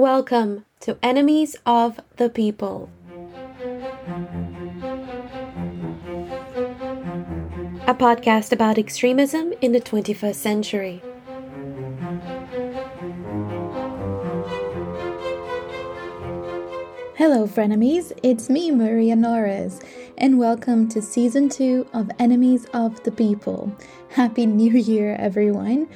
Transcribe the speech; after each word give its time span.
Welcome 0.00 0.64
to 0.80 0.96
Enemies 1.02 1.56
of 1.66 2.00
the 2.16 2.30
People. 2.30 2.88
A 7.86 7.94
podcast 7.94 8.50
about 8.50 8.78
extremism 8.78 9.52
in 9.60 9.72
the 9.72 9.80
21st 9.82 10.34
century. 10.36 11.02
Hello, 17.16 17.46
frenemies. 17.46 18.18
It's 18.22 18.48
me, 18.48 18.70
Maria 18.70 19.16
Norris, 19.16 19.80
and 20.16 20.38
welcome 20.38 20.88
to 20.88 21.02
season 21.02 21.50
two 21.50 21.86
of 21.92 22.10
Enemies 22.18 22.64
of 22.72 23.02
the 23.02 23.12
People. 23.12 23.70
Happy 24.08 24.46
New 24.46 24.72
Year, 24.72 25.14
everyone. 25.16 25.90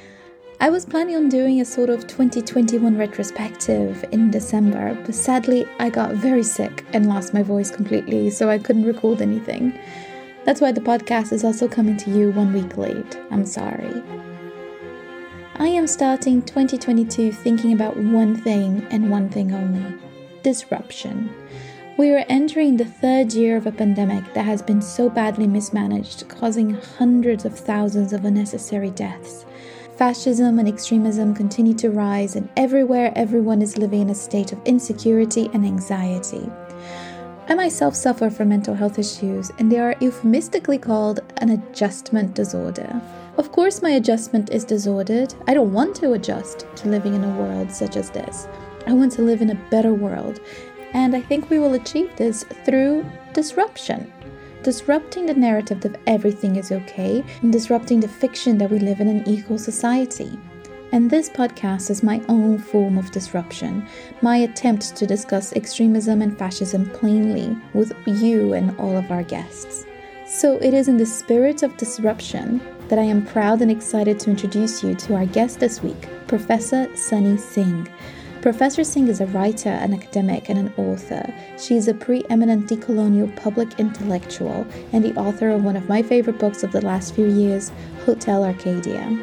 I 0.65 0.69
was 0.69 0.83
planning 0.83 1.15
on 1.15 1.29
doing 1.29 1.61
a 1.61 1.63
sort 1.63 1.91
of 1.91 2.07
2021 2.07 2.97
retrospective 2.97 4.03
in 4.11 4.31
December, 4.31 4.97
but 5.05 5.13
sadly, 5.13 5.67
I 5.77 5.91
got 5.91 6.15
very 6.15 6.41
sick 6.41 6.83
and 6.91 7.07
lost 7.07 7.35
my 7.35 7.43
voice 7.43 7.69
completely, 7.69 8.31
so 8.31 8.49
I 8.49 8.57
couldn't 8.57 8.85
record 8.85 9.21
anything. 9.21 9.77
That's 10.43 10.61
why 10.61 10.71
the 10.71 10.81
podcast 10.81 11.33
is 11.33 11.43
also 11.43 11.67
coming 11.67 11.97
to 11.97 12.09
you 12.09 12.31
one 12.31 12.51
week 12.51 12.77
late. 12.77 13.15
I'm 13.29 13.45
sorry. 13.45 14.01
I 15.57 15.67
am 15.67 15.85
starting 15.85 16.41
2022 16.41 17.31
thinking 17.31 17.71
about 17.71 17.95
one 17.97 18.35
thing 18.35 18.87
and 18.89 19.11
one 19.11 19.29
thing 19.29 19.53
only 19.53 19.99
disruption. 20.41 21.29
We 21.99 22.09
are 22.09 22.25
entering 22.27 22.77
the 22.77 22.85
third 22.85 23.33
year 23.33 23.55
of 23.55 23.67
a 23.67 23.71
pandemic 23.71 24.33
that 24.33 24.45
has 24.45 24.63
been 24.63 24.81
so 24.81 25.11
badly 25.11 25.45
mismanaged, 25.45 26.27
causing 26.27 26.71
hundreds 26.71 27.45
of 27.45 27.55
thousands 27.55 28.13
of 28.13 28.25
unnecessary 28.25 28.89
deaths. 28.89 29.45
Fascism 29.97 30.59
and 30.59 30.67
extremism 30.67 31.33
continue 31.33 31.73
to 31.75 31.89
rise, 31.89 32.35
and 32.35 32.49
everywhere 32.57 33.13
everyone 33.15 33.61
is 33.61 33.77
living 33.77 34.01
in 34.01 34.09
a 34.09 34.15
state 34.15 34.51
of 34.51 34.61
insecurity 34.65 35.49
and 35.53 35.65
anxiety. 35.65 36.51
I 37.47 37.53
myself 37.53 37.95
suffer 37.95 38.29
from 38.29 38.49
mental 38.49 38.75
health 38.75 38.99
issues, 38.99 39.51
and 39.57 39.71
they 39.71 39.79
are 39.79 39.95
euphemistically 40.01 40.79
called 40.79 41.21
an 41.37 41.51
adjustment 41.51 42.33
disorder. 42.33 43.01
Of 43.37 43.53
course, 43.53 43.81
my 43.81 43.91
adjustment 43.91 44.49
is 44.49 44.65
disordered. 44.65 45.33
I 45.47 45.53
don't 45.53 45.71
want 45.71 45.95
to 45.97 46.11
adjust 46.11 46.65
to 46.75 46.89
living 46.89 47.13
in 47.13 47.23
a 47.23 47.37
world 47.37 47.71
such 47.71 47.95
as 47.95 48.09
this. 48.09 48.49
I 48.87 48.91
want 48.91 49.13
to 49.13 49.21
live 49.21 49.41
in 49.41 49.51
a 49.51 49.67
better 49.71 49.93
world, 49.93 50.41
and 50.93 51.15
I 51.15 51.21
think 51.21 51.49
we 51.49 51.59
will 51.59 51.75
achieve 51.75 52.13
this 52.17 52.43
through 52.65 53.05
disruption 53.31 54.11
disrupting 54.65 55.27
the 55.27 55.33
narrative 55.35 55.79
that 55.79 55.99
everything 56.07 56.55
is 56.55 56.71
okay, 56.71 57.23
and 57.43 57.53
disrupting 57.53 57.99
the 57.99 58.07
fiction 58.07 58.57
that 58.57 58.71
we 58.71 58.79
live 58.79 58.99
in 58.99 59.07
an 59.07 59.25
equal 59.27 59.59
society. 59.59 60.39
And 60.91 61.07
this 61.07 61.29
podcast 61.29 61.91
is 61.91 62.01
my 62.01 62.19
own 62.29 62.57
form 62.57 62.97
of 62.97 63.11
disruption, 63.11 63.87
my 64.23 64.37
attempt 64.37 64.95
to 64.95 65.05
discuss 65.05 65.53
extremism 65.53 66.23
and 66.23 66.35
fascism 66.35 66.89
plainly 66.89 67.55
with 67.75 67.93
you 68.07 68.53
and 68.53 68.75
all 68.79 68.97
of 68.97 69.11
our 69.11 69.21
guests. 69.21 69.85
So 70.27 70.57
it 70.57 70.73
is 70.73 70.87
in 70.87 70.97
the 70.97 71.05
spirit 71.05 71.61
of 71.61 71.77
disruption 71.77 72.59
that 72.87 72.97
I 72.97 73.03
am 73.03 73.23
proud 73.23 73.61
and 73.61 73.69
excited 73.69 74.19
to 74.21 74.31
introduce 74.31 74.83
you 74.83 74.95
to 74.95 75.13
our 75.13 75.27
guest 75.27 75.59
this 75.59 75.83
week, 75.83 76.09
Professor 76.25 76.89
Sunny 76.95 77.37
Singh 77.37 77.87
Professor 78.45 78.83
Singh 78.83 79.07
is 79.07 79.21
a 79.21 79.25
writer, 79.25 79.69
an 79.69 79.91
academic, 79.91 80.49
and 80.49 80.59
an 80.59 80.73
author. 80.77 81.33
She 81.57 81.77
is 81.77 81.87
a 81.87 81.95
preeminent 81.95 82.69
decolonial 82.69 83.35
public 83.35 83.79
intellectual 83.79 84.67
and 84.93 85.03
the 85.03 85.15
author 85.15 85.49
of 85.49 85.63
one 85.63 85.75
of 85.75 85.89
my 85.89 86.03
favorite 86.03 86.37
books 86.37 86.61
of 86.61 86.71
the 86.71 86.85
last 86.85 87.15
few 87.15 87.25
years, 87.25 87.71
Hotel 88.05 88.45
Arcadia. 88.45 89.19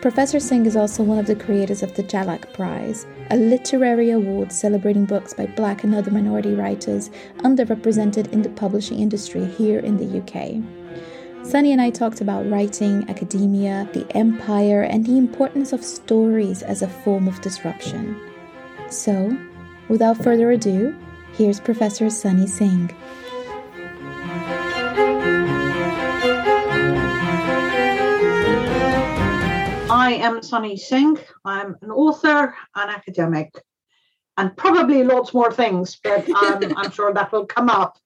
Professor 0.00 0.38
Singh 0.38 0.66
is 0.66 0.76
also 0.76 1.02
one 1.02 1.18
of 1.18 1.26
the 1.26 1.34
creators 1.34 1.82
of 1.82 1.92
the 1.96 2.04
Jhalak 2.04 2.52
Prize, 2.52 3.08
a 3.30 3.36
literary 3.36 4.12
award 4.12 4.52
celebrating 4.52 5.04
books 5.04 5.34
by 5.34 5.46
black 5.46 5.82
and 5.82 5.92
other 5.92 6.12
minority 6.12 6.54
writers 6.54 7.10
underrepresented 7.38 8.32
in 8.32 8.42
the 8.42 8.50
publishing 8.50 9.00
industry 9.00 9.46
here 9.46 9.80
in 9.80 9.96
the 9.96 10.20
UK. 10.20 10.62
Sunny 11.44 11.72
and 11.72 11.80
I 11.80 11.90
talked 11.90 12.20
about 12.20 12.48
writing, 12.48 13.04
academia, 13.10 13.88
the 13.94 14.06
empire, 14.16 14.82
and 14.82 15.04
the 15.04 15.18
importance 15.18 15.72
of 15.72 15.82
stories 15.82 16.62
as 16.62 16.82
a 16.82 16.88
form 16.88 17.26
of 17.26 17.40
disruption. 17.40 18.29
So, 18.90 19.38
without 19.88 20.16
further 20.16 20.50
ado, 20.50 20.96
here's 21.34 21.60
Professor 21.60 22.10
Sunny 22.10 22.48
Singh. 22.48 22.90
I 29.88 30.18
am 30.20 30.42
Sunny 30.42 30.76
Singh. 30.76 31.18
I'm 31.44 31.76
an 31.82 31.92
author, 31.92 32.56
an 32.74 32.88
academic, 32.88 33.54
and 34.36 34.56
probably 34.56 35.04
lots 35.04 35.32
more 35.32 35.52
things, 35.52 35.96
but 36.02 36.28
um, 36.28 36.60
I'm 36.76 36.90
sure 36.90 37.14
that 37.14 37.30
will 37.30 37.46
come 37.46 37.70
up. 37.70 37.96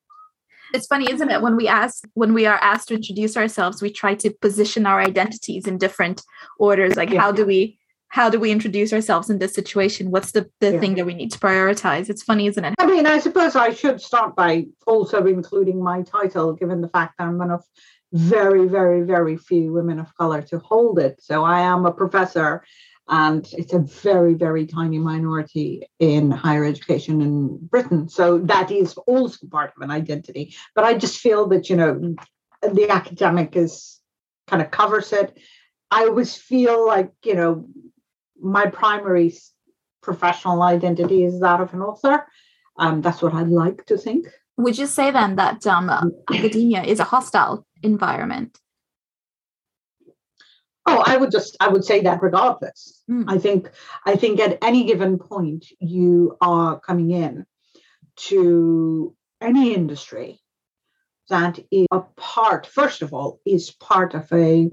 It's 0.75 0.87
funny, 0.87 1.11
isn't 1.11 1.31
it? 1.31 1.41
When 1.41 1.56
we 1.56 1.67
ask, 1.67 2.05
when 2.12 2.34
we 2.34 2.44
are 2.44 2.59
asked 2.61 2.89
to 2.89 2.94
introduce 2.94 3.39
ourselves, 3.39 3.81
we 3.81 3.91
try 3.91 4.17
to 4.17 4.31
position 4.31 4.84
our 4.84 5.00
identities 5.00 5.67
in 5.67 5.78
different 5.78 6.23
orders. 6.59 6.94
Like, 6.94 7.09
yeah. 7.09 7.23
how 7.23 7.33
do 7.33 7.47
we 7.47 7.78
how 8.14 8.30
do 8.30 8.38
we 8.38 8.52
introduce 8.52 8.92
ourselves 8.92 9.28
in 9.28 9.41
this 9.41 9.52
situation? 9.52 10.12
What's 10.12 10.30
the, 10.30 10.48
the 10.60 10.75
yeah. 10.75 10.78
thing 10.78 10.94
that 10.94 11.04
we 11.04 11.14
need 11.14 11.32
to 11.32 11.38
prioritize? 11.41 12.08
It's 12.08 12.22
funny, 12.22 12.47
isn't 12.47 12.64
it? 12.64 12.75
I 12.78 12.86
mean, 12.86 13.08
I 13.08 13.19
suppose 13.19 13.56
I 13.56 13.70
should 13.75 14.00
start 14.00 14.36
by 14.36 14.66
also 14.86 15.26
including 15.26 15.82
my 15.82 16.02
title, 16.02 16.52
given 16.52 16.80
the 16.80 16.88
fact 16.88 17.14
that 17.19 17.25
I'm 17.25 17.38
one 17.38 17.50
of 17.50 17.64
very, 18.12 18.69
very, 18.69 19.02
very 19.02 19.36
few 19.36 19.72
women 19.72 19.98
of 19.98 20.14
color 20.14 20.42
to 20.42 20.60
hold 20.60 21.00
it. 21.00 21.20
So 21.20 21.44
I 21.44 21.62
am 21.62 21.86
a 21.86 21.92
professor, 21.92 22.62
and 23.08 23.44
it's 23.52 23.72
a 23.72 23.80
very, 23.80 24.34
very 24.34 24.64
tiny 24.64 25.00
minority 25.00 25.82
in 25.98 26.31
higher 26.31 26.64
education 26.64 27.20
in 27.20 27.66
Britain. 27.66 28.08
So 28.08 28.38
that 28.38 28.70
is 28.70 28.96
also 29.08 29.44
part 29.48 29.72
of 29.76 29.82
an 29.82 29.91
identity. 29.91 30.54
But 30.76 30.84
I 30.84 30.94
just 30.94 31.19
feel 31.19 31.48
that, 31.48 31.69
you 31.69 31.75
know, 31.75 32.14
the 32.62 32.91
academic 32.91 33.56
is 33.56 33.98
kind 34.46 34.62
of 34.62 34.70
covers 34.70 35.12
it. 35.12 35.36
I 35.91 36.04
always 36.04 36.36
feel 36.36 36.86
like, 36.86 37.10
you 37.25 37.34
know, 37.34 37.66
my 38.41 38.67
primary 38.67 39.34
professional 40.03 40.62
identity 40.62 41.25
is 41.25 41.41
that 41.41 41.61
of 41.61 41.72
an 41.75 41.83
author. 41.83 42.27
Um, 42.78 43.00
that's 43.00 43.22
what 43.22 43.34
I'd 43.34 43.49
like 43.49 43.87
to 43.87 43.97
think. 43.97 44.27
Would 44.56 44.78
you 44.78 44.87
say 44.87 45.11
then 45.11 45.37
that 45.37 45.67
um, 45.67 45.91
academia 46.31 46.83
is 46.83 47.00
a 47.00 47.05
hostile 47.05 47.67
environment? 47.83 48.59
Oh, 50.87 51.03
I 51.05 51.17
would 51.17 51.31
just 51.31 51.56
I 51.61 51.69
would 51.69 51.84
say 51.84 52.03
that 52.03 52.23
regardless. 52.23 53.03
Mm. 53.11 53.25
I 53.27 53.39
think 53.39 53.71
I 54.05 54.17
think 54.17 54.39
at 54.39 54.59
any 54.62 54.84
given 54.84 55.19
point 55.19 55.65
you 55.81 56.37
are 56.41 56.78
coming 56.78 57.11
in 57.11 57.47
to 58.28 59.17
any 59.41 59.75
industry 59.75 60.41
that 61.31 61.59
is 61.71 61.87
a 61.91 62.00
part, 62.17 62.67
first 62.67 63.03
of 63.03 63.15
all, 63.15 63.41
is 63.47 63.71
part 63.71 64.15
of 64.15 64.31
a 64.33 64.71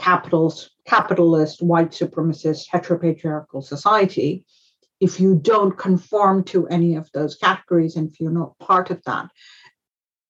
capital's 0.00 0.70
capitalist, 0.86 1.62
white 1.62 1.90
supremacist, 1.90 2.68
heteropatriarchal 2.72 3.62
society, 3.62 4.44
if 4.98 5.20
you 5.20 5.34
don't 5.34 5.76
conform 5.76 6.42
to 6.44 6.66
any 6.68 6.96
of 6.96 7.10
those 7.12 7.36
categories 7.36 7.96
and 7.96 8.10
if 8.10 8.18
you're 8.18 8.32
not 8.32 8.58
part 8.58 8.90
of 8.90 9.02
that 9.04 9.28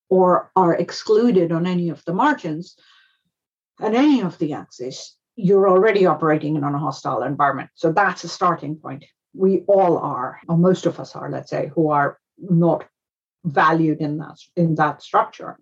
or 0.08 0.50
are 0.56 0.74
excluded 0.74 1.52
on 1.52 1.66
any 1.66 1.88
of 1.88 2.04
the 2.04 2.12
margins 2.12 2.76
and 3.80 3.94
any 3.94 4.20
of 4.20 4.36
the 4.38 4.52
axes, 4.52 5.16
you're 5.36 5.68
already 5.68 6.04
operating 6.04 6.56
in 6.56 6.64
a 6.64 6.78
hostile 6.78 7.22
environment. 7.22 7.70
So 7.74 7.92
that's 7.92 8.24
a 8.24 8.28
starting 8.28 8.76
point. 8.76 9.04
We 9.34 9.60
all 9.68 9.98
are, 9.98 10.40
or 10.48 10.56
most 10.56 10.84
of 10.84 10.98
us 10.98 11.14
are, 11.14 11.30
let's 11.30 11.50
say, 11.50 11.70
who 11.74 11.90
are 11.90 12.18
not 12.38 12.84
valued 13.44 14.00
in 14.00 14.18
that 14.18 14.36
in 14.56 14.74
that 14.74 15.00
structure. 15.00 15.58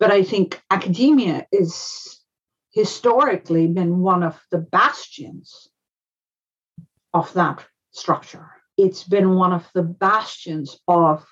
But 0.00 0.10
I 0.10 0.24
think 0.24 0.60
academia 0.70 1.46
is 1.52 2.21
historically 2.72 3.66
been 3.66 4.00
one 4.00 4.22
of 4.22 4.40
the 4.50 4.58
bastions 4.58 5.68
of 7.12 7.32
that 7.34 7.64
structure. 7.90 8.50
It's 8.78 9.04
been 9.04 9.34
one 9.34 9.52
of 9.52 9.68
the 9.74 9.82
bastions 9.82 10.78
of 10.88 11.26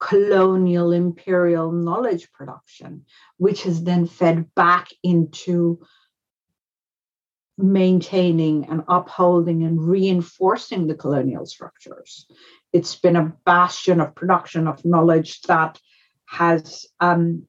colonial 0.00 0.92
imperial 0.92 1.70
knowledge 1.70 2.32
production, 2.32 3.04
which 3.36 3.64
has 3.64 3.84
then 3.84 4.06
fed 4.06 4.52
back 4.54 4.88
into 5.02 5.80
maintaining 7.58 8.64
and 8.70 8.82
upholding 8.88 9.64
and 9.64 9.78
reinforcing 9.78 10.86
the 10.86 10.94
colonial 10.94 11.44
structures. 11.44 12.26
It's 12.72 12.96
been 12.96 13.16
a 13.16 13.34
bastion 13.44 14.00
of 14.00 14.14
production 14.14 14.66
of 14.66 14.84
knowledge 14.86 15.42
that 15.42 15.78
has 16.24 16.86
um, 17.00 17.46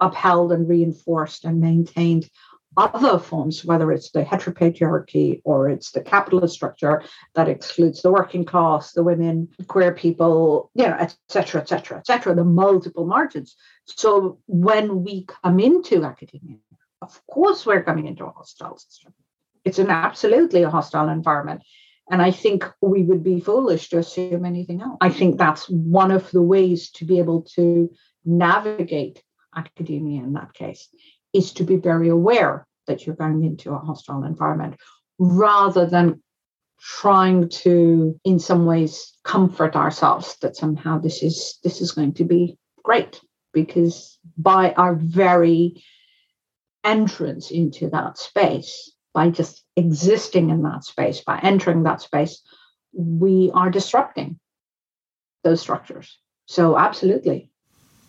upheld 0.00 0.52
and 0.52 0.66
reinforced 0.66 1.44
and 1.44 1.60
maintained 1.60 2.28
other 2.76 3.18
forms, 3.18 3.64
whether 3.64 3.92
it's 3.92 4.10
the 4.10 4.24
heteropatriarchy 4.24 5.40
or 5.44 5.68
it's 5.68 5.90
the 5.92 6.00
capitalist 6.00 6.54
structure 6.54 7.02
that 7.34 7.48
excludes 7.48 8.02
the 8.02 8.10
working 8.10 8.44
class, 8.44 8.92
the 8.92 9.02
women, 9.02 9.48
queer 9.68 9.92
people, 9.92 10.70
you 10.74 10.86
know, 10.86 10.96
et 10.98 11.16
cetera, 11.28 11.60
et 11.60 11.68
cetera, 11.68 11.98
et 11.98 12.06
cetera, 12.06 12.34
the 12.34 12.44
multiple 12.44 13.06
margins. 13.06 13.56
So 13.86 14.38
when 14.46 15.04
we 15.04 15.26
come 15.26 15.60
into 15.60 16.04
academia, 16.04 16.58
of 17.02 17.20
course 17.26 17.66
we're 17.66 17.82
coming 17.82 18.06
into 18.06 18.24
a 18.24 18.30
hostile 18.30 18.78
system. 18.78 19.12
It's 19.64 19.78
an 19.78 19.90
absolutely 19.90 20.62
a 20.62 20.70
hostile 20.70 21.08
environment. 21.08 21.62
And 22.10 22.20
I 22.20 22.32
think 22.32 22.70
we 22.82 23.02
would 23.02 23.24
be 23.24 23.40
foolish 23.40 23.88
to 23.88 23.98
assume 23.98 24.44
anything 24.44 24.82
else. 24.82 24.98
I 25.00 25.08
think 25.08 25.38
that's 25.38 25.68
one 25.70 26.10
of 26.10 26.30
the 26.32 26.42
ways 26.42 26.90
to 26.92 27.06
be 27.06 27.18
able 27.18 27.42
to 27.54 27.90
navigate 28.26 29.22
academia 29.56 30.22
in 30.22 30.34
that 30.34 30.52
case, 30.52 30.88
is 31.34 31.52
to 31.52 31.64
be 31.64 31.76
very 31.76 32.08
aware 32.08 32.66
that 32.86 33.06
you're 33.06 33.16
going 33.16 33.44
into 33.44 33.72
a 33.72 33.78
hostile 33.78 34.24
environment 34.24 34.76
rather 35.18 35.84
than 35.86 36.22
trying 36.80 37.48
to 37.48 38.18
in 38.24 38.38
some 38.38 38.66
ways 38.66 39.14
comfort 39.24 39.74
ourselves 39.74 40.36
that 40.42 40.56
somehow 40.56 40.98
this 40.98 41.22
is 41.22 41.58
this 41.64 41.80
is 41.80 41.92
going 41.92 42.12
to 42.12 42.24
be 42.24 42.56
great. 42.82 43.20
Because 43.52 44.18
by 44.36 44.72
our 44.72 44.94
very 44.94 45.82
entrance 46.82 47.50
into 47.50 47.88
that 47.88 48.18
space 48.18 48.92
by 49.14 49.30
just 49.30 49.64
existing 49.76 50.50
in 50.50 50.62
that 50.62 50.84
space 50.84 51.20
by 51.20 51.38
entering 51.42 51.84
that 51.84 52.02
space 52.02 52.42
we 52.92 53.50
are 53.54 53.70
disrupting 53.70 54.38
those 55.44 55.60
structures. 55.60 56.18
So 56.46 56.76
absolutely 56.76 57.50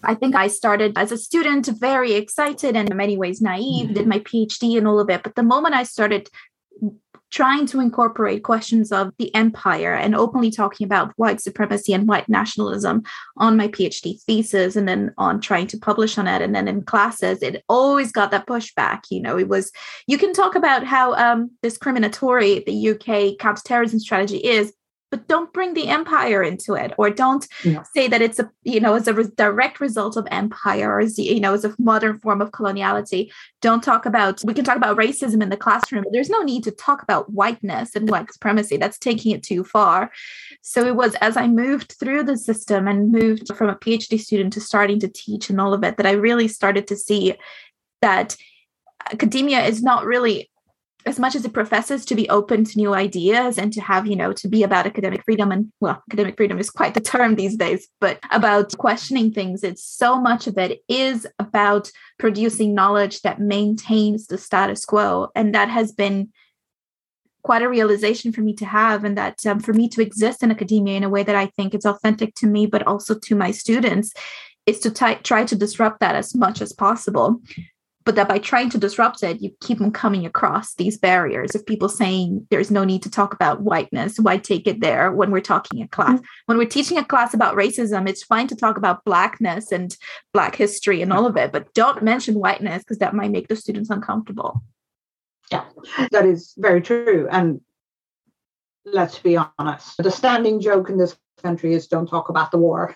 I 0.06 0.16
think 0.16 0.36
I 0.36 0.48
started 0.48 0.94
as 0.98 1.12
a 1.12 1.18
student 1.18 1.68
very 1.68 2.14
excited 2.14 2.76
and 2.76 2.90
in 2.90 2.98
many 2.98 3.18
ways 3.18 3.42
naive, 3.42 3.94
did 3.94 4.08
my 4.08 4.20
PhD 4.20 4.78
and 4.78 4.88
all 4.88 5.00
of 5.00 5.10
it. 5.10 5.24
But 5.24 5.36
the 5.36 5.44
moment 5.44 5.76
I 5.76 5.84
started 5.84 6.30
trying 7.32 7.66
to 7.66 7.82
incorporate 7.82 8.44
questions 8.44 8.94
of 8.94 9.12
the 9.18 9.34
empire 9.36 9.94
and 9.94 10.16
openly 10.16 10.50
talking 10.50 10.86
about 10.86 11.12
white 11.18 11.42
supremacy 11.42 11.92
and 11.92 12.08
white 12.08 12.30
nationalism 12.30 13.04
on 13.38 13.58
my 13.58 13.68
PhD 13.68 14.22
thesis 14.22 14.78
and 14.78 14.88
then 14.88 15.14
on 15.18 15.42
trying 15.42 15.68
to 15.68 15.78
publish 15.78 16.18
on 16.18 16.28
it 16.28 16.42
and 16.42 16.56
then 16.56 16.68
in 16.68 16.82
classes, 16.84 17.42
it 17.42 17.62
always 17.68 18.12
got 18.12 18.32
that 18.32 18.48
pushback. 18.48 19.02
You 19.10 19.22
know, 19.22 19.38
it 19.38 19.50
was 19.50 19.72
you 20.08 20.18
can 20.18 20.32
talk 20.32 20.56
about 20.56 20.86
how 20.86 21.14
um, 21.16 21.52
discriminatory 21.62 22.64
the 22.66 22.90
UK 22.92 23.38
counterterrorism 23.38 24.00
strategy 24.00 24.38
is, 24.38 24.74
but 25.16 25.30
don't 25.30 25.54
bring 25.54 25.74
the 25.74 25.88
empire 25.88 26.44
into 26.44 26.74
it 26.74 26.92
or 26.98 27.10
don't 27.10 27.48
yeah. 27.64 27.84
say 27.96 28.06
that 28.10 28.22
it's 28.22 28.38
a 28.38 28.52
you 28.64 28.82
know 28.82 28.96
as 28.96 29.08
a 29.08 29.14
re- 29.14 29.32
direct 29.38 29.80
result 29.80 30.18
of 30.18 30.28
empire 30.30 30.92
or 30.92 31.00
as 31.00 31.18
you 31.18 31.40
know 31.40 31.54
as 31.54 31.64
a 31.64 31.74
modern 31.80 32.20
form 32.20 32.42
of 32.42 32.52
coloniality. 32.52 33.32
Don't 33.62 33.82
talk 33.82 34.06
about 34.06 34.42
we 34.44 34.54
can 34.54 34.66
talk 34.66 34.76
about 34.76 34.98
racism 34.98 35.42
in 35.42 35.50
the 35.50 35.56
classroom 35.56 36.04
but 36.04 36.12
there's 36.12 36.30
no 36.30 36.42
need 36.42 36.66
to 36.66 36.72
talk 36.72 37.02
about 37.02 37.32
whiteness 37.32 37.96
and 37.96 38.10
white 38.10 38.30
supremacy. 38.32 38.76
That's 38.76 39.00
taking 39.00 39.32
it 39.32 39.42
too 39.42 39.64
far. 39.64 40.12
So 40.62 40.86
it 40.86 40.98
was 40.98 41.16
as 41.22 41.38
i 41.38 41.48
moved 41.48 41.96
through 41.98 42.24
the 42.24 42.38
system 42.38 42.88
and 42.88 43.12
moved 43.12 43.56
from 43.56 43.70
a 43.70 43.76
phd 43.76 44.20
student 44.20 44.52
to 44.54 44.60
starting 44.60 45.00
to 45.00 45.08
teach 45.08 45.50
and 45.50 45.62
all 45.62 45.74
of 45.74 45.84
it 45.84 45.96
that 45.98 46.06
i 46.06 46.12
really 46.12 46.48
started 46.48 46.88
to 46.88 46.96
see 46.96 47.36
that 48.02 48.36
academia 49.12 49.64
is 49.64 49.82
not 49.82 50.06
really 50.06 50.50
as 51.06 51.20
much 51.20 51.36
as 51.36 51.46
it 51.46 51.54
professes 51.54 52.04
to 52.06 52.16
be 52.16 52.28
open 52.30 52.64
to 52.64 52.78
new 52.78 52.94
ideas 52.94 53.60
and 53.60 53.72
to 53.74 53.82
have, 53.82 54.08
you 54.08 54.16
know, 54.16 54.34
to 54.34 54.48
be 54.48 54.64
about 54.64 54.88
academic 54.88 55.24
freedom 55.24 55.52
and, 55.52 55.72
well, 55.80 56.02
academic 56.10 56.36
freedom 56.36 56.58
is 56.58 56.72
quite 56.72 56.96
the 56.96 57.02
term 57.02 57.36
these 57.36 57.56
days, 57.56 57.88
but 58.02 58.20
about 58.32 58.76
questioning 58.78 59.32
things, 59.32 59.64
it's 59.64 59.84
so 59.84 60.20
much 60.20 60.48
of 60.48 60.58
it 60.58 60.82
is 60.90 61.28
about 61.38 61.92
producing 62.18 62.74
knowledge 62.74 63.22
that 63.22 63.40
maintains 63.40 64.28
the 64.28 64.38
status 64.38 64.84
quo. 64.84 65.30
And 65.36 65.54
that 65.54 65.70
has 65.70 65.92
been 65.92 66.30
quite 67.44 67.62
a 67.62 67.70
realization 67.70 68.32
for 68.32 68.42
me 68.42 68.56
to 68.56 68.66
have 68.66 69.04
and 69.04 69.16
that 69.16 69.46
um, 69.46 69.60
for 69.60 69.74
me 69.74 69.88
to 69.88 70.02
exist 70.02 70.42
in 70.42 70.50
academia 70.50 70.98
in 70.98 71.04
a 71.04 71.10
way 71.10 71.22
that 71.22 71.36
i 71.36 71.46
think 71.46 71.76
is 71.76 71.86
authentic 71.86 72.34
to 72.34 72.48
me 72.48 72.66
but 72.66 72.82
also 72.88 73.14
to 73.14 73.36
my 73.36 73.52
students 73.52 74.12
is 74.66 74.80
to 74.80 74.90
t- 74.90 75.22
try 75.22 75.46
to 75.46 75.56
disrupt 75.56 76.00
that 76.00 76.16
as 76.16 76.34
much 76.34 76.60
as 76.60 76.74
possible 76.74 77.40
but 78.06 78.16
that 78.16 78.28
by 78.28 78.38
trying 78.38 78.70
to 78.70 78.78
disrupt 78.78 79.24
it, 79.24 79.42
you 79.42 79.52
keep 79.62 79.80
them 79.80 79.92
coming 79.92 80.26
across 80.26 80.76
these 80.76 80.98
barriers 80.98 81.56
of 81.56 81.66
people 81.66 81.90
saying 81.90 82.46
there's 82.52 82.70
no 82.70 82.84
need 82.84 83.02
to 83.02 83.10
talk 83.10 83.34
about 83.34 83.62
whiteness. 83.62 84.20
Why 84.20 84.38
take 84.38 84.68
it 84.68 84.80
there 84.80 85.12
when 85.12 85.32
we're 85.32 85.42
talking 85.42 85.82
a 85.82 85.88
class? 85.88 86.20
Mm-hmm. 86.20 86.26
When 86.46 86.58
we're 86.60 86.66
teaching 86.66 87.00
a 87.00 87.04
class 87.04 87.34
about 87.34 87.56
racism, 87.56 88.08
it's 88.08 88.24
fine 88.24 88.48
to 88.48 88.56
talk 88.56 88.78
about 88.78 89.04
blackness 89.06 89.72
and 89.72 89.98
black 90.34 90.56
history 90.56 91.02
and 91.02 91.12
all 91.12 91.26
of 91.26 91.36
it, 91.36 91.52
but 91.52 91.74
don't 91.74 92.04
mention 92.04 92.36
whiteness 92.36 92.84
because 92.84 93.00
that 93.00 93.16
might 93.16 93.32
make 93.32 93.48
the 93.48 93.56
students 93.56 93.90
uncomfortable. 93.90 94.62
Yeah, 95.52 95.66
that 96.12 96.26
is 96.26 96.54
very 96.58 96.82
true. 96.82 97.28
And 97.32 97.62
let's 98.86 99.18
be 99.18 99.38
honest, 99.58 99.98
the 99.98 100.12
standing 100.12 100.62
joke 100.62 100.90
in 100.90 100.98
this 100.98 101.18
country 101.42 101.74
is 101.74 101.88
don't 101.88 102.08
talk 102.08 102.30
about 102.30 102.52
the 102.52 102.58
war 102.58 102.96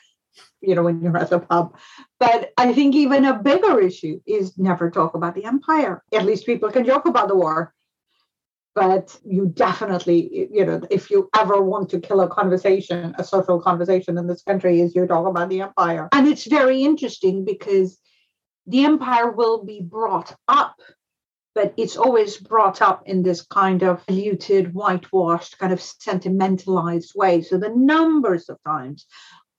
you 0.62 0.76
know, 0.76 0.84
when 0.84 1.02
you're 1.02 1.18
at 1.18 1.30
the 1.30 1.40
pub. 1.40 1.76
But 2.20 2.52
I 2.58 2.74
think 2.74 2.96
even 2.96 3.26
a 3.26 3.42
bigger 3.42 3.80
issue 3.80 4.20
is 4.26 4.58
never 4.58 4.90
talk 4.90 5.16
about 5.16 5.36
the 5.36 5.46
empire. 5.46 6.04
At 6.14 6.26
least 6.26 6.46
people 6.46 6.72
can 6.72 6.86
joke 6.86 7.06
about 7.06 7.28
the 7.28 7.36
war. 7.36 7.74
But 8.76 9.20
you 9.26 9.48
definitely, 9.48 10.48
you 10.52 10.66
know, 10.66 10.82
if 10.90 11.10
you 11.10 11.30
ever 11.36 11.62
want 11.62 11.90
to 11.90 12.00
kill 12.00 12.22
a 12.22 12.30
conversation, 12.30 13.16
a 13.18 13.24
social 13.24 13.60
conversation 13.60 14.18
in 14.18 14.28
this 14.28 14.44
country, 14.44 14.80
is 14.80 14.96
you 14.96 15.06
talk 15.08 15.28
about 15.28 15.50
the 15.50 15.62
empire. 15.62 16.08
And 16.14 16.28
it's 16.28 16.46
very 16.46 16.84
interesting 16.84 17.44
because 17.44 17.98
the 18.68 18.86
empire 18.86 19.32
will 19.32 19.66
be 19.66 19.82
brought 19.82 20.36
up, 20.48 20.76
but 21.56 21.74
it's 21.76 21.98
always 21.98 22.38
brought 22.38 22.82
up 22.82 23.04
in 23.08 23.24
this 23.24 23.42
kind 23.42 23.82
of 23.82 24.06
diluted, 24.06 24.74
whitewashed, 24.74 25.58
kind 25.58 25.74
of 25.74 25.82
sentimentalized 25.82 27.14
way. 27.16 27.42
So 27.42 27.58
the 27.58 27.74
numbers 27.76 28.48
of 28.50 28.60
times 28.64 29.08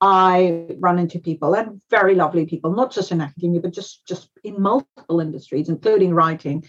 I 0.00 0.67
run 0.79 0.99
into 0.99 1.19
people 1.19 1.55
and 1.55 1.81
very 1.91 2.14
lovely 2.14 2.47
people, 2.47 2.73
not 2.73 2.91
just 2.91 3.12
in 3.12 3.20
academia, 3.20 3.61
but 3.61 3.73
just 3.73 4.06
just 4.06 4.31
in 4.43 4.61
multiple 4.61 5.20
industries, 5.20 5.69
including 5.69 6.14
writing, 6.14 6.64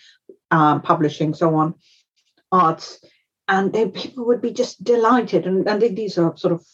um, 0.51 0.81
publishing, 0.81 1.33
so 1.33 1.55
on, 1.55 1.75
arts, 2.51 3.03
and 3.47 3.71
they, 3.71 3.87
people 3.87 4.25
would 4.25 4.41
be 4.41 4.51
just 4.51 4.83
delighted. 4.83 5.47
And, 5.47 5.67
and 5.67 5.81
these 5.81 6.17
are 6.17 6.35
sort 6.35 6.53
of 6.53 6.65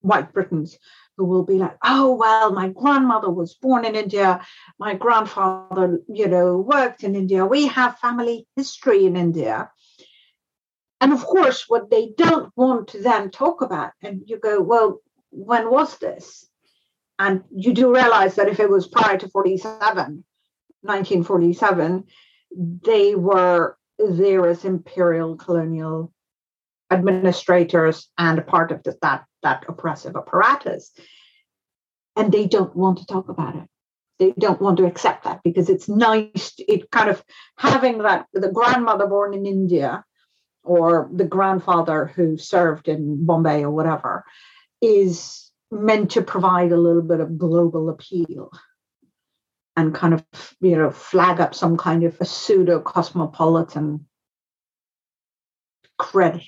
white 0.00 0.32
Britons 0.32 0.76
who 1.16 1.24
will 1.24 1.44
be 1.44 1.54
like, 1.54 1.76
"Oh 1.84 2.14
well, 2.14 2.52
my 2.52 2.68
grandmother 2.68 3.30
was 3.30 3.54
born 3.54 3.84
in 3.84 3.94
India, 3.94 4.44
my 4.78 4.94
grandfather, 4.94 6.00
you 6.08 6.26
know, 6.26 6.56
worked 6.56 7.04
in 7.04 7.14
India. 7.14 7.46
We 7.46 7.66
have 7.68 7.98
family 7.98 8.48
history 8.56 9.06
in 9.06 9.16
India." 9.16 9.70
And 11.00 11.12
of 11.12 11.24
course, 11.24 11.64
what 11.68 11.90
they 11.90 12.12
don't 12.16 12.52
want 12.56 12.88
to 12.88 13.02
then 13.02 13.30
talk 13.30 13.62
about, 13.62 13.92
and 14.02 14.22
you 14.26 14.38
go, 14.38 14.60
well, 14.60 15.00
when 15.30 15.70
was 15.70 15.96
this? 15.98 16.46
And 17.18 17.42
you 17.54 17.72
do 17.72 17.94
realize 17.94 18.34
that 18.36 18.48
if 18.48 18.60
it 18.60 18.70
was 18.70 18.88
prior 18.88 19.18
to 19.18 19.28
47, 19.28 20.24
1947, 20.82 22.04
they 22.82 23.14
were 23.14 23.76
there 23.98 24.46
as 24.46 24.64
imperial 24.64 25.36
colonial 25.36 26.12
administrators 26.90 28.08
and 28.18 28.38
a 28.38 28.42
part 28.42 28.72
of 28.72 28.82
the, 28.82 28.96
that, 29.02 29.24
that 29.42 29.64
oppressive 29.68 30.16
apparatus. 30.16 30.92
And 32.16 32.32
they 32.32 32.46
don't 32.46 32.74
want 32.74 32.98
to 32.98 33.06
talk 33.06 33.28
about 33.28 33.56
it. 33.56 33.64
They 34.18 34.32
don't 34.38 34.60
want 34.60 34.76
to 34.78 34.86
accept 34.86 35.24
that 35.24 35.40
because 35.42 35.70
it's 35.70 35.88
nice, 35.88 36.52
it 36.58 36.90
kind 36.90 37.08
of 37.08 37.24
having 37.56 37.98
that, 37.98 38.26
the 38.34 38.50
grandmother 38.50 39.06
born 39.06 39.32
in 39.32 39.46
India 39.46 40.04
or 40.62 41.08
the 41.12 41.24
grandfather 41.24 42.06
who 42.06 42.36
served 42.36 42.88
in 42.88 43.24
Bombay 43.24 43.62
or 43.62 43.70
whatever 43.70 44.24
is 44.80 45.50
meant 45.70 46.10
to 46.12 46.22
provide 46.22 46.72
a 46.72 46.76
little 46.76 47.02
bit 47.02 47.20
of 47.20 47.38
global 47.38 47.88
appeal 47.88 48.50
and 49.76 49.94
kind 49.94 50.14
of 50.14 50.24
you 50.60 50.76
know 50.76 50.90
flag 50.90 51.40
up 51.40 51.54
some 51.54 51.76
kind 51.76 52.02
of 52.02 52.16
a 52.20 52.24
pseudo 52.24 52.80
cosmopolitan 52.80 54.06
credit 55.96 56.42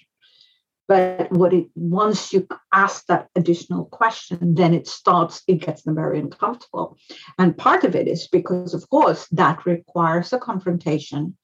but 0.89 1.31
what 1.33 1.55
it 1.55 1.69
once 1.75 2.33
you 2.33 2.47
ask 2.73 3.07
that 3.07 3.29
additional 3.37 3.87
question 3.87 4.55
then 4.55 4.75
it 4.75 4.87
starts 4.87 5.43
it 5.47 5.55
gets 5.55 5.83
them 5.83 5.95
very 5.95 6.19
uncomfortable. 6.19 6.99
And 7.39 7.57
part 7.57 7.85
of 7.85 7.95
it 7.95 8.09
is 8.09 8.29
because 8.29 8.75
of 8.75 8.89
course 8.91 9.27
that 9.29 9.65
requires 9.65 10.33
a 10.33 10.39
confrontation 10.39 11.37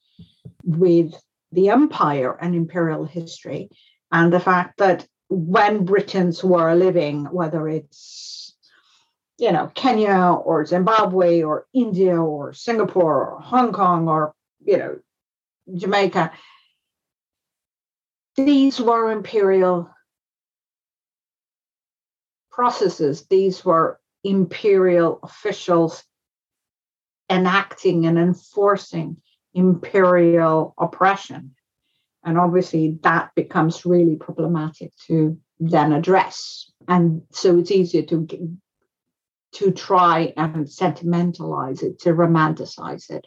with 0.64 1.14
the 1.52 1.70
empire 1.70 2.36
and 2.40 2.54
imperial 2.54 3.04
history 3.04 3.70
and 4.12 4.32
the 4.32 4.40
fact 4.40 4.78
that 4.78 5.06
when 5.28 5.84
Britons 5.84 6.42
were 6.42 6.74
living, 6.74 7.24
whether 7.26 7.68
it's 7.68 8.54
you 9.38 9.52
know 9.52 9.70
Kenya 9.74 10.32
or 10.32 10.66
Zimbabwe 10.66 11.42
or 11.42 11.66
India 11.72 12.16
or 12.16 12.52
Singapore 12.52 13.32
or 13.32 13.40
Hong 13.40 13.72
Kong 13.72 14.08
or 14.08 14.34
you 14.64 14.78
know 14.78 14.98
Jamaica, 15.74 16.32
these 18.36 18.80
were 18.80 19.10
imperial 19.10 19.90
processes. 22.50 23.26
These 23.28 23.64
were 23.64 24.00
imperial 24.24 25.20
officials 25.22 26.02
enacting 27.30 28.06
and 28.06 28.18
enforcing 28.18 29.18
imperial 29.58 30.74
oppression. 30.78 31.54
And 32.24 32.38
obviously, 32.38 32.98
that 33.02 33.30
becomes 33.34 33.84
really 33.84 34.16
problematic 34.16 34.92
to 35.06 35.38
then 35.60 35.92
address. 35.92 36.70
And 36.86 37.22
so 37.32 37.58
it's 37.58 37.70
easier 37.70 38.02
to 38.02 38.26
to 39.50 39.70
try 39.72 40.32
and 40.36 40.70
sentimentalize 40.70 41.82
it, 41.82 41.98
to 42.00 42.10
romanticize 42.10 43.10
it, 43.10 43.26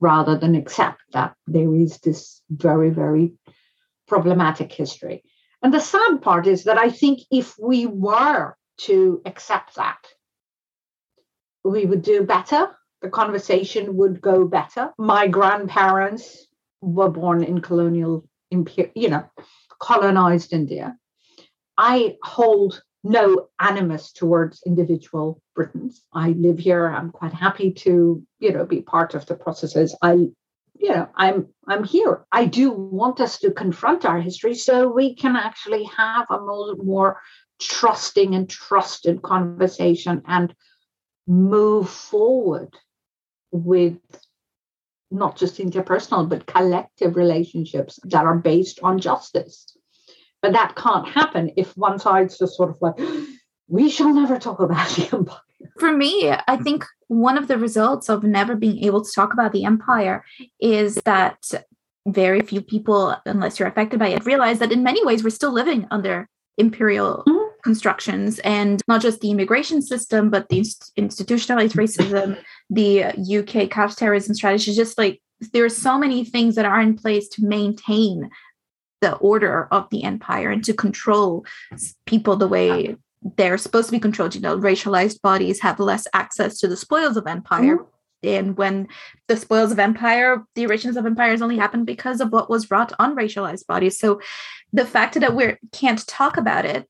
rather 0.00 0.38
than 0.38 0.54
accept 0.54 1.00
that 1.12 1.34
there 1.46 1.74
is 1.74 1.98
this 1.98 2.40
very, 2.48 2.90
very 2.90 3.32
problematic 4.06 4.72
history. 4.72 5.24
And 5.62 5.74
the 5.74 5.80
sad 5.80 6.22
part 6.22 6.46
is 6.46 6.64
that 6.64 6.78
I 6.78 6.90
think 6.90 7.20
if 7.30 7.56
we 7.58 7.86
were 7.86 8.56
to 8.86 9.20
accept 9.24 9.74
that, 9.74 9.98
we 11.64 11.84
would 11.84 12.02
do 12.02 12.22
better. 12.22 12.70
Conversation 13.10 13.96
would 13.96 14.20
go 14.20 14.46
better. 14.46 14.92
My 14.98 15.26
grandparents 15.28 16.46
were 16.80 17.10
born 17.10 17.42
in 17.42 17.60
colonial, 17.60 18.28
you 18.50 19.08
know, 19.08 19.24
colonized 19.78 20.52
India. 20.52 20.96
I 21.78 22.16
hold 22.22 22.82
no 23.04 23.48
animus 23.60 24.12
towards 24.12 24.62
individual 24.66 25.40
Britons. 25.54 26.02
I 26.12 26.30
live 26.30 26.58
here. 26.58 26.86
I'm 26.86 27.10
quite 27.10 27.32
happy 27.32 27.72
to, 27.72 28.22
you 28.38 28.52
know, 28.52 28.64
be 28.64 28.82
part 28.82 29.14
of 29.14 29.26
the 29.26 29.34
processes. 29.34 29.96
I, 30.02 30.12
you 30.78 30.90
know, 30.90 31.08
I'm 31.14 31.48
I'm 31.66 31.84
here. 31.84 32.26
I 32.32 32.46
do 32.46 32.70
want 32.70 33.20
us 33.20 33.38
to 33.38 33.50
confront 33.50 34.04
our 34.04 34.20
history 34.20 34.54
so 34.54 34.88
we 34.88 35.14
can 35.14 35.36
actually 35.36 35.84
have 35.84 36.26
a 36.30 36.38
more, 36.38 36.76
more 36.76 37.20
trusting 37.60 38.34
and 38.34 38.48
trusted 38.50 39.22
conversation 39.22 40.22
and 40.26 40.54
move 41.26 41.88
forward 41.88 42.76
with 43.52 43.98
not 45.10 45.36
just 45.36 45.58
interpersonal 45.58 46.28
but 46.28 46.46
collective 46.46 47.16
relationships 47.16 47.98
that 48.04 48.24
are 48.24 48.38
based 48.38 48.80
on 48.82 48.98
justice. 48.98 49.76
But 50.42 50.52
that 50.52 50.76
can't 50.76 51.08
happen 51.08 51.52
if 51.56 51.76
one 51.76 51.98
side's 51.98 52.38
just 52.38 52.56
sort 52.56 52.70
of 52.70 52.76
like 52.80 52.94
we 53.68 53.90
shall 53.90 54.12
never 54.12 54.38
talk 54.38 54.60
about 54.60 54.88
the 54.96 55.08
empire. 55.12 55.40
For 55.78 55.92
me 55.92 56.30
i 56.46 56.56
think 56.56 56.84
one 57.08 57.38
of 57.38 57.48
the 57.48 57.58
results 57.58 58.08
of 58.08 58.22
never 58.22 58.54
being 58.54 58.84
able 58.84 59.04
to 59.04 59.10
talk 59.12 59.32
about 59.32 59.52
the 59.52 59.64
empire 59.64 60.24
is 60.60 60.96
that 61.04 61.38
very 62.06 62.40
few 62.40 62.60
people 62.60 63.16
unless 63.26 63.58
you're 63.58 63.68
affected 63.68 63.98
by 63.98 64.08
it 64.08 64.24
realize 64.24 64.58
that 64.58 64.70
in 64.70 64.82
many 64.82 65.04
ways 65.04 65.24
we're 65.24 65.30
still 65.30 65.52
living 65.52 65.86
under 65.90 66.28
imperial 66.58 67.24
constructions 67.66 68.38
and 68.40 68.80
not 68.86 69.02
just 69.02 69.20
the 69.20 69.32
immigration 69.32 69.82
system, 69.82 70.30
but 70.30 70.48
the 70.48 70.64
institutionalized 70.96 71.74
racism, 71.74 72.38
the 72.70 73.04
UK 73.38 73.68
counterterrorism 73.68 74.34
strategy, 74.34 74.72
just 74.72 74.96
like 74.96 75.20
there 75.52 75.64
are 75.64 75.68
so 75.68 75.98
many 75.98 76.24
things 76.24 76.54
that 76.54 76.64
are 76.64 76.80
in 76.80 76.96
place 76.96 77.28
to 77.28 77.44
maintain 77.44 78.30
the 79.00 79.16
order 79.16 79.66
of 79.72 79.90
the 79.90 80.04
empire 80.04 80.48
and 80.48 80.62
to 80.64 80.72
control 80.72 81.44
people 82.06 82.36
the 82.36 82.46
way 82.46 82.96
they're 83.36 83.58
supposed 83.58 83.88
to 83.88 83.92
be 83.92 83.98
controlled. 83.98 84.36
You 84.36 84.40
know, 84.40 84.56
racialized 84.56 85.20
bodies 85.20 85.60
have 85.60 85.80
less 85.80 86.06
access 86.14 86.60
to 86.60 86.68
the 86.68 86.76
spoils 86.76 87.16
of 87.16 87.26
empire. 87.26 87.78
Mm-hmm. 87.78 88.28
And 88.36 88.56
when 88.56 88.88
the 89.28 89.36
spoils 89.36 89.72
of 89.72 89.78
empire, 89.78 90.44
the 90.54 90.66
origins 90.66 90.96
of 90.96 91.04
empires 91.04 91.42
only 91.42 91.58
happened 91.58 91.86
because 91.86 92.20
of 92.20 92.32
what 92.32 92.48
was 92.48 92.70
wrought 92.70 92.92
on 92.98 93.16
racialized 93.16 93.66
bodies. 93.66 93.98
So 93.98 94.20
the 94.72 94.86
fact 94.86 95.20
that 95.20 95.34
we 95.34 95.56
can't 95.72 96.06
talk 96.06 96.36
about 96.36 96.64
it 96.64 96.88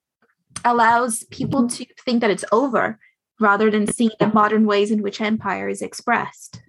allows 0.64 1.25
people 1.25 1.62
mm-hmm. 1.62 1.84
to 1.84 1.86
think 2.04 2.20
that 2.20 2.30
it's 2.30 2.44
over 2.52 2.98
rather 3.38 3.70
than 3.70 3.86
seeing 3.86 4.10
the 4.18 4.28
modern 4.28 4.66
ways 4.66 4.90
in 4.90 5.02
which 5.02 5.20
empire 5.20 5.68
is 5.68 5.82
expressed. 5.82 6.62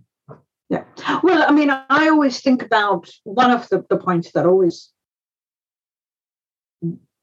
Yeah. 0.70 0.84
Well, 1.24 1.44
I 1.48 1.52
mean, 1.52 1.70
I 1.70 2.10
always 2.10 2.42
think 2.42 2.62
about 2.62 3.10
one 3.24 3.52
of 3.52 3.70
the, 3.70 3.86
the 3.90 3.98
points 3.98 4.32
that 4.32 4.46
always 4.46 4.92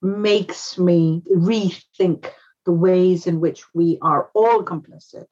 makes 0.01 0.79
me 0.79 1.23
rethink 1.31 2.31
the 2.65 2.73
ways 2.73 3.27
in 3.27 3.41
which 3.41 3.63
we 3.75 3.99
are 4.01 4.31
all 4.35 4.65
complicit. 4.65 5.27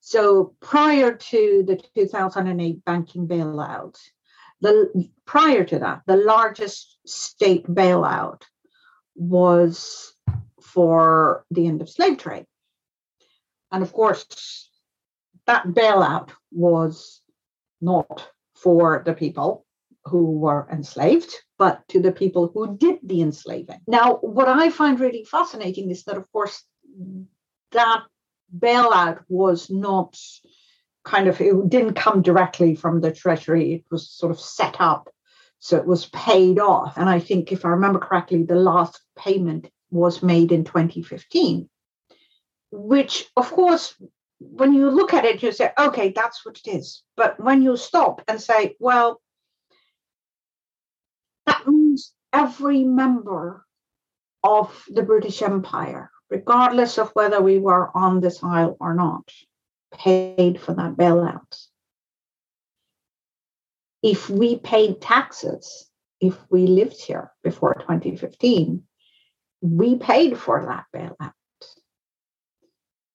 So 0.00 0.54
prior 0.60 1.14
to 1.14 1.64
the 1.66 1.80
2008 1.96 2.84
banking 2.84 3.26
bailout, 3.26 3.98
the 4.60 5.10
prior 5.24 5.64
to 5.64 5.80
that, 5.80 6.02
the 6.06 6.16
largest 6.16 6.98
state 7.06 7.66
bailout 7.66 8.42
was 9.16 10.14
for 10.76 11.46
the 11.50 11.66
end 11.66 11.80
of 11.80 11.88
slave 11.88 12.18
trade. 12.18 12.44
And 13.72 13.82
of 13.82 13.94
course, 13.94 14.68
that 15.46 15.64
bailout 15.68 16.32
was 16.52 17.22
not 17.80 18.28
for 18.54 19.02
the 19.06 19.14
people 19.14 19.64
who 20.04 20.32
were 20.32 20.68
enslaved, 20.70 21.34
but 21.58 21.80
to 21.88 21.98
the 21.98 22.12
people 22.12 22.50
who 22.52 22.76
did 22.76 22.98
the 23.02 23.22
enslaving. 23.22 23.80
Now, 23.86 24.16
what 24.16 24.48
I 24.48 24.68
find 24.68 25.00
really 25.00 25.24
fascinating 25.24 25.90
is 25.90 26.04
that, 26.04 26.18
of 26.18 26.30
course, 26.30 26.62
that 27.72 28.02
bailout 28.54 29.24
was 29.28 29.70
not 29.70 30.20
kind 31.04 31.26
of, 31.26 31.40
it 31.40 31.70
didn't 31.70 31.94
come 31.94 32.20
directly 32.20 32.74
from 32.74 33.00
the 33.00 33.12
Treasury, 33.12 33.72
it 33.76 33.84
was 33.90 34.10
sort 34.10 34.30
of 34.30 34.38
set 34.38 34.76
up. 34.78 35.08
So 35.58 35.78
it 35.78 35.86
was 35.86 36.06
paid 36.10 36.58
off. 36.58 36.98
And 36.98 37.08
I 37.08 37.18
think, 37.18 37.50
if 37.50 37.64
I 37.64 37.70
remember 37.70 37.98
correctly, 37.98 38.42
the 38.42 38.56
last 38.56 39.00
payment 39.16 39.70
was 39.96 40.22
made 40.22 40.52
in 40.52 40.64
2015, 40.64 41.68
which, 42.70 43.26
of 43.36 43.50
course, 43.50 43.94
when 44.38 44.72
you 44.74 44.90
look 44.90 45.14
at 45.14 45.24
it, 45.24 45.42
you 45.42 45.52
say, 45.52 45.70
okay, 45.78 46.10
that's 46.10 46.44
what 46.44 46.60
it 46.64 46.68
is. 46.68 47.02
But 47.16 47.40
when 47.40 47.62
you 47.62 47.76
stop 47.76 48.22
and 48.28 48.40
say, 48.40 48.76
well, 48.78 49.20
that 51.46 51.66
means 51.66 52.12
every 52.32 52.84
member 52.84 53.64
of 54.42 54.84
the 54.88 55.02
British 55.02 55.42
Empire, 55.42 56.10
regardless 56.30 56.98
of 56.98 57.10
whether 57.10 57.40
we 57.40 57.58
were 57.58 57.90
on 57.96 58.20
this 58.20 58.42
isle 58.42 58.76
or 58.80 58.94
not, 58.94 59.30
paid 59.92 60.60
for 60.60 60.74
that 60.74 60.96
bailout. 60.96 61.66
If 64.02 64.28
we 64.28 64.56
paid 64.56 65.00
taxes, 65.00 65.90
if 66.20 66.36
we 66.50 66.66
lived 66.66 67.00
here 67.00 67.32
before 67.42 67.74
2015, 67.74 68.82
we 69.70 69.96
paid 69.96 70.38
for 70.38 70.64
that 70.66 70.84
bailout. 70.94 71.32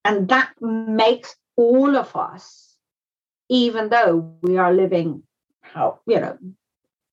And 0.03 0.29
that 0.29 0.51
makes 0.59 1.35
all 1.55 1.95
of 1.95 2.15
us, 2.15 2.75
even 3.49 3.89
though 3.89 4.35
we 4.41 4.57
are 4.57 4.73
living 4.73 5.23
how, 5.61 5.99
you 6.07 6.19
know, 6.19 6.37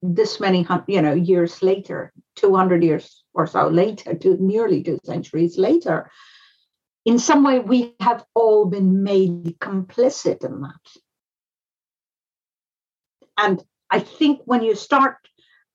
this 0.00 0.40
many, 0.40 0.66
you 0.86 1.02
know, 1.02 1.12
years 1.12 1.62
later, 1.62 2.12
200 2.36 2.82
years 2.82 3.24
or 3.34 3.46
so 3.46 3.68
later, 3.68 4.16
nearly 4.38 4.82
two 4.82 4.98
centuries 5.04 5.58
later, 5.58 6.10
in 7.04 7.18
some 7.18 7.42
way 7.44 7.58
we 7.58 7.94
have 8.00 8.24
all 8.34 8.66
been 8.66 9.02
made 9.02 9.56
complicit 9.60 10.44
in 10.44 10.60
that. 10.60 11.00
And 13.36 13.62
I 13.90 14.00
think 14.00 14.40
when 14.44 14.62
you 14.62 14.74
start 14.74 15.16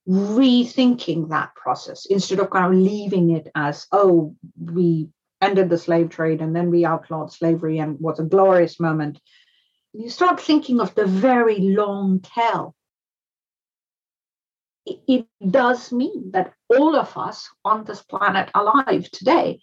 rethinking 0.07 1.29
that 1.29 1.55
process 1.55 2.05
instead 2.05 2.39
of 2.39 2.49
kind 2.49 2.73
of 2.73 2.79
leaving 2.79 3.31
it 3.31 3.49
as, 3.55 3.87
oh, 3.91 4.35
we 4.59 5.07
ended 5.41 5.69
the 5.69 5.77
slave 5.77 6.09
trade 6.09 6.41
and 6.41 6.55
then 6.55 6.69
we 6.69 6.85
outlawed 6.85 7.31
slavery 7.31 7.79
and 7.79 7.99
was 7.99 8.19
a 8.19 8.23
glorious 8.23 8.79
moment. 8.79 9.19
You 9.93 10.09
start 10.09 10.41
thinking 10.41 10.79
of 10.79 10.95
the 10.95 11.05
very 11.05 11.59
long 11.59 12.21
tail. 12.21 12.75
It 14.85 15.27
does 15.49 15.91
mean 15.93 16.31
that 16.31 16.53
all 16.69 16.95
of 16.95 17.15
us 17.15 17.49
on 17.63 17.85
this 17.85 18.01
planet 18.01 18.49
alive 18.53 19.09
today 19.11 19.61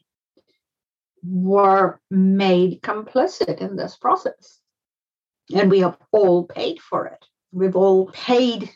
were 1.23 2.01
made 2.11 2.81
complicit 2.81 3.59
in 3.59 3.77
this 3.77 3.97
process. 3.97 4.61
And 5.55 5.71
we 5.71 5.81
have 5.81 5.99
all 6.13 6.45
paid 6.45 6.81
for 6.81 7.07
it. 7.07 7.23
We've 7.53 7.77
all 7.77 8.07
paid 8.07 8.71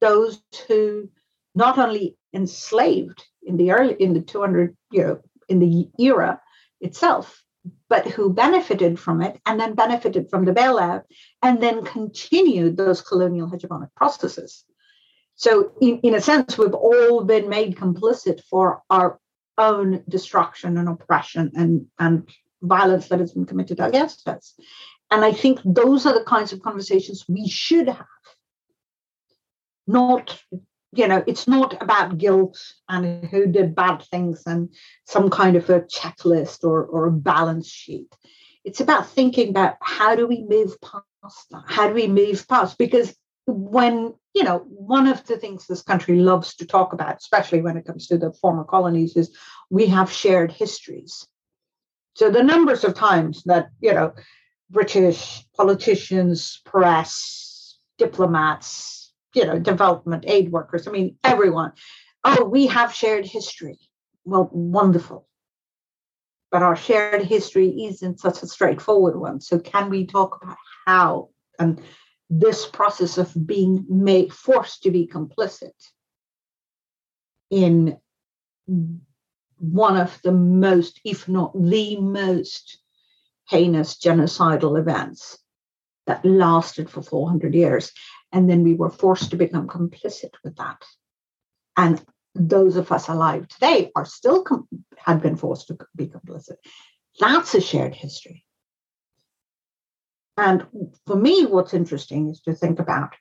those 0.00 0.40
who 0.66 1.08
not 1.54 1.78
only 1.78 2.16
enslaved 2.32 3.24
in 3.42 3.56
the 3.56 3.72
early 3.72 3.94
in 3.94 4.12
the 4.12 4.20
200 4.20 4.76
you 4.92 5.02
know 5.02 5.20
in 5.48 5.58
the 5.58 5.88
era 5.98 6.40
itself 6.80 7.42
but 7.88 8.06
who 8.06 8.32
benefited 8.32 8.98
from 8.98 9.22
it 9.22 9.40
and 9.46 9.58
then 9.58 9.74
benefited 9.74 10.30
from 10.30 10.44
the 10.44 10.52
bailout 10.52 11.02
and 11.42 11.62
then 11.62 11.84
continued 11.84 12.76
those 12.76 13.00
colonial 13.00 13.48
hegemonic 13.48 13.88
processes. 13.94 14.64
So 15.34 15.72
in, 15.80 16.00
in 16.00 16.14
a 16.14 16.20
sense 16.20 16.58
we've 16.58 16.74
all 16.74 17.24
been 17.24 17.48
made 17.48 17.76
complicit 17.76 18.42
for 18.50 18.82
our 18.90 19.18
own 19.56 20.04
destruction 20.08 20.78
and 20.78 20.88
oppression 20.88 21.52
and 21.54 21.86
and 21.98 22.28
violence 22.62 23.08
that 23.08 23.20
has 23.20 23.32
been 23.32 23.46
committed 23.46 23.80
against 23.80 24.28
us. 24.28 24.54
And 25.10 25.24
i 25.24 25.32
think 25.32 25.60
those 25.64 26.06
are 26.06 26.14
the 26.14 26.24
kinds 26.24 26.52
of 26.52 26.62
conversations 26.62 27.24
we 27.28 27.48
should 27.48 27.88
have 27.88 28.06
not 29.88 30.40
you 30.92 31.06
know 31.06 31.22
it's 31.26 31.48
not 31.48 31.80
about 31.82 32.18
guilt 32.18 32.58
and 32.88 33.24
who 33.26 33.46
did 33.46 33.74
bad 33.74 34.02
things 34.02 34.42
and 34.46 34.72
some 35.06 35.30
kind 35.30 35.56
of 35.56 35.68
a 35.70 35.80
checklist 35.80 36.64
or, 36.64 36.84
or 36.84 37.06
a 37.06 37.12
balance 37.12 37.68
sheet. 37.68 38.14
It's 38.64 38.80
about 38.80 39.08
thinking 39.08 39.50
about 39.50 39.76
how 39.80 40.14
do 40.14 40.26
we 40.26 40.42
move 40.42 40.76
past 40.80 41.46
that? 41.50 41.64
How 41.66 41.88
do 41.88 41.94
we 41.94 42.06
move 42.06 42.46
past? 42.48 42.78
Because 42.78 43.16
when 43.46 44.14
you 44.34 44.44
know 44.44 44.58
one 44.68 45.06
of 45.06 45.24
the 45.26 45.38
things 45.38 45.66
this 45.66 45.82
country 45.82 46.16
loves 46.18 46.54
to 46.56 46.66
talk 46.66 46.92
about 46.92 47.16
especially 47.16 47.62
when 47.62 47.76
it 47.76 47.86
comes 47.86 48.06
to 48.06 48.18
the 48.18 48.32
former 48.32 48.64
colonies 48.64 49.16
is 49.16 49.34
we 49.70 49.86
have 49.86 50.12
shared 50.12 50.52
histories. 50.52 51.26
So 52.14 52.30
the 52.30 52.42
numbers 52.42 52.84
of 52.84 52.94
times 52.94 53.42
that 53.44 53.68
you 53.80 53.92
know 53.94 54.12
british 54.70 55.46
politicians 55.56 56.60
press 56.66 57.78
diplomats 57.96 58.97
you 59.34 59.44
know, 59.44 59.58
development 59.58 60.24
aid 60.26 60.50
workers. 60.50 60.86
I 60.86 60.90
mean, 60.90 61.16
everyone. 61.24 61.72
Oh, 62.24 62.44
we 62.44 62.66
have 62.66 62.94
shared 62.94 63.26
history. 63.26 63.78
Well, 64.24 64.48
wonderful. 64.52 65.26
But 66.50 66.62
our 66.62 66.76
shared 66.76 67.22
history 67.22 67.84
isn't 67.84 68.20
such 68.20 68.42
a 68.42 68.46
straightforward 68.46 69.16
one. 69.16 69.40
So, 69.40 69.58
can 69.58 69.90
we 69.90 70.06
talk 70.06 70.40
about 70.42 70.56
how 70.86 71.30
and 71.58 71.80
this 72.30 72.66
process 72.66 73.18
of 73.18 73.46
being 73.46 73.86
made 73.88 74.32
forced 74.32 74.82
to 74.82 74.90
be 74.90 75.06
complicit 75.06 75.72
in 77.50 77.98
one 79.58 79.96
of 79.96 80.20
the 80.22 80.32
most, 80.32 81.00
if 81.04 81.28
not 81.28 81.52
the 81.54 81.96
most 81.98 82.78
heinous 83.48 83.98
genocidal 83.98 84.78
events 84.78 85.38
that 86.06 86.24
lasted 86.24 86.90
for 86.90 87.02
400 87.02 87.54
years. 87.54 87.92
And 88.32 88.48
then 88.48 88.62
we 88.62 88.74
were 88.74 88.90
forced 88.90 89.30
to 89.30 89.36
become 89.36 89.66
complicit 89.68 90.32
with 90.44 90.56
that. 90.56 90.82
And 91.76 92.04
those 92.34 92.76
of 92.76 92.92
us 92.92 93.08
alive 93.08 93.48
today 93.48 93.90
are 93.96 94.04
still 94.04 94.42
com- 94.42 94.68
had 94.96 95.22
been 95.22 95.36
forced 95.36 95.68
to 95.68 95.78
be 95.96 96.06
complicit. 96.06 96.56
That's 97.18 97.54
a 97.54 97.60
shared 97.60 97.94
history. 97.94 98.44
And 100.36 100.66
for 101.06 101.16
me, 101.16 101.46
what's 101.46 101.74
interesting 101.74 102.30
is 102.30 102.40
to 102.42 102.54
think 102.54 102.78
about 102.78 103.14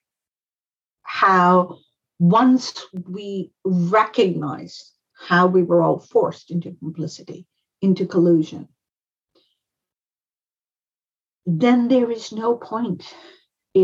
how 1.02 1.80
once 2.20 2.86
we 3.08 3.52
recognize 3.64 4.92
how 5.18 5.48
we 5.48 5.64
were 5.64 5.82
all 5.82 6.00
forced 6.00 6.52
into 6.52 6.76
complicity, 6.80 7.48
into 7.82 8.06
collusion, 8.06 8.68
then 11.46 11.88
there 11.88 12.12
is 12.12 12.32
no 12.32 12.56
point 12.56 13.16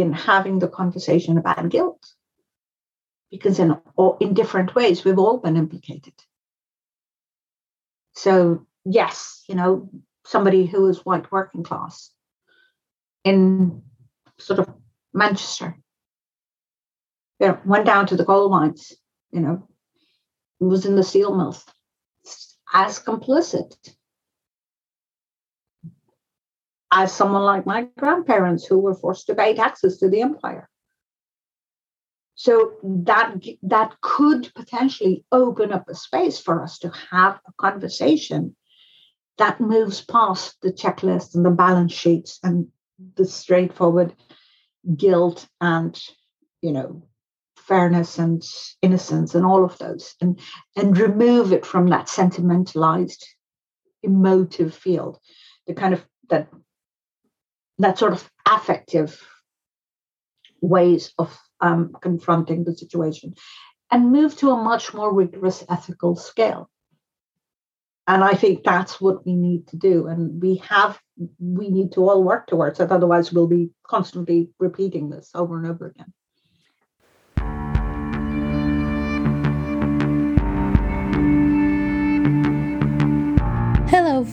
in 0.01 0.13
having 0.13 0.59
the 0.59 0.67
conversation 0.67 1.37
about 1.37 1.69
guilt. 1.69 2.13
Because 3.31 3.59
in 3.59 3.71
all, 3.95 4.17
in 4.19 4.33
different 4.33 4.75
ways 4.75 5.03
we've 5.03 5.17
all 5.17 5.37
been 5.37 5.57
implicated. 5.57 6.13
So 8.13 8.65
yes 8.85 9.43
you 9.47 9.55
know 9.55 9.89
somebody 10.25 10.65
who 10.65 10.87
is 10.87 11.05
white 11.05 11.31
working 11.31 11.63
class 11.63 12.11
in 13.23 13.81
sort 14.37 14.59
of 14.59 14.69
manchester. 15.13 15.77
You 17.39 17.47
know, 17.47 17.59
went 17.65 17.85
down 17.85 18.07
to 18.07 18.15
the 18.15 18.25
coal 18.25 18.49
mines 18.49 18.93
you 19.31 19.41
know 19.41 19.67
was 20.59 20.85
in 20.85 20.95
the 20.95 21.03
steel 21.03 21.35
mills. 21.35 21.65
As 22.73 22.99
complicit 22.99 23.75
as 26.95 27.11
someone 27.11 27.41
like 27.41 27.65
my 27.65 27.87
grandparents 27.97 28.65
who 28.65 28.77
were 28.77 28.93
forced 28.93 29.25
to 29.25 29.35
pay 29.35 29.55
taxes 29.55 29.97
to 29.97 30.07
the 30.07 30.21
empire. 30.21 30.69
So 32.35 32.73
that 32.83 33.35
that 33.63 33.95
could 34.01 34.51
potentially 34.53 35.25
open 35.31 35.73
up 35.73 35.89
a 35.89 35.95
space 35.95 36.39
for 36.39 36.61
us 36.61 36.77
to 36.79 36.91
have 37.11 37.39
a 37.47 37.53
conversation 37.57 38.55
that 39.39 39.59
moves 39.59 40.01
past 40.01 40.57
the 40.61 40.71
checklist 40.71 41.35
and 41.35 41.43
the 41.43 41.51
balance 41.51 41.93
sheets 41.93 42.39
and 42.43 42.67
the 43.15 43.25
straightforward 43.25 44.13
guilt 44.95 45.47
and 45.61 45.99
you 46.61 46.71
know 46.71 47.03
fairness 47.55 48.19
and 48.19 48.43
innocence 48.81 49.33
and 49.33 49.45
all 49.45 49.63
of 49.63 49.77
those 49.77 50.15
and 50.21 50.39
and 50.75 50.97
remove 50.97 51.53
it 51.53 51.65
from 51.65 51.87
that 51.87 52.09
sentimentalized 52.09 53.25
emotive 54.03 54.75
field 54.75 55.17
the 55.65 55.73
kind 55.73 55.93
of 55.93 56.05
that 56.29 56.47
that 57.79 57.97
sort 57.97 58.13
of 58.13 58.29
affective 58.47 59.21
ways 60.61 61.13
of 61.17 61.37
um, 61.59 61.95
confronting 62.01 62.63
the 62.63 62.75
situation 62.75 63.33
and 63.91 64.11
move 64.11 64.35
to 64.37 64.51
a 64.51 64.63
much 64.63 64.93
more 64.93 65.13
rigorous 65.13 65.63
ethical 65.69 66.15
scale. 66.15 66.69
And 68.05 68.21
i 68.23 68.33
think 68.33 68.63
that's 68.63 68.99
what 68.99 69.25
we 69.25 69.35
need 69.35 69.67
to 69.67 69.77
do. 69.77 70.07
And 70.07 70.41
we 70.41 70.55
have 70.69 70.99
we 71.39 71.69
need 71.69 71.93
to 71.93 72.09
all 72.09 72.23
work 72.23 72.47
towards 72.47 72.79
it. 72.79 72.91
Otherwise 72.91 73.31
we'll 73.31 73.47
be 73.47 73.69
constantly 73.87 74.49
repeating 74.59 75.09
this 75.09 75.31
over 75.33 75.57
and 75.57 75.67
over 75.67 75.87
again 75.87 76.13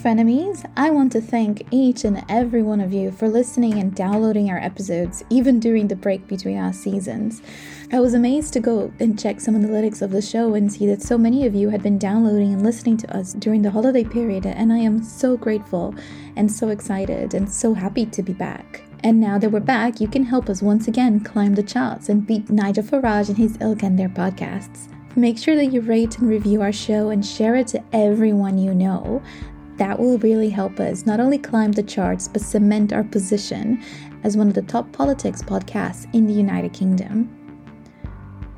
frenemies! 0.03 0.65
I 0.79 0.89
want 0.89 1.13
to 1.13 1.21
thank 1.21 1.67
each 1.71 2.05
and 2.05 2.25
every 2.27 2.63
one 2.63 2.81
of 2.81 2.91
you 2.91 3.13
for 3.13 3.29
listening 3.29 3.79
and 3.79 3.95
downloading 3.95 4.49
our 4.49 4.57
episodes, 4.57 5.23
even 5.29 5.61
during 5.61 5.89
the 5.89 5.97
break 5.97 6.27
between 6.27 6.57
our 6.57 6.73
seasons. 6.73 7.43
I 7.93 8.01
was 8.01 8.15
amazed 8.15 8.55
to 8.55 8.61
go 8.61 8.91
and 8.99 9.21
check 9.21 9.41
some 9.41 9.55
analytics 9.55 10.01
of 10.01 10.11
the 10.11 10.23
show 10.23 10.55
and 10.55 10.73
see 10.73 10.87
that 10.87 11.03
so 11.03 11.19
many 11.19 11.45
of 11.45 11.55
you 11.55 11.69
had 11.69 11.83
been 11.83 11.99
downloading 11.99 12.55
and 12.55 12.63
listening 12.63 12.97
to 12.99 13.15
us 13.15 13.35
during 13.35 13.61
the 13.61 13.71
holiday 13.71 14.05
period, 14.05 14.47
and 14.47 14.73
I 14.73 14.79
am 14.79 15.03
so 15.03 15.37
grateful 15.37 15.95
and 16.35 16.51
so 16.51 16.69
excited 16.69 17.35
and 17.35 17.51
so 17.53 17.75
happy 17.75 18.07
to 18.07 18.23
be 18.23 18.33
back. 18.33 18.83
And 19.05 19.21
now 19.21 19.37
that 19.37 19.51
we're 19.51 19.61
back, 19.61 20.01
you 20.01 20.09
can 20.09 20.25
help 20.25 20.49
us 20.49 20.63
once 20.63 20.89
again 20.89 21.21
climb 21.21 21.57
the 21.57 21.63
charts 21.63 22.09
and 22.09 22.27
beat 22.27 22.49
Nigel 22.49 22.85
Farage 22.85 23.29
and 23.29 23.37
his 23.37 23.59
ilk 23.61 23.83
and 23.83 23.99
their 23.99 24.09
podcasts. 24.09 24.89
Make 25.17 25.39
sure 25.39 25.57
that 25.57 25.67
you 25.67 25.81
rate 25.81 26.19
and 26.19 26.29
review 26.29 26.63
our 26.63 26.73
show 26.73 27.11
and 27.11 27.27
share 27.27 27.57
it 27.57 27.67
to 27.69 27.83
everyone 27.93 28.59
you 28.59 28.73
know 28.73 29.21
that 29.81 29.99
will 29.99 30.19
really 30.19 30.51
help 30.51 30.79
us 30.79 31.07
not 31.07 31.21
only 31.21 31.38
climb 31.38 31.73
the 31.73 31.83
charts 31.83 32.29
but 32.29 32.43
cement 32.43 32.93
our 32.93 33.03
position 33.03 33.83
as 34.25 34.37
one 34.37 34.47
of 34.47 34.53
the 34.53 34.61
top 34.61 34.93
politics 34.93 35.43
podcasts 35.43 36.07
in 36.14 36.27
the 36.27 36.35
United 36.35 36.75
Kingdom. 36.75 37.35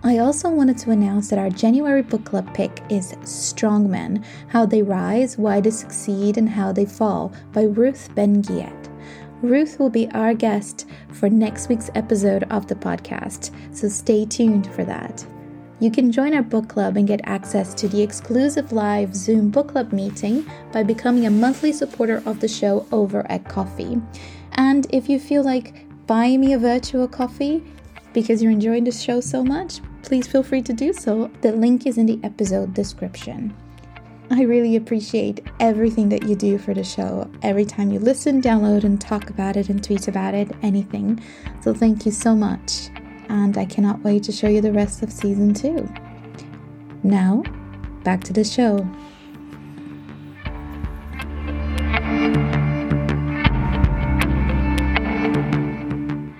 I 0.02 0.18
also 0.18 0.50
wanted 0.50 0.78
to 0.78 0.90
announce 0.90 1.30
that 1.30 1.38
our 1.38 1.48
January 1.48 2.02
book 2.02 2.24
club 2.24 2.52
pick 2.54 2.82
is 2.88 3.12
Strongmen 3.22 4.24
How 4.48 4.66
They 4.66 4.82
Rise, 4.82 5.38
Why 5.38 5.60
They 5.60 5.70
Succeed, 5.70 6.38
and 6.38 6.48
How 6.48 6.72
They 6.72 6.86
Fall 6.86 7.32
by 7.52 7.62
Ruth 7.62 8.12
Ben-Ghiat. 8.16 8.88
Ruth 9.42 9.78
will 9.78 9.90
be 9.90 10.10
our 10.10 10.34
guest 10.34 10.88
for 11.12 11.30
next 11.30 11.68
week's 11.68 11.90
episode 11.94 12.42
of 12.50 12.66
the 12.66 12.74
podcast, 12.74 13.52
so 13.72 13.86
stay 13.86 14.24
tuned 14.24 14.66
for 14.72 14.84
that. 14.84 15.24
You 15.82 15.90
can 15.90 16.12
join 16.12 16.32
our 16.32 16.44
book 16.44 16.68
club 16.68 16.96
and 16.96 17.08
get 17.08 17.20
access 17.24 17.74
to 17.74 17.88
the 17.88 18.02
exclusive 18.02 18.70
live 18.70 19.16
Zoom 19.16 19.50
book 19.50 19.72
club 19.72 19.92
meeting 19.92 20.46
by 20.70 20.84
becoming 20.84 21.26
a 21.26 21.30
monthly 21.30 21.72
supporter 21.72 22.22
of 22.24 22.38
the 22.38 22.46
show 22.46 22.86
over 22.92 23.26
at 23.28 23.48
Ko-fi. 23.48 24.00
And 24.52 24.86
if 24.90 25.08
you 25.08 25.18
feel 25.18 25.42
like 25.42 25.84
buying 26.06 26.40
me 26.40 26.52
a 26.52 26.58
virtual 26.60 27.08
coffee 27.08 27.64
because 28.12 28.40
you're 28.40 28.52
enjoying 28.52 28.84
the 28.84 28.92
show 28.92 29.20
so 29.20 29.42
much, 29.42 29.80
please 30.04 30.28
feel 30.28 30.44
free 30.44 30.62
to 30.62 30.72
do 30.72 30.92
so. 30.92 31.28
The 31.40 31.50
link 31.50 31.84
is 31.84 31.98
in 31.98 32.06
the 32.06 32.20
episode 32.22 32.74
description. 32.74 33.52
I 34.30 34.42
really 34.42 34.76
appreciate 34.76 35.44
everything 35.58 36.10
that 36.10 36.22
you 36.28 36.36
do 36.36 36.58
for 36.58 36.74
the 36.74 36.84
show. 36.84 37.28
Every 37.42 37.64
time 37.64 37.90
you 37.90 37.98
listen, 37.98 38.40
download, 38.40 38.84
and 38.84 39.00
talk 39.00 39.30
about 39.30 39.56
it 39.56 39.68
and 39.68 39.82
tweet 39.82 40.06
about 40.06 40.34
it, 40.34 40.48
anything. 40.62 41.20
So 41.60 41.74
thank 41.74 42.06
you 42.06 42.12
so 42.12 42.36
much 42.36 42.88
and 43.32 43.56
I 43.56 43.64
cannot 43.64 44.04
wait 44.04 44.22
to 44.24 44.32
show 44.32 44.46
you 44.46 44.60
the 44.60 44.72
rest 44.72 45.02
of 45.02 45.10
season 45.10 45.54
two. 45.54 45.88
Now, 47.02 47.42
back 48.04 48.22
to 48.24 48.32
the 48.32 48.44
show. 48.44 48.86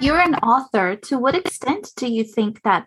You're 0.01 0.21
an 0.21 0.35
author. 0.43 0.97
To 0.97 1.19
what 1.19 1.35
extent 1.35 1.93
do 1.97 2.07
you 2.07 2.25
think 2.25 2.63
that 2.63 2.87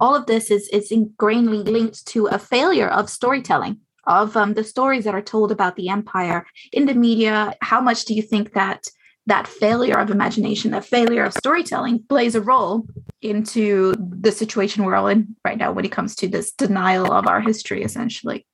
all 0.00 0.16
of 0.16 0.26
this 0.26 0.50
is, 0.50 0.68
is 0.68 0.90
ingrainedly 0.90 1.62
linked 1.62 2.04
to 2.08 2.26
a 2.26 2.38
failure 2.38 2.88
of 2.88 3.08
storytelling? 3.08 3.80
Of 4.04 4.38
um, 4.38 4.54
the 4.54 4.64
stories 4.64 5.04
that 5.04 5.14
are 5.14 5.20
told 5.20 5.52
about 5.52 5.76
the 5.76 5.90
empire 5.90 6.46
in 6.72 6.86
the 6.86 6.94
media, 6.94 7.54
how 7.60 7.82
much 7.82 8.06
do 8.06 8.14
you 8.14 8.22
think 8.22 8.54
that 8.54 8.88
that 9.28 9.46
failure 9.46 9.98
of 9.98 10.10
imagination, 10.10 10.70
that 10.70 10.86
failure 10.86 11.22
of 11.22 11.34
storytelling 11.34 12.02
plays 12.08 12.34
a 12.34 12.40
role 12.40 12.86
into 13.20 13.94
the 13.98 14.32
situation 14.32 14.84
we're 14.84 14.94
all 14.94 15.06
in 15.06 15.36
right 15.44 15.58
now 15.58 15.70
when 15.70 15.84
it 15.84 15.92
comes 15.92 16.16
to 16.16 16.28
this 16.28 16.52
denial 16.52 17.12
of 17.12 17.26
our 17.26 17.40
history, 17.40 17.82
essentially. 17.82 18.46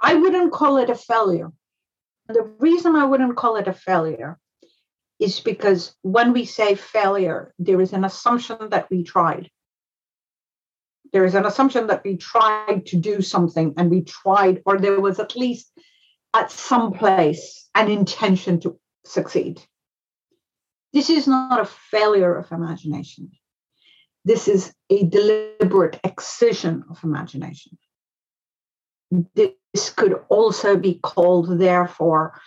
I 0.00 0.14
wouldn't 0.14 0.52
call 0.52 0.78
it 0.78 0.88
a 0.88 0.94
failure. 0.94 1.52
The 2.28 2.50
reason 2.58 2.96
I 2.96 3.04
wouldn't 3.04 3.36
call 3.36 3.56
it 3.56 3.68
a 3.68 3.74
failure 3.74 4.38
is 5.20 5.38
because 5.38 5.94
when 6.00 6.32
we 6.32 6.46
say 6.46 6.76
failure, 6.76 7.52
there 7.58 7.80
is 7.80 7.92
an 7.92 8.04
assumption 8.04 8.70
that 8.70 8.88
we 8.90 9.04
tried. 9.04 9.50
There 11.12 11.26
is 11.26 11.34
an 11.34 11.44
assumption 11.44 11.88
that 11.88 12.04
we 12.04 12.16
tried 12.16 12.86
to 12.86 12.96
do 12.96 13.20
something 13.20 13.74
and 13.76 13.90
we 13.90 14.00
tried, 14.00 14.62
or 14.64 14.78
there 14.78 14.98
was 14.98 15.20
at 15.20 15.36
least 15.36 15.70
at 16.32 16.50
some 16.50 16.94
place 16.94 17.68
an 17.74 17.90
intention 17.90 18.60
to 18.60 18.80
succeed. 19.04 19.60
This 20.92 21.08
is 21.10 21.26
not 21.26 21.60
a 21.60 21.64
failure 21.64 22.34
of 22.34 22.52
imagination. 22.52 23.30
This 24.24 24.46
is 24.46 24.72
a 24.90 25.04
deliberate 25.04 25.98
excision 26.04 26.84
of 26.90 27.02
imagination. 27.02 27.78
This 29.34 29.90
could 29.96 30.20
also 30.28 30.76
be 30.76 30.94
called, 30.94 31.58
therefore, 31.58 32.40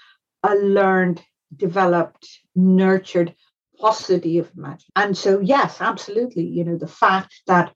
a 0.43 0.55
learned, 0.55 1.21
developed, 1.55 2.27
nurtured 2.55 3.35
paucity 3.79 4.37
of 4.39 4.51
imagination. 4.55 4.91
And 4.95 5.17
so, 5.17 5.39
yes, 5.39 5.81
absolutely. 5.81 6.43
You 6.43 6.63
know, 6.63 6.77
the 6.77 6.87
fact 6.87 7.41
that 7.47 7.73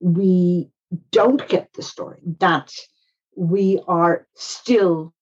we 0.00 0.70
don't 1.10 1.46
get 1.48 1.72
the 1.74 1.82
story, 1.82 2.20
that 2.40 2.72
we 3.36 3.80
are 3.86 4.26
still 4.34 5.14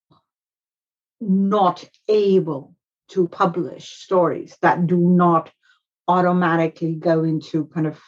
not 1.20 1.88
able 2.08 2.75
to 3.08 3.28
publish 3.28 3.90
stories 3.90 4.56
that 4.62 4.86
do 4.86 4.96
not 4.96 5.50
automatically 6.08 6.94
go 6.94 7.24
into 7.24 7.66
kind 7.66 7.86
of 7.86 7.98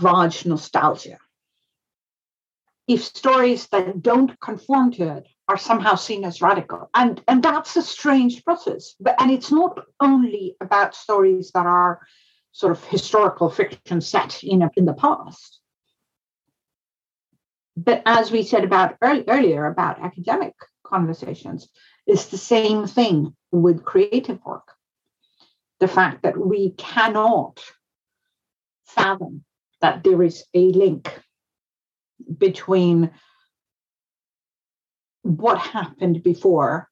Raj 0.00 0.46
nostalgia. 0.46 1.18
If 2.88 3.04
stories 3.04 3.68
that 3.68 4.02
don't 4.02 4.38
conform 4.40 4.92
to 4.92 5.16
it 5.18 5.28
are 5.48 5.58
somehow 5.58 5.94
seen 5.94 6.24
as 6.24 6.42
radical. 6.42 6.88
And, 6.94 7.22
and 7.28 7.42
that's 7.42 7.76
a 7.76 7.82
strange 7.82 8.44
process. 8.44 8.94
But 8.98 9.20
and 9.20 9.30
it's 9.30 9.52
not 9.52 9.84
only 10.00 10.56
about 10.60 10.94
stories 10.94 11.50
that 11.52 11.66
are 11.66 12.00
sort 12.52 12.72
of 12.72 12.84
historical 12.84 13.50
fiction 13.50 14.00
set 14.00 14.42
in, 14.42 14.68
in 14.76 14.84
the 14.84 14.94
past. 14.94 15.60
But 17.76 18.02
as 18.04 18.30
we 18.30 18.42
said 18.42 18.64
about 18.64 18.96
early, 19.00 19.24
earlier 19.28 19.66
about 19.66 20.00
academic 20.00 20.54
conversations, 20.84 21.68
it's 22.06 22.26
the 22.26 22.38
same 22.38 22.86
thing 22.86 23.34
with 23.50 23.84
creative 23.84 24.40
work. 24.44 24.72
The 25.80 25.88
fact 25.88 26.22
that 26.22 26.36
we 26.36 26.70
cannot 26.72 27.60
fathom 28.86 29.44
that 29.80 30.04
there 30.04 30.22
is 30.22 30.44
a 30.54 30.70
link 30.72 31.20
between 32.38 33.10
what 35.22 35.58
happened 35.58 36.22
before 36.22 36.88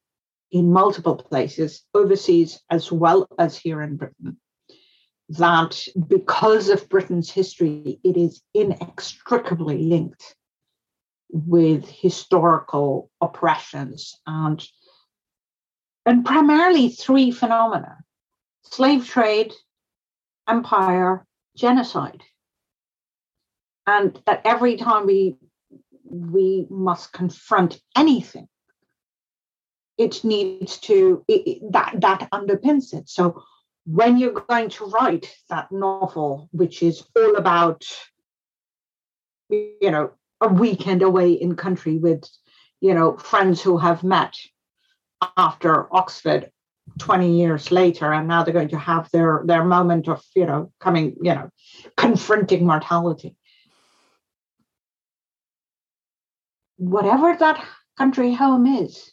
in 0.51 0.71
multiple 0.71 1.15
places, 1.15 1.83
overseas 1.93 2.59
as 2.69 2.91
well 2.91 3.27
as 3.39 3.57
here 3.57 3.81
in 3.81 3.95
Britain, 3.95 4.37
that 5.29 5.79
because 6.07 6.67
of 6.67 6.89
Britain's 6.89 7.31
history, 7.31 7.99
it 8.03 8.17
is 8.17 8.41
inextricably 8.53 9.83
linked 9.83 10.35
with 11.29 11.87
historical 11.87 13.09
oppressions 13.21 14.19
and 14.27 14.61
and 16.05 16.25
primarily 16.25 16.89
three 16.89 17.31
phenomena 17.31 17.97
slave 18.63 19.07
trade 19.07 19.53
empire 20.47 21.25
genocide. 21.55 22.23
And 23.87 24.19
that 24.25 24.41
every 24.45 24.77
time 24.77 25.05
we 25.05 25.37
we 26.03 26.67
must 26.69 27.13
confront 27.13 27.79
anything 27.95 28.47
it 29.97 30.23
needs 30.23 30.77
to 30.79 31.23
it, 31.27 31.61
that 31.71 31.95
that 31.99 32.27
underpins 32.31 32.93
it. 32.93 33.07
So 33.07 33.43
when 33.85 34.17
you're 34.17 34.43
going 34.47 34.69
to 34.69 34.85
write 34.85 35.33
that 35.49 35.71
novel 35.71 36.49
which 36.51 36.83
is 36.83 37.03
all 37.15 37.35
about 37.35 37.83
you 39.49 39.91
know 39.91 40.11
a 40.39 40.47
weekend 40.47 41.01
away 41.01 41.33
in 41.33 41.55
country 41.55 41.97
with 41.97 42.23
you 42.79 42.93
know 42.93 43.17
friends 43.17 43.61
who 43.61 43.77
have 43.77 44.03
met 44.03 44.35
after 45.37 45.93
oxford 45.93 46.51
20 46.99 47.37
years 47.37 47.71
later 47.71 48.11
and 48.11 48.27
now 48.27 48.43
they're 48.43 48.53
going 48.53 48.67
to 48.69 48.77
have 48.77 49.09
their 49.11 49.43
their 49.45 49.63
moment 49.63 50.07
of 50.07 50.21
you 50.35 50.45
know 50.45 50.71
coming 50.79 51.15
you 51.21 51.33
know 51.33 51.49
confronting 51.95 52.65
mortality 52.65 53.35
whatever 56.81 57.35
that 57.37 57.63
country 57.95 58.33
home 58.33 58.65
is, 58.65 59.11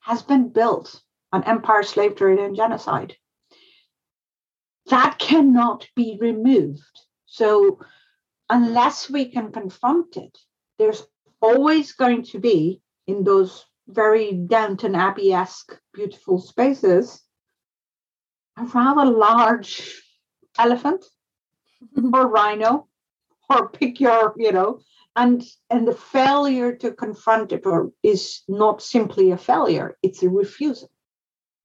has 0.00 0.22
been 0.22 0.48
built 0.48 1.00
on 1.32 1.44
empire, 1.44 1.84
slave 1.84 2.16
trade, 2.16 2.40
and 2.40 2.56
genocide. 2.56 3.14
That 4.90 5.18
cannot 5.18 5.86
be 5.94 6.18
removed. 6.20 6.96
So, 7.26 7.78
unless 8.50 9.08
we 9.08 9.26
can 9.26 9.52
confront 9.52 10.16
it, 10.16 10.36
there's 10.78 11.06
always 11.40 11.92
going 11.92 12.24
to 12.24 12.40
be 12.40 12.80
in 13.06 13.22
those 13.22 13.64
very 13.86 14.32
Downton 14.32 14.94
Abbey 14.94 15.32
esque 15.32 15.78
beautiful 15.92 16.38
spaces 16.40 17.22
a 18.56 18.64
rather 18.66 19.04
large 19.04 20.02
elephant 20.58 21.04
or 22.12 22.28
rhino 22.28 22.88
or 23.50 23.68
pick 23.68 24.00
your, 24.00 24.34
you 24.36 24.52
know, 24.52 24.80
and 25.16 25.44
and 25.70 25.86
the 25.86 25.94
failure 25.94 26.74
to 26.76 26.92
confront 26.92 27.52
it 27.52 27.66
or 27.66 27.92
is 28.02 28.42
not 28.48 28.82
simply 28.82 29.30
a 29.30 29.38
failure 29.38 29.96
it's 30.02 30.22
a 30.22 30.28
refusal. 30.28 30.90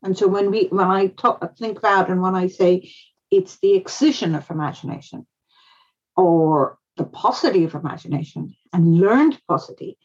And 0.03 0.17
so 0.17 0.27
when 0.27 0.51
we 0.51 0.67
when 0.67 0.88
i 0.88 1.08
talk 1.08 1.58
think 1.58 1.77
about 1.77 2.10
and 2.10 2.21
when 2.21 2.36
i 2.36 2.47
say 2.47 2.91
it's 3.32 3.58
the 3.60 3.75
excision 3.75 4.36
of 4.36 4.49
imagination 4.49 5.25
or 6.15 6.77
the 6.97 7.05
paucity 7.05 7.63
of 7.63 7.75
imagination 7.75 8.55
and 8.71 8.99
learned 8.99 9.39
paucity 9.47 9.97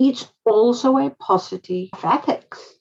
it's 0.00 0.32
also 0.46 0.96
a 0.96 1.10
paucity 1.10 1.90
of 1.92 2.04
ethics 2.04 2.74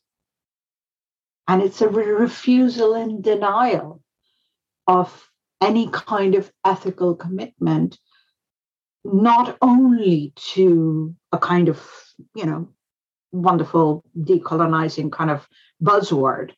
and 1.48 1.62
it's 1.62 1.82
a 1.82 1.90
refusal 1.90 2.96
and 2.96 3.24
denial 3.24 4.02
of 4.88 5.30
any 5.62 5.90
kind 5.90 6.36
of 6.36 6.52
ethical 6.66 7.16
commitment 7.16 8.00
not 9.04 9.58
only 9.62 10.34
to 10.36 11.16
a 11.32 11.38
kind 11.38 11.70
of, 11.70 11.82
you 12.36 12.46
know, 12.46 12.70
wonderful 13.32 14.04
decolonizing 14.18 15.12
kind 15.12 15.30
of 15.30 15.48
buzzword, 15.82 16.52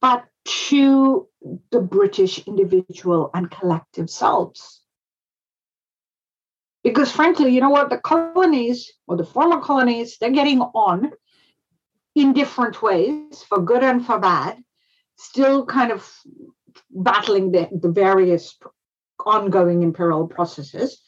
but 0.00 0.24
to 0.44 1.28
the 1.70 1.80
British 1.80 2.46
individual 2.46 3.30
and 3.34 3.50
collective 3.50 4.10
selves. 4.10 4.83
Because 6.84 7.10
frankly, 7.10 7.50
you 7.50 7.60
know 7.62 7.70
what, 7.70 7.88
the 7.88 7.98
colonies 7.98 8.92
or 9.08 9.16
the 9.16 9.24
former 9.24 9.60
colonies, 9.60 10.18
they're 10.18 10.30
getting 10.30 10.60
on 10.60 11.10
in 12.14 12.34
different 12.34 12.82
ways, 12.82 13.42
for 13.42 13.60
good 13.60 13.82
and 13.82 14.04
for 14.04 14.20
bad, 14.20 14.62
still 15.16 15.64
kind 15.64 15.90
of 15.90 16.08
battling 16.90 17.50
the, 17.50 17.68
the 17.72 17.90
various 17.90 18.56
ongoing 19.24 19.82
imperial 19.82 20.28
processes. 20.28 21.00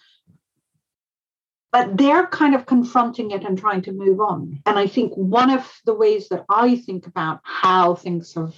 But 1.73 1.99
they're 1.99 2.27
kind 2.27 2.55
of 2.55 2.65
confronting 2.65 3.33
it 3.33 3.45
and 3.45 3.59
trying 3.59 3.83
to 3.83 3.93
move 3.93 4.19
on. 4.21 4.63
And 4.65 4.79
I 4.79 4.87
think 4.87 5.13
one 5.15 5.51
of 5.51 5.71
the 5.85 5.95
ways 5.95 6.29
that 6.31 6.47
I 6.49 6.77
think 6.77 7.07
about 7.07 7.41
how 7.43 7.95
things 7.95 8.33
have 8.35 8.55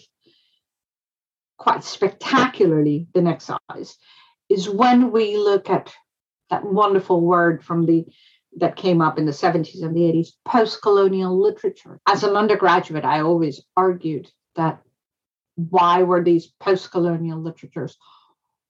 quite 1.59 1.83
spectacularly 1.83 3.09
been 3.13 3.27
excised 3.27 3.99
is 4.49 4.69
when 4.69 5.11
we 5.11 5.37
look 5.37 5.69
at 5.69 5.93
that 6.51 6.65
wonderful 6.65 7.21
word 7.21 7.65
from 7.65 7.87
the 7.87 8.07
that 8.57 8.77
came 8.77 9.01
up 9.03 9.19
in 9.19 9.27
the 9.27 9.33
70s 9.33 9.83
and 9.83 9.95
the 9.95 10.01
80s 10.01 10.31
post-colonial 10.45 11.39
literature 11.39 12.01
as 12.09 12.25
an 12.25 12.35
undergraduate 12.35 13.05
i 13.05 13.21
always 13.21 13.61
argued 13.77 14.27
that 14.57 14.81
why 15.57 16.03
were 16.03 16.25
these 16.25 16.47
post-colonial 16.59 17.39
literatures 17.39 17.99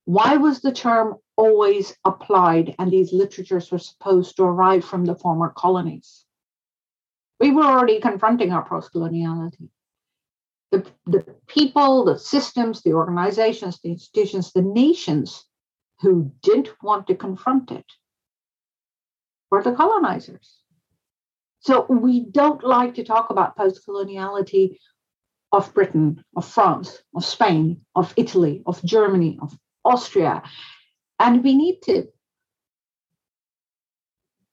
why 0.09 0.39
was 0.39 0.63
the 0.63 0.73
term 0.73 1.17
always 1.37 1.95
applied 2.03 2.75
and 2.79 2.91
these 2.91 3.13
literatures 3.13 3.71
were 3.71 3.79
supposed 3.79 4.37
to 4.37 4.45
arrive 4.45 4.83
from 4.83 5.05
the 5.05 5.15
former 5.15 5.51
colonies? 5.51 6.25
We 7.39 7.51
were 7.51 7.65
already 7.65 8.01
confronting 8.01 8.51
our 8.51 8.67
post 8.67 8.95
coloniality. 8.95 9.69
The, 10.73 10.87
the 11.05 11.27
people, 11.47 12.07
the 12.07 12.19
systems, 12.19 12.81
the 12.81 12.95
organizations, 12.95 13.81
the 13.83 13.91
institutions, 13.91 14.51
the 14.55 14.63
nations 14.63 15.45
who 16.01 16.33
didn't 16.43 16.71
want 16.83 17.07
to 17.09 17.15
confront 17.15 17.71
it 17.71 17.87
were 19.51 19.63
the 19.63 19.73
colonizers. 19.73 20.59
So 21.61 21.87
we 21.89 22.25
don't 22.25 22.63
like 22.63 22.95
to 22.95 23.05
talk 23.05 23.31
about 23.31 23.57
post 23.57 23.87
coloniality 23.87 24.79
of 25.51 25.73
Britain, 25.75 26.23
of 26.37 26.47
France, 26.47 27.03
of 27.15 27.25
Spain, 27.25 27.81
of 27.95 28.13
Italy, 28.17 28.63
of 28.67 28.83
Germany, 28.85 29.39
of 29.43 29.57
Austria. 29.85 30.43
And 31.19 31.43
we 31.43 31.55
need 31.55 31.81
to. 31.85 32.07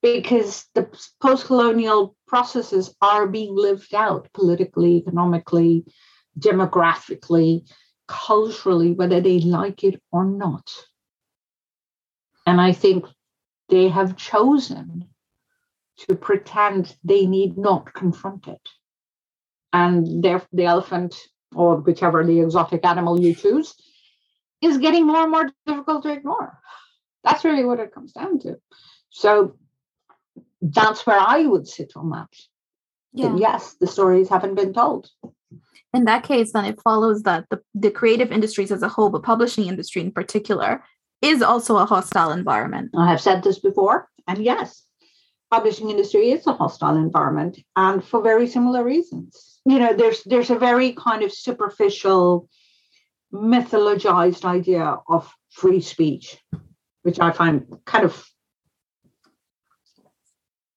Because 0.01 0.65
the 0.73 0.87
post 1.21 1.45
colonial 1.45 2.15
processes 2.27 2.95
are 3.01 3.27
being 3.27 3.55
lived 3.55 3.93
out 3.93 4.29
politically, 4.33 4.97
economically, 4.97 5.85
demographically, 6.39 7.67
culturally, 8.07 8.91
whether 8.93 9.19
they 9.19 9.39
like 9.39 9.83
it 9.83 10.01
or 10.11 10.25
not. 10.25 10.69
And 12.45 12.61
I 12.61 12.71
think 12.71 13.05
they 13.69 13.89
have 13.89 14.15
chosen 14.15 15.07
to 15.97 16.15
pretend 16.15 16.95
they 17.03 17.25
need 17.25 17.57
not 17.57 17.93
confront 17.93 18.47
it. 18.47 18.69
And 19.73 20.23
the 20.23 20.65
elephant, 20.65 21.15
or 21.53 21.77
whichever 21.77 22.23
the 22.23 22.41
exotic 22.41 22.85
animal 22.85 23.19
you 23.19 23.33
choose, 23.33 23.73
is 24.61 24.77
getting 24.77 25.07
more 25.07 25.23
and 25.23 25.31
more 25.31 25.49
difficult 25.65 26.03
to 26.03 26.11
ignore. 26.11 26.59
That's 27.23 27.43
really 27.43 27.65
what 27.65 27.79
it 27.79 27.93
comes 27.93 28.13
down 28.13 28.39
to. 28.39 28.57
So 29.09 29.57
that's 30.61 31.05
where 31.05 31.19
I 31.19 31.43
would 31.43 31.67
sit 31.67 31.93
on 31.95 32.09
that. 32.11 32.29
Yeah. 33.13 33.35
yes, 33.37 33.75
the 33.79 33.87
stories 33.87 34.29
haven't 34.29 34.55
been 34.55 34.73
told. 34.73 35.09
in 35.93 36.05
that 36.05 36.23
case, 36.23 36.51
then 36.51 36.65
it 36.65 36.81
follows 36.81 37.23
that 37.23 37.45
the, 37.49 37.61
the 37.73 37.89
creative 37.89 38.31
industries 38.31 38.71
as 38.71 38.83
a 38.83 38.89
whole, 38.89 39.09
but 39.09 39.23
publishing 39.23 39.67
industry 39.67 40.01
in 40.01 40.11
particular, 40.11 40.83
is 41.25 41.41
also 41.41 41.77
a 41.77 41.85
hostile 41.85 42.31
environment. 42.31 42.91
I 42.97 43.09
have 43.09 43.21
said 43.21 43.43
this 43.43 43.59
before, 43.59 44.07
and 44.27 44.43
yes, 44.43 44.83
publishing 45.51 45.89
industry 45.89 46.31
is 46.31 46.45
a 46.47 46.53
hostile 46.53 46.97
environment, 46.97 47.59
and 47.75 48.03
for 48.03 48.21
very 48.21 48.47
similar 48.47 48.83
reasons. 48.83 49.59
You 49.65 49.79
know, 49.79 49.93
there's 49.93 50.23
there's 50.23 50.51
a 50.51 50.59
very 50.59 50.93
kind 50.93 51.23
of 51.23 51.33
superficial, 51.33 52.49
mythologized 53.33 54.45
idea 54.45 54.97
of 55.09 55.31
free 55.49 55.81
speech, 55.81 56.37
which 57.01 57.19
I 57.19 57.31
find 57.31 57.65
kind 57.85 58.05
of 58.05 58.25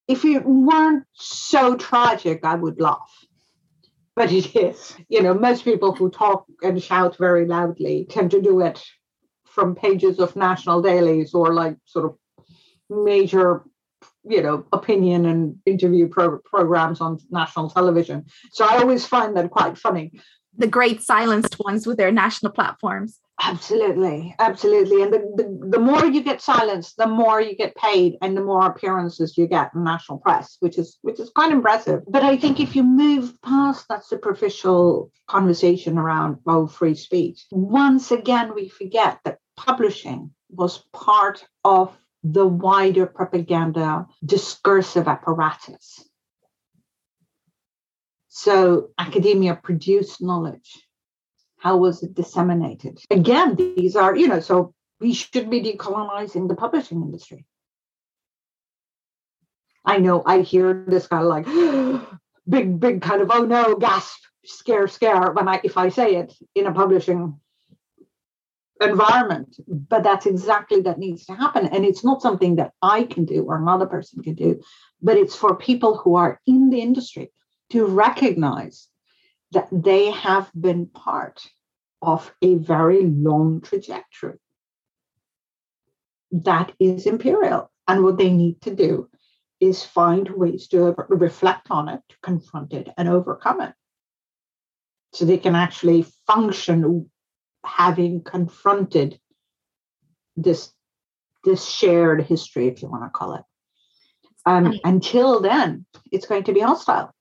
if 0.06 0.24
it 0.24 0.44
weren't 0.46 1.04
so 1.12 1.76
tragic, 1.76 2.40
I 2.44 2.54
would 2.54 2.80
laugh 2.80 3.12
but 4.18 4.32
it 4.32 4.56
is. 4.56 4.96
You 5.08 5.22
know, 5.22 5.32
most 5.32 5.64
people 5.64 5.94
who 5.94 6.10
talk 6.10 6.44
and 6.60 6.82
shout 6.82 7.16
very 7.18 7.46
loudly 7.46 8.04
tend 8.10 8.32
to 8.32 8.42
do 8.42 8.60
it 8.60 8.84
from 9.58 9.74
pages 9.74 10.20
of 10.20 10.36
national 10.36 10.80
dailies 10.80 11.34
or 11.34 11.52
like 11.52 11.76
sort 11.84 12.04
of 12.04 12.14
major, 12.88 13.64
you 14.22 14.40
know, 14.40 14.64
opinion 14.72 15.26
and 15.26 15.56
interview 15.66 16.06
pro- 16.06 16.38
programs 16.38 17.00
on 17.00 17.18
national 17.28 17.68
television. 17.68 18.24
So 18.52 18.64
I 18.64 18.76
always 18.78 19.04
find 19.04 19.36
that 19.36 19.50
quite 19.50 19.76
funny. 19.76 20.12
The 20.56 20.68
great 20.68 21.02
silenced 21.02 21.56
ones 21.58 21.88
with 21.88 21.98
their 21.98 22.12
national 22.12 22.52
platforms. 22.52 23.18
Absolutely, 23.40 24.34
absolutely. 24.40 25.02
And 25.02 25.12
the, 25.12 25.18
the, 25.36 25.68
the, 25.70 25.78
more 25.78 26.04
you 26.04 26.22
get 26.22 26.40
silenced, 26.40 26.96
the 26.96 27.06
more 27.06 27.40
you 27.40 27.54
get 27.54 27.76
paid 27.76 28.16
and 28.20 28.36
the 28.36 28.42
more 28.42 28.66
appearances 28.66 29.38
you 29.38 29.46
get 29.46 29.70
in 29.74 29.84
national 29.84 30.18
press, 30.18 30.56
which 30.58 30.76
is 30.76 30.98
which 31.02 31.20
is 31.20 31.30
quite 31.30 31.52
impressive. 31.52 32.02
But 32.08 32.24
I 32.24 32.36
think 32.36 32.58
if 32.58 32.74
you 32.74 32.82
move 32.82 33.40
past 33.42 33.86
that 33.88 34.04
superficial 34.04 35.12
conversation 35.28 35.98
around 35.98 36.38
oh 36.46 36.66
free 36.66 36.96
speech, 36.96 37.46
once 37.52 38.10
again 38.10 38.56
we 38.56 38.68
forget 38.68 39.20
that 39.24 39.38
publishing 39.66 40.30
was 40.48 40.78
part 40.92 41.46
of 41.64 41.96
the 42.22 42.46
wider 42.46 43.06
propaganda 43.06 44.06
discursive 44.24 45.08
apparatus. 45.08 46.08
So 48.28 48.90
academia 48.98 49.54
produced 49.56 50.22
knowledge 50.22 50.88
how 51.58 51.76
was 51.76 52.02
it 52.02 52.14
disseminated? 52.14 53.00
Again, 53.10 53.56
these 53.56 53.96
are, 53.96 54.16
you 54.16 54.28
know, 54.28 54.40
so 54.40 54.74
we 55.00 55.12
should 55.12 55.50
be 55.50 55.60
decolonizing 55.60 56.48
the 56.48 56.54
publishing 56.54 57.02
industry. 57.02 57.44
I 59.84 59.98
know 59.98 60.22
I 60.24 60.40
hear 60.40 60.84
this 60.86 61.06
kind 61.06 61.24
of 61.24 61.28
like 61.28 61.46
big, 62.48 62.78
big 62.78 63.02
kind 63.02 63.22
of 63.22 63.30
oh 63.32 63.44
no, 63.44 63.76
gasp, 63.76 64.18
scare, 64.44 64.86
scare 64.86 65.32
when 65.32 65.48
I 65.48 65.60
if 65.64 65.76
I 65.76 65.88
say 65.88 66.16
it 66.16 66.32
in 66.54 66.66
a 66.66 66.72
publishing 66.72 67.40
environment. 68.80 69.56
But 69.66 70.02
that's 70.02 70.26
exactly 70.26 70.80
that 70.82 70.98
needs 70.98 71.26
to 71.26 71.34
happen. 71.34 71.66
And 71.66 71.84
it's 71.84 72.04
not 72.04 72.22
something 72.22 72.56
that 72.56 72.72
I 72.82 73.04
can 73.04 73.24
do 73.24 73.44
or 73.44 73.56
another 73.56 73.86
person 73.86 74.22
can 74.22 74.34
do, 74.34 74.60
but 75.02 75.16
it's 75.16 75.36
for 75.36 75.56
people 75.56 75.96
who 75.96 76.14
are 76.16 76.40
in 76.46 76.70
the 76.70 76.80
industry 76.80 77.32
to 77.70 77.84
recognize 77.84 78.88
that 79.52 79.68
they 79.72 80.10
have 80.10 80.50
been 80.58 80.86
part 80.86 81.46
of 82.02 82.32
a 82.42 82.54
very 82.56 83.02
long 83.04 83.60
trajectory 83.60 84.38
that 86.30 86.72
is 86.78 87.06
imperial. 87.06 87.70
And 87.86 88.04
what 88.04 88.18
they 88.18 88.30
need 88.30 88.60
to 88.62 88.74
do 88.74 89.08
is 89.60 89.82
find 89.82 90.28
ways 90.28 90.68
to 90.68 90.94
reflect 91.08 91.70
on 91.70 91.88
it, 91.88 92.00
to 92.10 92.16
confront 92.22 92.72
it, 92.72 92.88
and 92.96 93.08
overcome 93.08 93.60
it. 93.60 93.72
So 95.14 95.24
they 95.24 95.38
can 95.38 95.54
actually 95.54 96.06
function 96.26 97.10
having 97.64 98.22
confronted 98.22 99.18
this, 100.36 100.72
this 101.44 101.68
shared 101.68 102.22
history, 102.22 102.68
if 102.68 102.82
you 102.82 102.88
want 102.88 103.04
to 103.04 103.10
call 103.10 103.34
it. 103.34 103.42
Um, 104.46 104.78
until 104.84 105.40
then, 105.40 105.84
it's 106.10 106.26
going 106.26 106.44
to 106.44 106.52
be 106.52 106.60
hostile. 106.60 107.12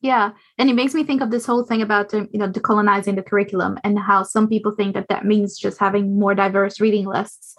Yeah, 0.00 0.32
and 0.58 0.68
it 0.68 0.74
makes 0.74 0.94
me 0.94 1.04
think 1.04 1.22
of 1.22 1.30
this 1.30 1.46
whole 1.46 1.64
thing 1.64 1.80
about 1.80 2.12
you 2.12 2.28
know 2.34 2.48
decolonizing 2.48 3.14
the 3.14 3.22
curriculum 3.22 3.78
and 3.84 3.96
how 3.96 4.24
some 4.24 4.48
people 4.48 4.72
think 4.72 4.94
that 4.94 5.06
that 5.08 5.24
means 5.24 5.56
just 5.56 5.78
having 5.78 6.18
more 6.18 6.34
diverse 6.34 6.80
reading 6.80 7.06
lists, 7.06 7.54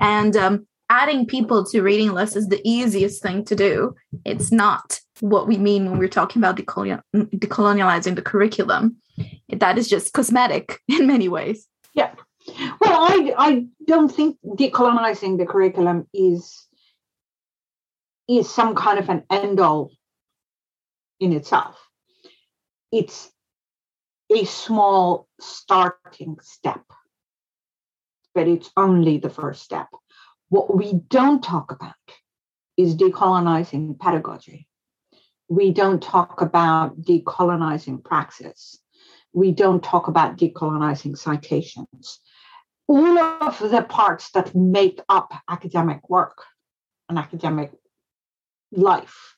and 0.00 0.34
um, 0.34 0.66
adding 0.88 1.26
people 1.26 1.66
to 1.66 1.82
reading 1.82 2.12
lists 2.12 2.36
is 2.36 2.48
the 2.48 2.62
easiest 2.64 3.22
thing 3.22 3.44
to 3.44 3.54
do. 3.54 3.94
It's 4.24 4.50
not 4.50 5.00
what 5.20 5.46
we 5.46 5.56
mean 5.56 5.90
when 5.90 5.98
we're 5.98 6.08
talking 6.08 6.40
about 6.40 6.56
decolonial- 6.56 7.02
decolonializing 7.14 8.16
the 8.16 8.22
curriculum. 8.22 8.96
That 9.48 9.78
is 9.78 9.88
just 9.88 10.12
cosmetic 10.12 10.80
in 10.88 11.06
many 11.06 11.28
ways. 11.28 11.66
Yeah. 11.94 12.14
Well, 12.80 13.06
I 13.08 13.34
I 13.38 13.66
don't 13.86 14.08
think 14.08 14.38
decolonizing 14.44 15.38
the 15.38 15.46
curriculum 15.46 16.08
is 16.12 16.66
is 18.28 18.52
some 18.52 18.74
kind 18.74 18.98
of 18.98 19.08
an 19.08 19.24
end 19.30 19.60
all 19.60 19.92
in 21.20 21.32
itself. 21.32 21.78
It's 22.90 23.30
a 24.30 24.44
small 24.44 25.28
starting 25.40 26.38
step, 26.42 26.82
but 28.34 28.48
it's 28.48 28.70
only 28.76 29.18
the 29.18 29.30
first 29.30 29.62
step. 29.62 29.88
What 30.48 30.74
we 30.74 30.94
don't 31.08 31.42
talk 31.42 31.70
about 31.70 31.94
is 32.76 32.96
decolonizing 32.96 33.98
pedagogy. 33.98 34.66
We 35.52 35.70
don't 35.70 36.02
talk 36.02 36.40
about 36.40 37.02
decolonizing 37.02 38.02
praxis. 38.02 38.78
We 39.34 39.52
don't 39.52 39.84
talk 39.84 40.08
about 40.08 40.38
decolonizing 40.38 41.18
citations. 41.18 42.20
All 42.88 43.18
of 43.18 43.58
the 43.58 43.82
parts 43.82 44.30
that 44.30 44.54
make 44.54 44.98
up 45.10 45.34
academic 45.46 46.08
work 46.08 46.38
and 47.10 47.18
academic 47.18 47.70
life 48.70 49.36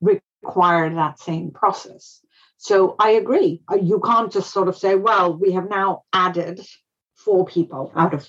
require 0.00 0.94
that 0.94 1.18
same 1.18 1.50
process. 1.50 2.20
So 2.56 2.94
I 3.00 3.10
agree. 3.22 3.64
Uh, 3.68 3.74
you 3.74 3.98
can't 3.98 4.30
just 4.30 4.52
sort 4.52 4.68
of 4.68 4.78
say, 4.78 4.94
well, 4.94 5.36
we 5.36 5.50
have 5.50 5.68
now 5.68 6.04
added 6.12 6.60
four 7.16 7.44
people 7.44 7.92
out 7.96 8.14
of 8.14 8.28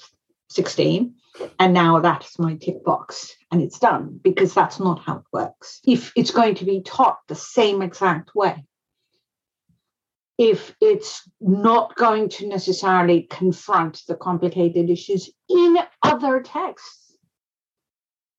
16, 0.52 1.16
and 1.60 1.74
now 1.74 2.00
that's 2.00 2.38
my 2.38 2.56
tick 2.56 2.84
box 2.84 3.36
and 3.52 3.62
it's 3.62 3.80
done, 3.80 4.20
because 4.22 4.54
that's 4.54 4.80
not 4.80 5.00
how 5.00 5.18
it 5.18 5.24
works. 5.32 5.80
If 5.86 6.12
it's 6.16 6.32
going 6.32 6.56
to 6.56 6.66
be 6.66 6.82
taught 6.82 7.18
the 7.28 7.36
same 7.36 7.82
exact 7.82 8.36
way, 8.36 8.66
if 10.38 10.76
it's 10.82 11.30
not 11.40 11.96
going 11.96 12.30
to 12.30 12.48
necessarily 12.48 13.28
confront 13.30 14.02
the 14.08 14.16
complicated 14.16 14.90
issues 14.90 15.30
in 15.48 15.78
other 16.02 16.42
texts. 16.42 17.16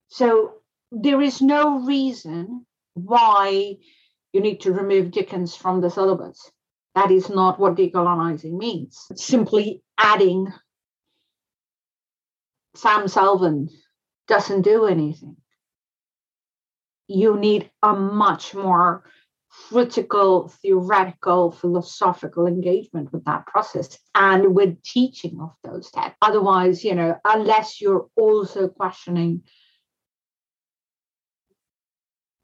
So 0.09 0.55
there 0.91 1.21
is 1.23 1.41
no 1.41 1.81
reason 1.81 2.67
why 2.95 3.77
you 4.33 4.41
need 4.41 4.63
to 4.63 4.73
remove 4.73 5.11
Dickens 5.13 5.55
from 5.55 5.81
the 5.81 5.91
syllabus. 5.91 6.51
That 6.95 7.11
is 7.11 7.31
not 7.31 7.59
what 7.61 7.77
decolonizing 7.77 8.59
means. 8.59 9.07
It's 9.11 9.25
simply 9.25 9.83
adding 9.97 10.53
Sam 12.75 13.07
Selvon 13.07 13.69
doesn't 14.29 14.63
do 14.63 14.87
anything. 14.87 15.37
You 17.09 17.37
need 17.37 17.71
a 17.83 17.93
much 17.93 18.55
more 18.55 19.05
critical, 19.69 20.49
theoretical, 20.49 21.53
philosophical 21.53 22.47
engagement 22.47 23.13
with 23.13 23.25
that 23.27 23.47
process 23.47 23.99
and 24.15 24.55
with 24.55 24.83
teaching 24.83 25.39
of 25.41 25.53
those 25.63 25.91
texts. 25.91 26.17
Otherwise, 26.23 26.83
you 26.83 26.95
know, 26.95 27.19
unless 27.25 27.81
you're 27.81 28.07
also 28.17 28.69
questioning 28.69 29.43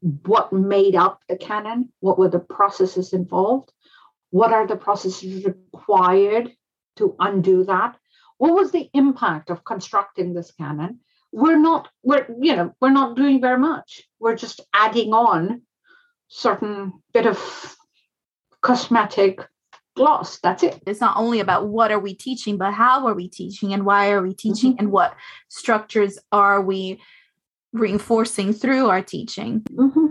what 0.01 0.53
made 0.53 0.95
up 0.95 1.19
the 1.27 1.35
canon, 1.35 1.91
what 1.99 2.19
were 2.19 2.29
the 2.29 2.39
processes 2.39 3.11
involved, 3.13 3.71
what 4.29 4.53
are 4.53 4.67
the 4.67 4.75
processes 4.75 5.45
required 5.45 6.51
to 6.97 7.15
undo 7.19 7.63
that, 7.63 7.97
what 8.39 8.55
was 8.55 8.71
the 8.71 8.89
impact 8.93 9.49
of 9.49 9.63
constructing 9.63 10.33
this 10.33 10.51
canon. 10.51 10.99
We're 11.31 11.59
not, 11.59 11.89
we're, 12.01 12.25
you 12.41 12.55
know, 12.55 12.73
we're 12.81 12.89
not 12.89 13.15
doing 13.15 13.39
very 13.39 13.59
much. 13.59 14.01
We're 14.19 14.35
just 14.35 14.61
adding 14.73 15.13
on 15.13 15.61
certain 16.29 16.93
bit 17.13 17.27
of 17.27 17.75
cosmetic 18.61 19.41
gloss. 19.95 20.39
That's 20.39 20.63
it. 20.63 20.81
It's 20.87 21.01
not 21.01 21.17
only 21.17 21.39
about 21.41 21.67
what 21.67 21.91
are 21.91 21.99
we 21.99 22.15
teaching, 22.15 22.57
but 22.57 22.73
how 22.73 23.05
are 23.07 23.13
we 23.13 23.27
teaching 23.27 23.73
and 23.73 23.85
why 23.85 24.09
are 24.11 24.23
we 24.23 24.33
teaching 24.33 24.71
mm-hmm. 24.71 24.79
and 24.79 24.91
what 24.91 25.15
structures 25.49 26.17
are 26.31 26.61
we 26.61 26.99
reinforcing 27.73 28.53
through 28.53 28.87
our 28.87 29.01
teaching. 29.01 29.61
Mm-hmm. 29.71 30.07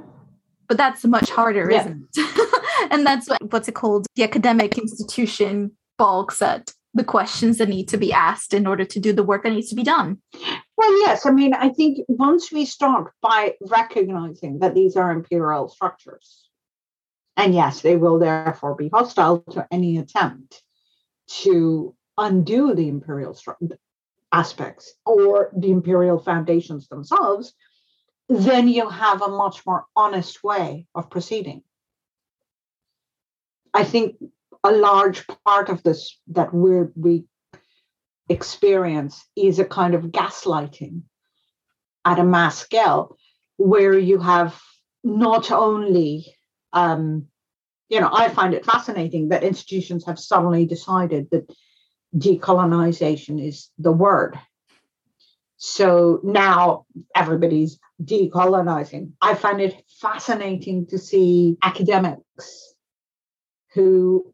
But 0.69 0.77
that's 0.77 1.05
much 1.05 1.31
harder, 1.31 1.69
yeah. 1.71 1.81
isn't 1.81 2.09
it? 2.15 2.65
and 2.91 3.07
that's 3.07 3.29
what, 3.29 3.53
what's 3.53 3.69
it 3.69 3.75
called? 3.75 4.07
The 4.17 4.23
academic 4.23 4.77
institution 4.77 5.73
balks 5.97 6.43
at 6.43 6.73
the 6.95 7.05
questions 7.05 7.59
that 7.59 7.69
need 7.69 7.89
to 7.89 7.97
be 7.99 8.13
asked 8.13 8.55
in 8.55 8.67
order 8.67 8.85
to 8.85 8.99
do 8.99 9.13
the 9.13 9.23
work 9.23 9.43
that 9.43 9.53
needs 9.53 9.69
to 9.69 9.77
be 9.77 9.83
done. 9.83 10.19
Well, 10.77 11.01
yes. 11.01 11.27
I 11.27 11.31
mean, 11.31 11.55
I 11.55 11.69
think 11.69 11.99
once 12.09 12.51
we 12.51 12.65
start 12.65 13.13
by 13.21 13.55
recognizing 13.61 14.61
that 14.61 14.75
these 14.75 14.97
are 14.97 15.13
imperial 15.13 15.69
structures 15.69 16.49
And 17.39 17.55
yes, 17.55 17.83
they 17.83 17.97
will 17.97 18.19
therefore 18.19 18.75
be 18.75 18.89
hostile 18.89 19.43
to 19.53 19.67
any 19.71 19.97
attempt 19.99 20.61
to 21.45 21.95
undo 22.19 22.75
the 22.75 22.89
imperial 22.89 23.39
aspects 24.33 24.93
or 25.07 25.51
the 25.57 25.71
imperial 25.71 26.19
foundations 26.19 26.89
themselves, 26.89 27.55
then 28.29 28.67
you 28.67 28.89
have 28.89 29.23
a 29.23 29.29
much 29.29 29.65
more 29.65 29.85
honest 29.95 30.43
way 30.43 30.87
of 30.97 31.11
proceeding. 31.11 31.63
I 33.73 33.85
think 33.85 34.17
a 34.69 34.73
large 34.73 35.25
part 35.45 35.69
of 35.69 35.83
this 35.83 36.19
that 36.29 36.53
we 36.53 36.83
we 36.95 37.25
experience 38.29 39.25
is 39.37 39.59
a 39.59 39.65
kind 39.65 39.95
of 39.95 40.03
gaslighting 40.05 41.03
at 42.05 42.19
a 42.19 42.25
mass 42.25 42.59
scale 42.59 43.17
where 43.57 43.99
you 43.99 44.19
have 44.19 44.61
not 45.03 45.51
only 45.51 46.35
um, 46.73 47.27
you 47.89 48.01
know 48.01 48.11
i 48.13 48.29
find 48.29 48.53
it 48.55 48.67
fascinating 48.67 49.31
that 49.31 49.43
institutions 49.43 50.05
have 50.05 50.19
suddenly 50.19 50.67
decided 50.67 51.29
that 51.31 51.51
decolonization 52.17 53.45
is 53.45 53.71
the 53.79 53.93
word. 53.93 54.39
So 55.57 56.21
now 56.23 56.87
everybody's 57.15 57.79
decolonizing. 58.03 59.13
I 59.21 59.35
find 59.35 59.61
it 59.61 59.83
fascinating 60.01 60.87
to 60.87 60.99
see 60.99 61.57
academics 61.63 62.75
who 63.75 64.33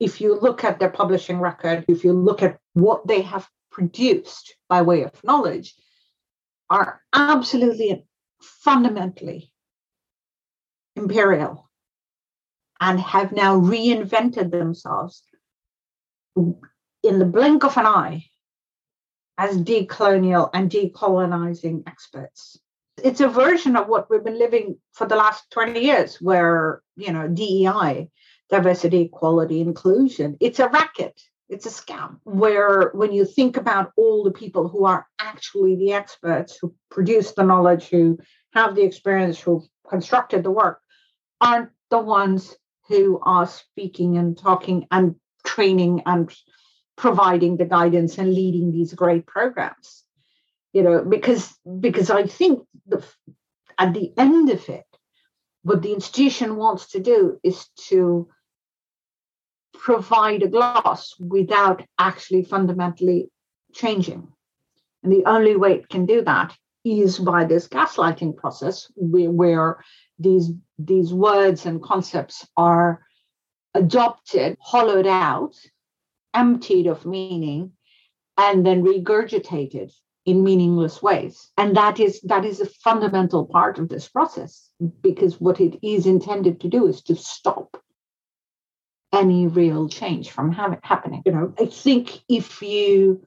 if 0.00 0.20
you 0.20 0.38
look 0.38 0.64
at 0.64 0.78
their 0.78 0.90
publishing 0.90 1.40
record, 1.40 1.84
if 1.88 2.04
you 2.04 2.12
look 2.12 2.42
at 2.42 2.58
what 2.74 3.06
they 3.06 3.22
have 3.22 3.48
produced 3.70 4.54
by 4.68 4.82
way 4.82 5.02
of 5.02 5.24
knowledge, 5.24 5.74
are 6.70 7.00
absolutely 7.12 8.04
fundamentally 8.40 9.50
imperial 10.96 11.68
and 12.80 13.00
have 13.00 13.32
now 13.32 13.58
reinvented 13.58 14.50
themselves 14.50 15.24
in 16.36 17.18
the 17.18 17.24
blink 17.24 17.64
of 17.64 17.76
an 17.76 17.86
eye 17.86 18.24
as 19.38 19.56
decolonial 19.56 20.50
and 20.52 20.70
decolonizing 20.70 21.82
experts. 21.86 22.58
It's 23.02 23.20
a 23.20 23.28
version 23.28 23.76
of 23.76 23.88
what 23.88 24.10
we've 24.10 24.24
been 24.24 24.38
living 24.38 24.76
for 24.92 25.06
the 25.06 25.16
last 25.16 25.50
20 25.52 25.80
years, 25.80 26.20
where, 26.20 26.82
you 26.96 27.12
know, 27.12 27.28
DEI 27.28 28.10
diversity, 28.50 29.02
equality, 29.02 29.60
inclusion. 29.60 30.36
It's 30.40 30.58
a 30.58 30.68
racket. 30.68 31.20
It's 31.48 31.66
a 31.66 31.70
scam 31.70 32.18
where, 32.24 32.90
when 32.94 33.12
you 33.12 33.24
think 33.24 33.56
about 33.56 33.92
all 33.96 34.22
the 34.22 34.30
people 34.30 34.68
who 34.68 34.84
are 34.84 35.06
actually 35.18 35.76
the 35.76 35.92
experts 35.92 36.58
who 36.60 36.74
produce 36.90 37.32
the 37.32 37.42
knowledge, 37.42 37.88
who 37.88 38.18
have 38.52 38.74
the 38.74 38.82
experience, 38.82 39.40
who 39.40 39.64
constructed 39.88 40.44
the 40.44 40.50
work, 40.50 40.80
aren't 41.40 41.70
the 41.90 41.98
ones 41.98 42.54
who 42.88 43.20
are 43.22 43.46
speaking 43.46 44.18
and 44.18 44.36
talking 44.36 44.86
and 44.90 45.14
training 45.44 46.02
and 46.06 46.34
providing 46.96 47.56
the 47.56 47.64
guidance 47.64 48.18
and 48.18 48.34
leading 48.34 48.72
these 48.72 48.92
great 48.92 49.24
programs 49.26 50.04
you 50.72 50.82
know 50.82 51.04
because 51.04 51.54
because 51.80 52.10
i 52.10 52.26
think 52.26 52.60
the 52.86 53.02
at 53.78 53.94
the 53.94 54.12
end 54.16 54.50
of 54.50 54.68
it 54.68 54.84
what 55.62 55.82
the 55.82 55.92
institution 55.92 56.56
wants 56.56 56.90
to 56.90 57.00
do 57.00 57.38
is 57.42 57.66
to 57.76 58.28
provide 59.78 60.42
a 60.42 60.48
gloss 60.48 61.14
without 61.18 61.82
actually 61.98 62.44
fundamentally 62.44 63.30
changing. 63.72 64.28
And 65.02 65.12
the 65.12 65.24
only 65.24 65.56
way 65.56 65.74
it 65.74 65.88
can 65.88 66.06
do 66.06 66.22
that 66.22 66.56
is 66.84 67.18
by 67.18 67.44
this 67.44 67.68
gaslighting 67.68 68.36
process 68.36 68.90
where, 68.96 69.30
where 69.30 69.84
these, 70.18 70.50
these 70.78 71.12
words 71.12 71.66
and 71.66 71.82
concepts 71.82 72.46
are 72.56 73.02
adopted, 73.74 74.56
hollowed 74.60 75.06
out, 75.06 75.54
emptied 76.34 76.86
of 76.86 77.06
meaning, 77.06 77.72
and 78.36 78.66
then 78.66 78.82
regurgitated 78.84 79.92
in 80.24 80.44
meaningless 80.44 81.02
ways. 81.02 81.50
And 81.56 81.76
that 81.76 82.00
is 82.00 82.20
that 82.22 82.44
is 82.44 82.60
a 82.60 82.66
fundamental 82.66 83.46
part 83.46 83.78
of 83.78 83.88
this 83.88 84.08
process 84.08 84.70
because 85.00 85.40
what 85.40 85.60
it 85.60 85.78
is 85.82 86.06
intended 86.06 86.60
to 86.60 86.68
do 86.68 86.86
is 86.86 87.02
to 87.02 87.16
stop 87.16 87.82
any 89.12 89.46
real 89.46 89.88
change 89.88 90.30
from 90.30 90.52
ha- 90.52 90.78
happening. 90.82 91.22
You 91.24 91.32
know, 91.32 91.54
I 91.58 91.66
think 91.66 92.20
if 92.28 92.62
you 92.62 93.22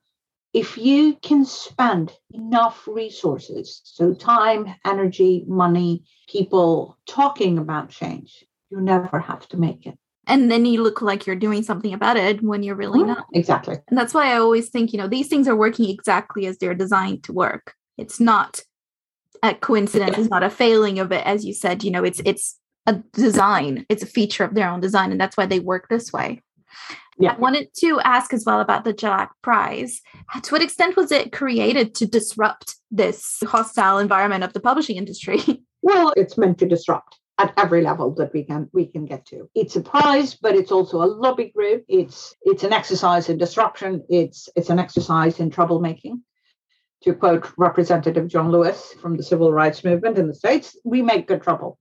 if 0.54 0.78
you 0.78 1.16
can 1.22 1.46
spend 1.46 2.12
enough 2.34 2.86
resources, 2.86 3.82
so 3.86 4.14
time, 4.14 4.76
energy, 4.86 5.46
money, 5.48 6.04
people 6.28 6.98
talking 7.08 7.58
about 7.58 7.90
change, 7.90 8.44
you 8.70 8.82
never 8.82 9.20
have 9.20 9.48
to 9.50 9.58
make 9.58 9.86
it. 9.86 9.98
And 10.28 10.52
then 10.52 10.66
you 10.66 10.84
look 10.84 11.02
like 11.02 11.26
you're 11.26 11.36
doing 11.36 11.64
something 11.64 11.94
about 11.94 12.18
it 12.18 12.44
when 12.44 12.64
you're 12.64 12.76
really 12.76 13.00
mm-hmm. 13.00 13.10
not. 13.10 13.26
Exactly. 13.34 13.78
And 13.88 13.98
that's 13.98 14.14
why 14.14 14.34
I 14.34 14.38
always 14.38 14.70
think, 14.70 14.94
you 14.94 15.00
know, 15.00 15.08
these 15.08 15.28
things 15.28 15.48
are 15.48 15.56
working 15.56 15.90
exactly 15.90 16.46
as 16.46 16.58
they're 16.58 16.76
designed 16.76 17.24
to 17.24 17.34
work. 17.34 17.74
It's 17.98 18.20
not 18.20 18.62
a 19.42 19.56
coincidence, 19.56 20.18
it's 20.18 20.30
not 20.30 20.44
a 20.44 20.50
failing 20.50 21.00
of 21.00 21.12
it. 21.12 21.26
As 21.26 21.46
you 21.46 21.54
said, 21.54 21.84
you 21.84 21.92
know, 21.92 22.04
it's 22.04 22.22
it's 22.26 22.58
a 22.88 22.94
design 23.14 23.86
it's 23.90 24.04
a 24.04 24.08
feature 24.08 24.44
of 24.44 24.56
their 24.56 24.70
own 24.70 24.80
design 24.80 25.12
and 25.12 25.22
that's 25.22 25.38
why 25.38 25.46
they 25.46 25.60
work 25.60 25.88
this 25.90 26.12
way 26.12 26.42
yeah. 27.22 27.34
I 27.34 27.38
wanted 27.38 27.74
to 27.76 28.00
ask 28.02 28.34
as 28.34 28.46
well 28.46 28.62
about 28.62 28.84
the 28.84 28.94
Jhalak 28.94 29.30
Prize. 29.44 30.02
To 30.42 30.52
what 30.52 30.62
extent 30.62 30.96
was 30.96 31.12
it 31.12 31.32
created 31.32 31.94
to 31.96 32.08
disrupt 32.08 32.76
this 32.90 33.38
hostile 33.46 34.00
environment 34.00 34.44
of 34.44 34.54
the 34.54 34.60
publishing 34.60 34.98
industry? 34.98 35.42
Well, 35.84 36.14
it's 36.16 36.38
meant 36.38 36.60
to 36.60 36.68
disrupt 36.68 37.18
at 37.40 37.54
every 37.58 37.82
level 37.82 38.14
that 38.14 38.32
we 38.34 38.44
can 38.44 38.70
we 38.72 38.86
can 38.86 39.06
get 39.06 39.26
to. 39.30 39.50
It's 39.56 39.76
a 39.76 39.82
prize, 39.82 40.36
but 40.36 40.56
it's 40.56 40.72
also 40.72 41.02
a 41.02 41.10
lobby 41.10 41.52
group. 41.56 41.86
It's 41.88 42.36
it's 42.44 42.64
an 42.64 42.72
exercise 42.72 43.30
in 43.30 43.40
disruption. 43.40 44.04
It's 44.08 44.48
it's 44.56 44.70
an 44.70 44.78
exercise 44.78 45.40
in 45.40 45.50
troublemaking. 45.50 46.22
To 47.06 47.16
quote 47.16 47.52
Representative 47.58 48.28
John 48.28 48.52
Lewis 48.52 48.94
from 49.02 49.18
the 49.18 49.24
civil 49.24 49.52
rights 49.52 49.84
movement 49.84 50.20
in 50.20 50.28
the 50.28 50.36
States, 50.36 50.78
we 50.86 51.02
make 51.02 51.28
good 51.28 51.42
trouble. 51.42 51.80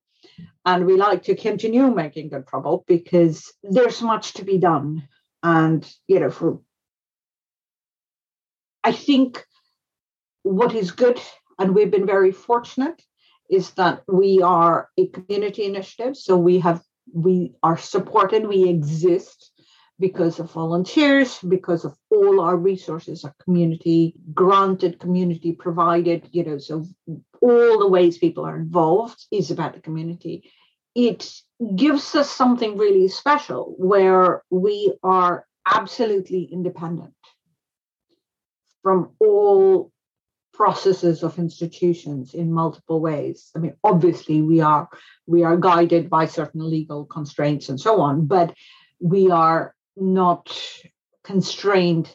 And 0.64 0.86
we 0.86 0.96
like 0.96 1.22
to 1.24 1.34
continue 1.34 1.90
making 1.94 2.28
good 2.28 2.46
trouble 2.46 2.84
because 2.86 3.52
there's 3.62 4.02
much 4.02 4.34
to 4.34 4.44
be 4.44 4.58
done. 4.58 5.08
And, 5.42 5.90
you 6.06 6.20
know, 6.20 6.30
for 6.30 6.60
I 8.84 8.92
think 8.92 9.44
what 10.42 10.74
is 10.74 10.90
good, 10.90 11.20
and 11.58 11.74
we've 11.74 11.90
been 11.90 12.06
very 12.06 12.32
fortunate, 12.32 13.02
is 13.50 13.70
that 13.72 14.02
we 14.06 14.40
are 14.42 14.88
a 14.96 15.06
community 15.08 15.64
initiative. 15.64 16.16
So 16.16 16.36
we 16.36 16.60
have 16.60 16.82
we 17.12 17.54
are 17.62 17.76
supported, 17.76 18.46
we 18.46 18.68
exist 18.68 19.50
because 20.00 20.40
of 20.40 20.50
volunteers, 20.50 21.38
because 21.40 21.84
of 21.84 21.94
all 22.10 22.40
our 22.40 22.56
resources 22.56 23.24
are 23.24 23.34
community 23.44 24.14
granted, 24.32 24.98
community 24.98 25.52
provided, 25.52 26.26
you 26.32 26.42
know, 26.42 26.58
so 26.58 26.86
all 27.42 27.78
the 27.78 27.88
ways 27.88 28.18
people 28.18 28.44
are 28.44 28.56
involved 28.56 29.26
is 29.30 29.50
about 29.50 29.74
the 29.74 29.80
community. 29.80 30.50
It 30.94 31.30
gives 31.76 32.14
us 32.14 32.30
something 32.30 32.78
really 32.78 33.08
special 33.08 33.74
where 33.78 34.42
we 34.50 34.94
are 35.02 35.46
absolutely 35.66 36.44
independent 36.44 37.14
from 38.82 39.10
all 39.20 39.92
processes 40.54 41.22
of 41.22 41.38
institutions 41.38 42.34
in 42.34 42.52
multiple 42.52 43.00
ways. 43.00 43.50
I 43.54 43.60
mean, 43.60 43.76
obviously 43.84 44.42
we 44.42 44.60
are 44.60 44.88
we 45.26 45.44
are 45.44 45.56
guided 45.56 46.10
by 46.10 46.26
certain 46.26 46.68
legal 46.68 47.04
constraints 47.04 47.68
and 47.68 47.78
so 47.78 48.00
on, 48.00 48.26
but 48.26 48.54
we 49.00 49.30
are 49.30 49.74
not 50.00 50.50
constrained 51.22 52.14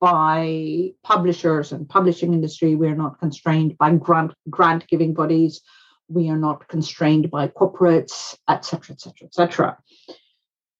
by 0.00 0.92
publishers 1.02 1.72
and 1.72 1.88
publishing 1.88 2.32
industry. 2.32 2.74
We're 2.74 2.94
not 2.94 3.18
constrained 3.18 3.76
by 3.78 3.94
grant 3.96 4.32
grant 4.48 4.86
giving 4.88 5.14
bodies. 5.14 5.62
We 6.08 6.30
are 6.30 6.38
not 6.38 6.68
constrained 6.68 7.30
by 7.30 7.48
corporates, 7.48 8.36
etc., 8.48 8.94
etc., 8.94 9.26
etc. 9.26 9.78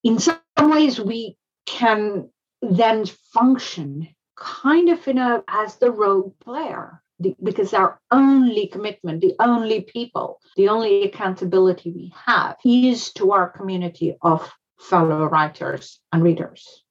In 0.04 0.18
some 0.18 0.38
ways, 0.60 1.00
we 1.00 1.36
can 1.64 2.30
then 2.62 3.06
function 3.34 4.08
kind 4.36 4.88
of 4.88 5.08
in 5.08 5.18
a 5.18 5.42
as 5.48 5.76
the 5.76 5.90
rogue 5.90 6.38
player 6.40 7.02
because 7.42 7.72
our 7.72 7.98
only 8.10 8.66
commitment, 8.66 9.22
the 9.22 9.34
only 9.40 9.80
people, 9.80 10.38
the 10.56 10.68
only 10.68 11.04
accountability 11.04 11.90
we 11.90 12.12
have 12.26 12.56
is 12.64 13.12
to 13.14 13.32
our 13.32 13.48
community 13.48 14.16
of 14.20 14.52
fellow 14.78 15.24
writers 15.24 16.00
and 16.12 16.22
readers 16.22 16.84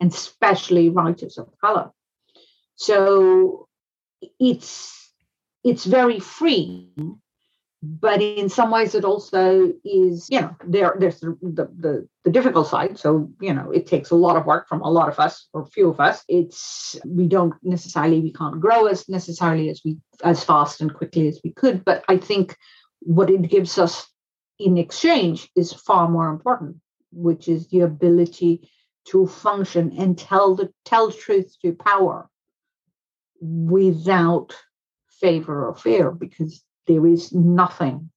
and 0.00 0.12
especially 0.12 0.88
writers 0.88 1.38
of 1.38 1.48
color. 1.60 1.90
So 2.76 3.68
it's 4.40 5.12
it's 5.64 5.84
very 5.84 6.18
free, 6.18 6.90
but 7.82 8.20
in 8.20 8.48
some 8.48 8.72
ways 8.72 8.96
it 8.96 9.04
also 9.04 9.72
is, 9.84 10.28
you 10.28 10.40
know, 10.40 10.56
there 10.66 10.96
there's 10.98 11.20
the, 11.20 11.36
the 11.42 12.08
the 12.24 12.30
difficult 12.30 12.68
side. 12.68 12.98
So, 12.98 13.30
you 13.40 13.54
know, 13.54 13.70
it 13.70 13.86
takes 13.86 14.10
a 14.10 14.16
lot 14.16 14.36
of 14.36 14.46
work 14.46 14.68
from 14.68 14.82
a 14.82 14.90
lot 14.90 15.08
of 15.08 15.18
us 15.20 15.48
or 15.52 15.66
few 15.66 15.88
of 15.90 16.00
us. 16.00 16.24
It's 16.28 16.96
we 17.06 17.28
don't 17.28 17.54
necessarily 17.62 18.20
we 18.20 18.32
can't 18.32 18.60
grow 18.60 18.86
as 18.86 19.08
necessarily 19.08 19.70
as 19.70 19.82
we 19.84 19.98
as 20.24 20.42
fast 20.42 20.80
and 20.80 20.92
quickly 20.92 21.28
as 21.28 21.40
we 21.44 21.52
could. 21.52 21.84
But 21.84 22.04
I 22.08 22.16
think 22.16 22.56
what 23.00 23.30
it 23.30 23.42
gives 23.42 23.78
us 23.78 24.08
in 24.58 24.78
exchange 24.78 25.48
is 25.56 25.72
far 25.72 26.08
more 26.08 26.28
important, 26.28 26.76
which 27.12 27.48
is 27.48 27.68
the 27.68 27.80
ability 27.80 28.68
to 29.04 29.26
function 29.26 29.92
and 29.98 30.18
tell 30.18 30.54
the 30.54 30.72
tell 30.84 31.10
truth 31.10 31.56
to 31.62 31.72
power 31.72 32.28
without 33.40 34.54
favor 35.20 35.68
or 35.68 35.74
fear, 35.74 36.10
because 36.10 36.62
there 36.86 37.06
is 37.06 37.32
nothing 37.32 38.10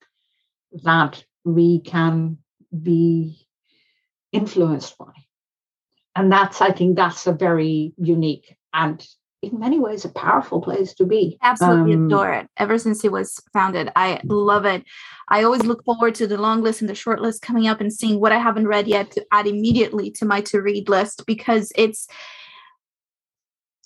that 0.84 1.24
we 1.44 1.80
can 1.80 2.38
be 2.82 3.48
influenced 4.32 4.98
by. 4.98 5.12
And 6.16 6.32
that's, 6.32 6.62
I 6.62 6.72
think, 6.72 6.96
that's 6.96 7.28
a 7.28 7.34
very 7.34 7.94
unique 7.98 8.56
and 8.74 9.06
in 9.46 9.60
many 9.60 9.80
ways 9.80 10.06
a 10.06 10.10
powerful 10.10 10.62
place 10.62 10.94
to 10.96 11.06
be. 11.06 11.38
Absolutely 11.42 11.94
um, 11.94 12.06
adore 12.06 12.34
it. 12.34 12.48
Ever 12.58 12.78
since 12.78 13.04
it 13.04 13.12
was 13.12 13.42
founded, 13.54 13.92
I 13.96 14.20
love 14.26 14.66
it. 14.66 14.84
I 15.30 15.44
always 15.44 15.64
look 15.64 15.84
forward 15.84 16.16
to 16.16 16.28
the 16.28 16.38
long 16.38 16.62
list 16.62 16.82
and 16.82 16.90
the 16.90 16.96
short 16.96 17.22
list 17.22 17.42
coming 17.42 17.68
up 17.68 17.82
and 17.82 17.92
seeing 17.92 18.20
what 18.20 18.32
I 18.32 18.38
haven't 18.38 18.68
read 18.68 18.88
yet 18.88 19.12
to 19.12 19.26
add 19.32 19.48
immediately 19.48 20.12
to 20.12 20.26
my 20.26 20.42
to 20.42 20.62
read 20.62 20.90
list 20.90 21.26
because 21.26 21.72
it's 21.76 22.08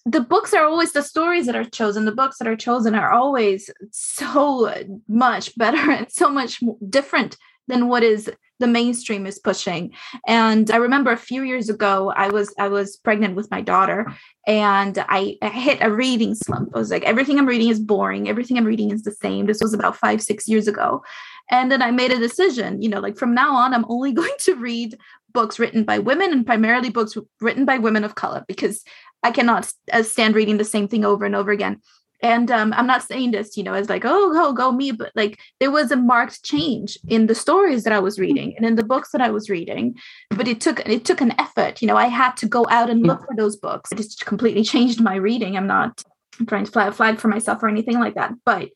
the 0.06 0.22
books 0.22 0.54
are 0.54 0.66
always 0.66 0.94
the 0.94 1.04
stories 1.04 1.46
that 1.46 1.56
are 1.56 1.66
chosen 1.66 2.06
the 2.06 2.12
books 2.12 2.38
that 2.38 2.48
are 2.48 2.56
chosen 2.56 2.96
are 2.96 3.12
always 3.12 3.70
so 3.92 4.74
much 5.08 5.56
better 5.58 5.92
and 5.92 6.12
so 6.12 6.30
much 6.30 6.62
different 6.90 7.38
than 7.68 7.88
what 7.88 8.04
is 8.04 8.32
the 8.60 8.68
mainstream 8.68 9.26
is 9.26 9.40
pushing. 9.40 9.94
And 10.28 10.70
i 10.72 10.78
remember 10.78 11.12
a 11.12 11.18
few 11.18 11.44
years 11.44 11.70
ago 11.70 12.14
i 12.16 12.30
was 12.30 12.54
i 12.60 12.68
was 12.68 12.98
pregnant 12.98 13.36
with 13.36 13.50
my 13.52 13.62
daughter 13.62 14.12
and 14.48 14.98
I, 15.10 15.38
I, 15.44 15.50
hit 15.50 15.78
a 15.82 15.92
reading 15.92 16.34
slump. 16.34 16.72
I 16.74 16.80
was 16.80 16.92
like 16.92 17.04
everything 17.04 17.38
i'm 17.40 17.46
reading 17.46 17.70
is 17.70 17.80
boring. 17.80 18.30
Everything 18.30 18.58
i'm 18.58 18.66
reading 18.66 18.92
is 18.92 19.04
the 19.04 19.12
same. 19.12 19.46
This 19.46 19.62
was 19.62 19.74
about 19.74 19.96
five 19.96 20.22
six 20.22 20.48
years 20.48 20.68
ago. 20.68 21.04
And 21.52 21.72
then 21.72 21.82
i 21.82 21.92
made 21.92 22.12
a 22.12 22.20
decision 22.20 22.82
you 22.82 22.90
know 22.90 23.00
like 23.00 23.18
from 23.18 23.34
now 23.34 23.56
on 23.56 23.74
i'm 23.74 23.86
only 23.90 24.12
going 24.22 24.38
to 24.40 24.56
read 24.56 24.98
books 25.32 25.60
written 25.60 25.84
by 25.84 26.00
women 26.00 26.32
and 26.32 26.46
primarily 26.46 26.90
books 26.90 27.18
written 27.42 27.66
by 27.66 27.78
women 27.78 28.04
of 28.04 28.16
color 28.16 28.44
because 28.48 28.84
i 29.24 29.32
cannot 29.32 29.72
uh, 29.94 30.04
stand 30.04 30.36
reading 30.36 30.58
the 30.58 30.66
same 30.66 30.88
thing 30.88 31.06
over 31.06 31.26
and 31.26 31.36
over 31.36 31.52
again 31.52 31.82
and 32.22 32.52
um, 32.52 32.74
i'm 32.74 32.88
not 32.88 33.04
saying 33.04 33.32
this 33.32 33.56
you 33.58 33.64
know 33.64 33.74
as 33.74 33.90
like 33.90 34.04
oh 34.06 34.32
go 34.32 34.54
go 34.54 34.72
me 34.72 34.92
but 34.92 35.12
like 35.16 35.40
there 35.60 35.72
was 35.72 35.92
a 35.92 35.96
marked 35.96 36.44
change 36.44 36.98
in 37.08 37.28
the 37.28 37.36
stories 37.36 37.84
that 37.84 37.94
i 37.94 38.00
was 38.00 38.20
reading 38.20 38.56
and 38.58 38.66
in 38.66 38.76
the 38.76 38.84
books 38.84 39.12
that 39.12 39.22
i 39.22 39.30
was 39.30 39.50
reading 39.50 39.96
but 40.30 40.48
it 40.48 40.62
took 40.62 40.80
it 40.88 41.06
took 41.06 41.22
an 41.22 41.34
effort 41.40 41.82
you 41.82 41.88
know 41.88 41.98
i 41.98 42.06
had 42.06 42.36
to 42.38 42.48
go 42.48 42.66
out 42.70 42.90
and 42.90 43.06
look 43.06 43.20
for 43.26 43.36
those 43.36 43.56
books. 43.56 43.92
It 43.92 43.98
just 43.98 44.26
completely 44.26 44.64
changed 44.64 45.02
my 45.02 45.16
reading. 45.16 45.58
I'm 45.58 45.68
not 45.68 46.04
trying 46.48 46.66
to 46.66 46.72
flag, 46.72 46.94
flag 46.94 47.20
for 47.20 47.28
myself 47.28 47.62
or 47.62 47.68
anything 47.68 48.00
like 48.00 48.16
that 48.16 48.34
but 48.46 48.70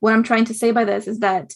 what 0.00 0.14
i'm 0.14 0.22
trying 0.22 0.46
to 0.46 0.54
say 0.54 0.70
by 0.70 0.84
this 0.84 1.06
is 1.06 1.18
that 1.20 1.54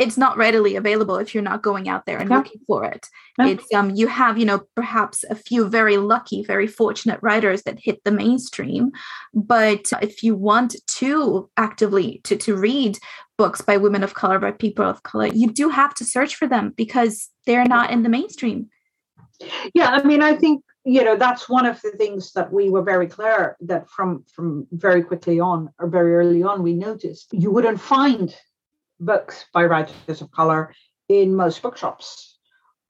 it's 0.00 0.16
not 0.16 0.38
readily 0.38 0.76
available 0.76 1.16
if 1.16 1.34
you're 1.34 1.42
not 1.42 1.62
going 1.62 1.86
out 1.88 2.06
there 2.06 2.18
and 2.18 2.30
yeah. 2.30 2.38
looking 2.38 2.60
for 2.66 2.84
it 2.84 3.06
yeah. 3.38 3.46
it's 3.46 3.72
um 3.74 3.90
you 3.90 4.08
have 4.08 4.38
you 4.38 4.44
know 4.44 4.62
perhaps 4.74 5.24
a 5.30 5.34
few 5.34 5.68
very 5.68 5.98
lucky 5.98 6.42
very 6.42 6.66
fortunate 6.66 7.20
writers 7.22 7.62
that 7.62 7.78
hit 7.78 8.02
the 8.04 8.10
mainstream 8.10 8.90
but 9.34 9.86
if 10.02 10.22
you 10.22 10.34
want 10.34 10.74
to 10.86 11.48
actively 11.56 12.20
to 12.24 12.36
to 12.36 12.56
read 12.56 12.98
books 13.36 13.60
by 13.60 13.76
women 13.76 14.02
of 14.02 14.14
color 14.14 14.38
by 14.38 14.50
people 14.50 14.84
of 14.84 15.02
color 15.02 15.26
you 15.26 15.50
do 15.50 15.68
have 15.68 15.94
to 15.94 16.04
search 16.04 16.34
for 16.34 16.48
them 16.48 16.72
because 16.76 17.28
they're 17.46 17.64
not 17.64 17.90
in 17.90 18.02
the 18.02 18.08
mainstream 18.08 18.68
yeah 19.74 19.90
i 19.90 20.02
mean 20.02 20.22
i 20.22 20.34
think 20.34 20.64
you 20.84 21.04
know 21.04 21.16
that's 21.16 21.48
one 21.48 21.66
of 21.66 21.80
the 21.82 21.90
things 21.92 22.32
that 22.32 22.50
we 22.50 22.70
were 22.70 22.82
very 22.82 23.06
clear 23.06 23.56
that 23.60 23.88
from 23.90 24.24
from 24.34 24.66
very 24.72 25.02
quickly 25.02 25.38
on 25.38 25.68
or 25.78 25.88
very 25.88 26.14
early 26.14 26.42
on 26.42 26.62
we 26.62 26.72
noticed 26.72 27.28
you 27.32 27.50
wouldn't 27.50 27.80
find 27.80 28.34
books 29.00 29.46
by 29.52 29.64
writers 29.64 30.20
of 30.20 30.30
color 30.30 30.74
in 31.08 31.34
most 31.34 31.62
bookshops. 31.62 32.38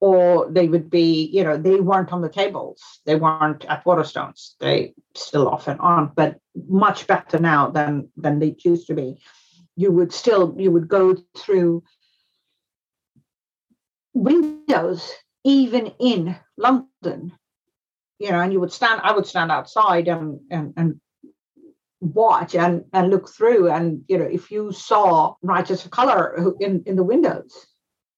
Or 0.00 0.50
they 0.50 0.66
would 0.66 0.88
be 0.88 1.26
you 1.26 1.44
know 1.44 1.58
they 1.58 1.78
weren't 1.78 2.12
on 2.12 2.22
the 2.22 2.30
tables. 2.30 2.82
They 3.04 3.16
weren't 3.16 3.66
at 3.66 3.84
waterstones. 3.84 4.54
They 4.58 4.94
still 5.14 5.46
often 5.46 5.78
aren't 5.78 6.14
but 6.14 6.38
much 6.68 7.06
better 7.06 7.38
now 7.38 7.68
than 7.70 8.08
than 8.16 8.38
they 8.38 8.56
used 8.64 8.86
to 8.86 8.94
be. 8.94 9.20
You 9.76 9.92
would 9.92 10.12
still 10.12 10.54
you 10.58 10.70
would 10.70 10.88
go 10.88 11.16
through 11.36 11.82
windows 14.14 15.12
even 15.44 15.86
in 15.98 16.36
london 16.56 17.32
you 18.18 18.30
know 18.30 18.40
and 18.40 18.52
you 18.52 18.60
would 18.60 18.72
stand 18.72 19.00
i 19.02 19.12
would 19.12 19.26
stand 19.26 19.50
outside 19.50 20.08
and 20.08 20.40
and, 20.50 20.74
and 20.76 21.00
watch 22.00 22.54
and, 22.54 22.84
and 22.92 23.10
look 23.10 23.28
through. 23.28 23.70
And, 23.70 24.02
you 24.08 24.18
know, 24.18 24.24
if 24.24 24.50
you 24.50 24.72
saw 24.72 25.34
writers 25.42 25.84
of 25.84 25.90
color 25.90 26.54
in, 26.60 26.82
in 26.86 26.96
the 26.96 27.04
windows 27.04 27.66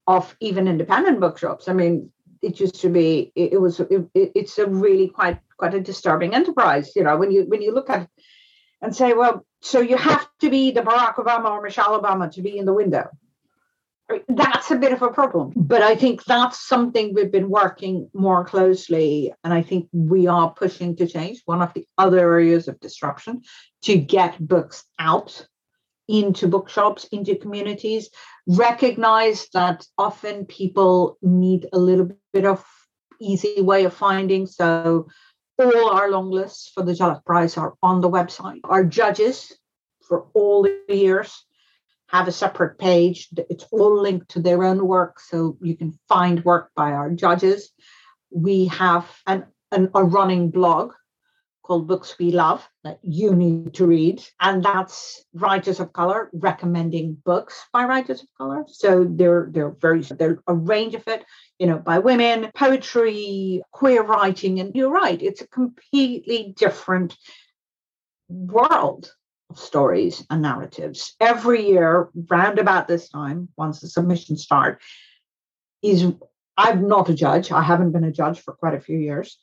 of 0.07 0.35
even 0.41 0.69
independent 0.69 1.21
bookshops, 1.21 1.69
I 1.69 1.73
mean, 1.73 2.11
it 2.41 2.59
used 2.59 2.81
to 2.81 2.89
be, 2.89 3.33
it, 3.35 3.55
it 3.55 3.61
was, 3.61 3.81
it, 3.81 4.09
it's 4.15 4.59
a 4.59 4.67
really 4.67 5.09
quite, 5.09 5.39
quite 5.57 5.75
a 5.75 5.81
disturbing 5.81 6.35
enterprise, 6.35 6.93
you 6.97 7.05
know, 7.05 7.17
when 7.17 7.31
you, 7.31 7.45
when 7.45 7.63
you 7.63 7.73
look 7.73 7.91
at 7.91 8.09
and 8.81 8.95
say, 8.95 9.13
well, 9.13 9.47
so 9.61 9.81
you 9.81 9.97
have 9.97 10.27
to 10.41 10.51
be 10.51 10.73
the 10.73 10.83
Barack 10.83 11.15
Obama 11.15 11.51
or 11.51 11.63
Michelle 11.63 12.01
Obama 12.01 12.31
to 12.33 12.43
be 12.43 12.59
in 12.59 12.65
the 12.65 12.73
window 12.73 13.09
that's 14.29 14.71
a 14.71 14.77
bit 14.77 14.93
of 14.93 15.03
a 15.03 15.09
problem. 15.09 15.53
But 15.57 15.83
I 15.83 15.95
think 15.95 16.25
that's 16.25 16.67
something 16.67 17.15
we've 17.15 17.33
been 17.33 17.49
working 17.49 18.11
more 18.15 18.45
closely, 18.45 19.33
and 19.45 19.53
I 19.53 19.63
think 19.63 19.89
we 19.93 20.27
are 20.27 20.53
pushing 20.53 20.97
to 20.97 21.07
change. 21.07 21.43
One 21.45 21.63
of 21.63 21.73
the 21.75 21.87
other 21.99 22.19
areas 22.19 22.69
of 22.69 22.81
disruption 22.81 23.43
to 23.83 23.97
get 23.97 24.39
books 24.47 24.85
out 24.99 25.47
into 26.09 26.49
bookshops, 26.49 27.05
into 27.13 27.37
communities, 27.37 28.11
recognize 28.47 29.49
that 29.55 29.87
often 29.97 30.47
people 30.47 31.17
need 31.23 31.69
a 31.73 31.79
little 31.79 32.11
bit 32.33 32.45
of 32.45 32.65
easy 33.21 33.61
way 33.61 33.85
of 33.85 33.95
finding. 33.95 34.47
So 34.47 35.07
all 35.59 35.91
our 35.91 36.11
long 36.11 36.31
lists 36.31 36.71
for 36.75 36.83
the 36.83 36.93
Jhalak 36.93 37.25
Prize 37.25 37.57
are 37.57 37.75
on 37.83 38.01
the 38.01 38.11
website. 38.11 38.61
Our 38.65 38.85
judges 38.85 39.53
for 40.07 40.27
all 40.35 40.65
the 40.65 40.83
years 40.89 41.45
have 42.13 42.29
a 42.29 42.33
separate 42.33 42.79
page. 42.79 43.29
It's 43.49 43.67
all 43.71 44.01
linked 44.01 44.31
to 44.31 44.41
their 44.41 44.65
own 44.65 44.87
work, 44.87 45.19
so 45.19 45.57
you 45.63 45.77
can 45.77 45.99
find 46.09 46.45
work 46.45 46.71
by 46.77 46.93
our 46.93 47.11
judges. 47.11 47.71
We 48.31 48.67
have 48.67 49.09
an, 49.27 49.47
an, 49.71 49.91
a 49.95 50.05
running 50.05 50.51
blog 50.51 50.93
called 51.63 51.87
Books 51.87 52.17
We 52.19 52.33
Love 52.33 52.69
that 52.85 52.99
you 53.03 53.35
need 53.35 53.75
to 53.75 53.87
read, 53.87 54.23
and 54.41 54.63
that's 54.63 55.25
writers 55.33 55.81
of 55.81 55.93
color 55.93 56.29
recommending 56.35 57.17
books 57.25 57.65
by 57.73 57.85
writers 57.85 58.23
of 58.23 58.29
color. 58.37 58.65
So 58.69 59.07
they're 59.09 59.49
they're 59.51 59.71
very 59.71 60.03
they're 60.03 60.43
a 60.47 60.55
range 60.55 60.95
of 60.95 61.07
it, 61.09 61.25
you 61.59 61.67
know, 61.67 61.79
by 61.79 62.01
women, 62.01 62.51
poetry, 62.55 63.63
queer 63.71 64.03
writing, 64.03 64.61
and 64.61 64.75
you're 64.75 64.91
right, 64.91 65.23
it's 65.23 65.41
a 65.41 65.47
completely 65.47 66.53
different 66.57 67.17
world 68.29 69.11
stories 69.55 70.25
and 70.31 70.43
narratives. 70.43 71.15
Every 71.21 71.67
year 71.67 72.09
round 72.29 72.59
about 72.59 72.89
this 72.89 73.09
time 73.09 73.49
once 73.57 73.81
the 73.81 73.89
submissions 73.89 74.43
start 74.43 74.81
is 75.83 76.07
i'm 76.57 76.87
not 76.87 77.09
a 77.09 77.15
judge. 77.15 77.51
I 77.51 77.63
haven't 77.63 77.93
been 77.93 78.05
a 78.05 78.13
judge 78.13 78.41
for 78.41 78.53
quite 78.55 78.75
a 78.75 78.81
few 78.81 78.99
years 78.99 79.39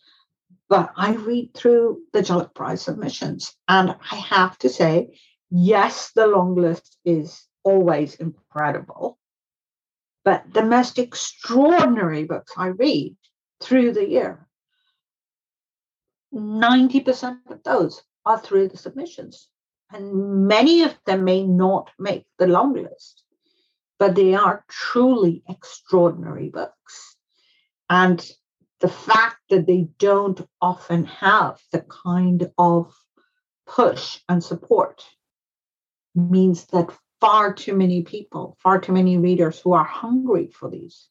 but 0.70 0.93
i 0.95 1.14
read 1.14 1.53
through 1.53 2.01
the 2.14 2.22
Jhalak 2.22 2.53
prize 2.53 2.82
submissions 2.82 3.53
and 3.68 3.95
i 4.12 4.16
have 4.16 4.57
to 4.60 4.70
say 4.70 5.20
yes 5.49 6.12
the 6.12 6.28
long 6.28 6.55
list 6.55 6.97
is 7.03 7.43
always 7.64 8.16
incredible 8.16 9.18
but 10.24 10.43
the 10.53 10.64
most 10.64 10.99
extraordinary 10.99 12.24
books 12.24 12.53
i 12.55 12.68
read 12.68 13.18
through 13.62 13.91
the 13.91 14.07
year 14.07 14.45
90% 16.34 17.39
of 17.49 17.64
those 17.64 18.03
are 18.24 18.39
through 18.39 18.68
the 18.70 18.78
submissions 18.78 19.49
and 19.92 20.48
many 20.48 20.84
of 20.84 20.96
them 21.06 21.24
may 21.24 21.44
not 21.44 21.92
make 21.98 22.26
the 22.38 22.48
long 22.48 22.74
list, 22.74 23.24
but 23.98 24.16
they 24.16 24.36
are 24.36 24.64
truly 24.70 25.44
extraordinary 25.50 26.50
books. 26.50 27.16
And 27.90 28.26
the 28.80 28.88
fact 28.90 29.38
that 29.50 29.66
they 29.66 29.90
don't 29.98 30.42
often 30.62 31.06
have 31.06 31.60
the 31.72 31.82
kind 31.82 32.50
of 32.58 32.94
push 33.66 34.20
and 34.30 34.44
support 34.44 35.04
means 36.16 36.66
that 36.68 36.96
far 37.20 37.54
too 37.54 37.76
many 37.76 38.04
people, 38.04 38.58
far 38.62 38.80
too 38.80 38.94
many 38.94 39.18
readers 39.18 39.60
who 39.60 39.74
are 39.74 39.84
hungry 39.84 40.50
for 40.52 40.70
these 40.70 41.10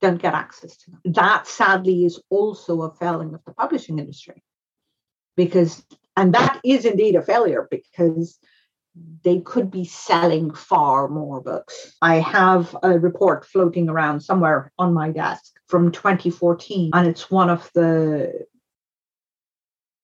don't 0.00 0.20
get 0.20 0.34
access 0.34 0.76
to 0.76 0.90
them. 0.90 1.00
That 1.04 1.46
sadly 1.46 2.04
is 2.04 2.20
also 2.28 2.82
a 2.82 2.94
failing 2.94 3.34
of 3.34 3.44
the 3.44 3.54
publishing 3.54 3.98
industry 3.98 4.42
because 5.36 5.84
and 6.16 6.34
that 6.34 6.60
is 6.64 6.84
indeed 6.84 7.16
a 7.16 7.22
failure 7.22 7.66
because 7.70 8.38
they 9.24 9.40
could 9.40 9.70
be 9.70 9.84
selling 9.84 10.52
far 10.52 11.08
more 11.08 11.40
books. 11.40 11.96
I 12.02 12.16
have 12.16 12.76
a 12.82 12.98
report 12.98 13.46
floating 13.46 13.88
around 13.88 14.20
somewhere 14.20 14.70
on 14.78 14.92
my 14.92 15.10
desk 15.10 15.54
from 15.68 15.92
2014, 15.92 16.90
and 16.92 17.08
it's 17.08 17.30
one 17.30 17.48
of 17.50 17.70
the 17.74 18.46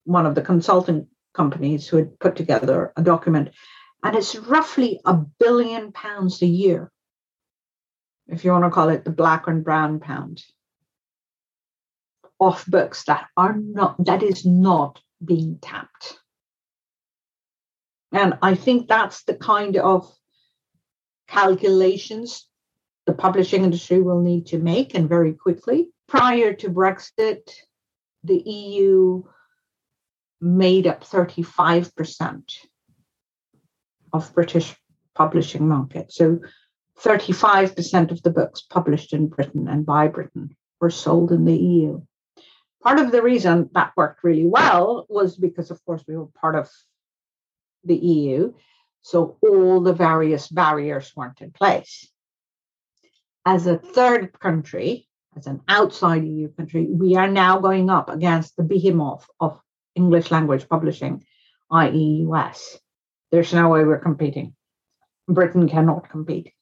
one 0.04 0.24
of 0.24 0.34
the 0.34 0.42
consulting 0.42 1.06
companies 1.34 1.86
who 1.86 1.98
had 1.98 2.18
put 2.18 2.34
together 2.34 2.92
a 2.96 3.02
document, 3.02 3.50
and 4.02 4.16
it's 4.16 4.34
roughly 4.36 5.00
a 5.04 5.14
billion 5.14 5.92
pounds 5.92 6.40
a 6.40 6.46
year 6.46 6.90
if 8.28 8.44
you 8.44 8.52
want 8.52 8.64
to 8.64 8.70
call 8.70 8.90
it 8.90 9.04
the 9.04 9.10
black 9.10 9.46
and 9.46 9.64
brown 9.64 10.00
pound, 10.00 10.42
of 12.40 12.62
books 12.68 13.04
that 13.04 13.26
are 13.36 13.56
not, 13.56 14.04
that 14.04 14.22
is 14.22 14.44
not 14.44 15.00
being 15.24 15.58
tapped. 15.60 16.18
And 18.12 18.38
I 18.40 18.54
think 18.54 18.88
that's 18.88 19.24
the 19.24 19.34
kind 19.34 19.76
of 19.76 20.10
calculations 21.28 22.48
the 23.08 23.14
publishing 23.14 23.64
industry 23.64 24.02
will 24.02 24.20
need 24.20 24.46
to 24.46 24.58
make 24.58 24.94
and 24.94 25.08
very 25.08 25.32
quickly. 25.32 25.88
Prior 26.08 26.52
to 26.52 26.68
Brexit, 26.68 27.50
the 28.22 28.36
EU 28.36 29.22
made 30.42 30.86
up 30.86 31.04
35% 31.04 32.42
of 34.12 34.34
British 34.34 34.76
publishing 35.14 35.66
market. 35.66 36.12
So 36.12 36.40
35% 37.00 38.10
of 38.10 38.22
the 38.22 38.30
books 38.30 38.60
published 38.60 39.14
in 39.14 39.28
Britain 39.28 39.68
and 39.68 39.86
by 39.86 40.08
Britain 40.08 40.54
were 40.78 40.90
sold 40.90 41.32
in 41.32 41.46
the 41.46 41.56
EU. 41.56 42.02
Part 42.82 42.98
of 42.98 43.10
the 43.10 43.22
reason 43.22 43.70
that 43.74 43.92
worked 43.96 44.22
really 44.22 44.46
well 44.46 45.06
was 45.08 45.36
because, 45.36 45.70
of 45.70 45.84
course, 45.84 46.04
we 46.06 46.16
were 46.16 46.26
part 46.26 46.54
of 46.54 46.70
the 47.84 47.96
EU. 47.96 48.52
So 49.02 49.36
all 49.42 49.80
the 49.80 49.92
various 49.92 50.48
barriers 50.48 51.12
weren't 51.16 51.40
in 51.40 51.50
place. 51.50 52.08
As 53.44 53.66
a 53.66 53.78
third 53.78 54.38
country, 54.38 55.08
as 55.36 55.46
an 55.46 55.60
outside 55.68 56.26
EU 56.26 56.48
country, 56.52 56.86
we 56.86 57.16
are 57.16 57.28
now 57.28 57.58
going 57.58 57.90
up 57.90 58.10
against 58.10 58.56
the 58.56 58.64
behemoth 58.64 59.26
of 59.40 59.60
English 59.94 60.30
language 60.30 60.68
publishing, 60.68 61.24
i.e., 61.70 62.26
US. 62.28 62.78
There's 63.30 63.52
no 63.52 63.68
way 63.68 63.84
we're 63.84 63.98
competing. 63.98 64.54
Britain 65.28 65.68
cannot 65.68 66.08
compete. 66.10 66.52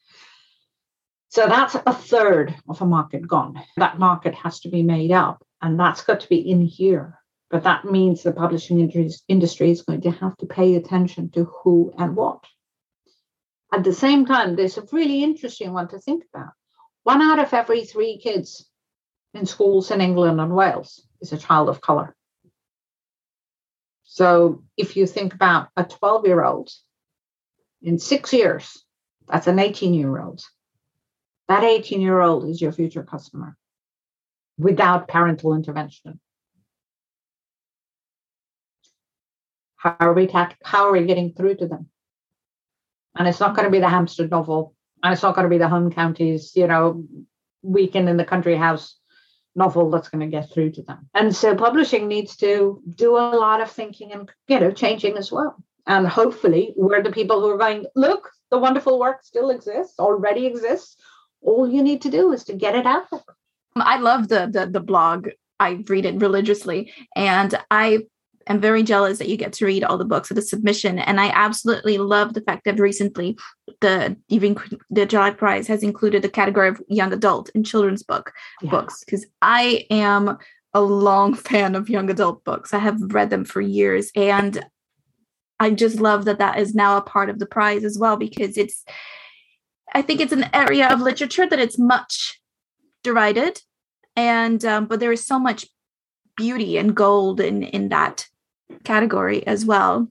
So 1.28 1.46
that's 1.46 1.74
a 1.74 1.92
third 1.92 2.54
of 2.68 2.80
a 2.80 2.86
market 2.86 3.26
gone. 3.26 3.62
That 3.76 3.98
market 3.98 4.34
has 4.34 4.60
to 4.60 4.68
be 4.68 4.82
made 4.82 5.12
up, 5.12 5.45
and 5.62 5.78
that's 5.78 6.02
got 6.02 6.20
to 6.20 6.28
be 6.28 6.38
in 6.38 6.60
here. 6.60 7.18
But 7.50 7.62
that 7.62 7.84
means 7.84 8.22
the 8.22 8.32
publishing 8.32 8.80
industry 9.28 9.70
is 9.70 9.82
going 9.82 10.00
to 10.02 10.10
have 10.10 10.36
to 10.38 10.46
pay 10.46 10.74
attention 10.74 11.30
to 11.30 11.44
who 11.44 11.92
and 11.96 12.16
what. 12.16 12.44
At 13.72 13.84
the 13.84 13.92
same 13.92 14.26
time, 14.26 14.56
there's 14.56 14.78
a 14.78 14.86
really 14.92 15.22
interesting 15.22 15.72
one 15.72 15.88
to 15.88 15.98
think 15.98 16.24
about. 16.32 16.52
One 17.04 17.22
out 17.22 17.38
of 17.38 17.54
every 17.54 17.84
three 17.84 18.18
kids 18.18 18.68
in 19.32 19.46
schools 19.46 19.90
in 19.90 20.00
England 20.00 20.40
and 20.40 20.54
Wales 20.54 21.06
is 21.20 21.32
a 21.32 21.38
child 21.38 21.68
of 21.68 21.80
color. 21.80 22.16
So 24.04 24.64
if 24.76 24.96
you 24.96 25.06
think 25.06 25.34
about 25.34 25.68
a 25.76 25.84
12 25.84 26.26
year 26.26 26.42
old 26.42 26.70
in 27.82 27.98
six 27.98 28.32
years, 28.32 28.84
that's 29.28 29.46
an 29.46 29.58
18 29.58 29.94
year 29.94 30.20
old. 30.20 30.42
That 31.48 31.62
18 31.62 32.00
year 32.00 32.20
old 32.20 32.48
is 32.48 32.60
your 32.60 32.72
future 32.72 33.04
customer 33.04 33.56
without 34.58 35.08
parental 35.08 35.54
intervention. 35.54 36.20
How 39.76 39.96
are 40.00 40.12
we 40.12 40.26
ta- 40.26 40.54
how 40.64 40.88
are 40.88 40.92
we 40.92 41.04
getting 41.04 41.32
through 41.32 41.56
to 41.56 41.66
them? 41.66 41.88
And 43.16 43.28
it's 43.28 43.40
not 43.40 43.54
going 43.54 43.66
to 43.66 43.70
be 43.70 43.80
the 43.80 43.88
Hampstead 43.88 44.30
novel, 44.30 44.74
and 45.02 45.12
it's 45.12 45.22
not 45.22 45.34
going 45.34 45.44
to 45.44 45.50
be 45.50 45.58
the 45.58 45.68
home 45.68 45.92
counties, 45.92 46.52
you 46.54 46.66
know, 46.66 47.04
weekend 47.62 48.08
in 48.08 48.16
the 48.16 48.24
country 48.24 48.56
house 48.56 48.98
novel 49.54 49.90
that's 49.90 50.08
going 50.08 50.20
to 50.20 50.36
get 50.36 50.50
through 50.52 50.70
to 50.70 50.82
them. 50.82 51.08
And 51.14 51.34
so 51.34 51.54
publishing 51.54 52.08
needs 52.08 52.36
to 52.36 52.82
do 52.94 53.16
a 53.16 53.36
lot 53.36 53.60
of 53.60 53.70
thinking 53.70 54.12
and 54.12 54.30
you 54.48 54.60
know 54.60 54.70
changing 54.70 55.16
as 55.16 55.32
well. 55.32 55.56
And 55.86 56.06
hopefully 56.06 56.74
we're 56.76 57.02
the 57.02 57.12
people 57.12 57.40
who 57.40 57.50
are 57.50 57.58
going, 57.58 57.86
look, 57.94 58.30
the 58.50 58.58
wonderful 58.58 58.98
work 58.98 59.22
still 59.22 59.50
exists, 59.50 59.98
already 59.98 60.46
exists. 60.46 60.96
All 61.42 61.68
you 61.68 61.82
need 61.82 62.02
to 62.02 62.10
do 62.10 62.32
is 62.32 62.44
to 62.44 62.54
get 62.54 62.74
it 62.74 62.86
out 62.86 63.08
there. 63.10 63.20
Um, 63.76 63.82
I 63.82 63.98
love 63.98 64.28
the 64.28 64.48
the, 64.50 64.66
the 64.66 64.80
blog. 64.80 65.28
I 65.60 65.84
read 65.88 66.04
it 66.04 66.20
religiously, 66.20 66.92
and 67.14 67.54
I 67.70 68.00
am 68.46 68.60
very 68.60 68.82
jealous 68.82 69.18
that 69.18 69.28
you 69.28 69.36
get 69.36 69.52
to 69.54 69.66
read 69.66 69.84
all 69.84 69.98
the 69.98 70.04
books 70.04 70.30
of 70.30 70.36
the 70.36 70.42
submission. 70.42 70.98
And 70.98 71.20
I 71.20 71.28
absolutely 71.28 71.98
love 71.98 72.34
the 72.34 72.40
fact 72.40 72.64
that 72.64 72.78
recently 72.78 73.36
the 73.80 74.16
even 74.28 74.56
the 74.90 75.06
Jhalak 75.06 75.36
Prize 75.36 75.66
has 75.68 75.82
included 75.82 76.22
the 76.22 76.28
category 76.28 76.68
of 76.68 76.80
young 76.88 77.12
adult 77.12 77.50
and 77.54 77.66
children's 77.66 78.02
book 78.02 78.32
yeah. 78.62 78.70
books 78.70 79.04
because 79.04 79.26
I 79.42 79.86
am 79.90 80.38
a 80.74 80.80
long 80.80 81.34
fan 81.50 81.74
of 81.74 81.90
young 81.90 82.10
adult 82.10 82.44
books. 82.44 82.72
I 82.72 82.78
have 82.78 83.00
read 83.00 83.30
them 83.30 83.44
for 83.44 83.60
years, 83.60 84.10
and 84.16 84.64
I 85.60 85.70
just 85.70 86.00
love 86.00 86.24
that 86.26 86.38
that 86.38 86.58
is 86.58 86.74
now 86.74 86.96
a 86.96 87.02
part 87.02 87.30
of 87.30 87.38
the 87.38 87.46
prize 87.46 87.84
as 87.84 87.98
well 87.98 88.16
because 88.16 88.56
it's. 88.56 88.84
I 89.94 90.02
think 90.02 90.20
it's 90.20 90.32
an 90.32 90.50
area 90.52 90.88
of 90.88 91.00
literature 91.00 91.48
that 91.48 91.60
it's 91.60 91.78
much 91.78 92.38
derided 93.02 93.62
and 94.16 94.64
um, 94.64 94.86
but 94.86 95.00
there 95.00 95.12
is 95.12 95.24
so 95.24 95.38
much 95.38 95.66
beauty 96.36 96.78
and 96.78 96.94
gold 96.94 97.40
in 97.40 97.62
in 97.62 97.88
that 97.90 98.26
category 98.84 99.46
as 99.46 99.64
well. 99.64 100.08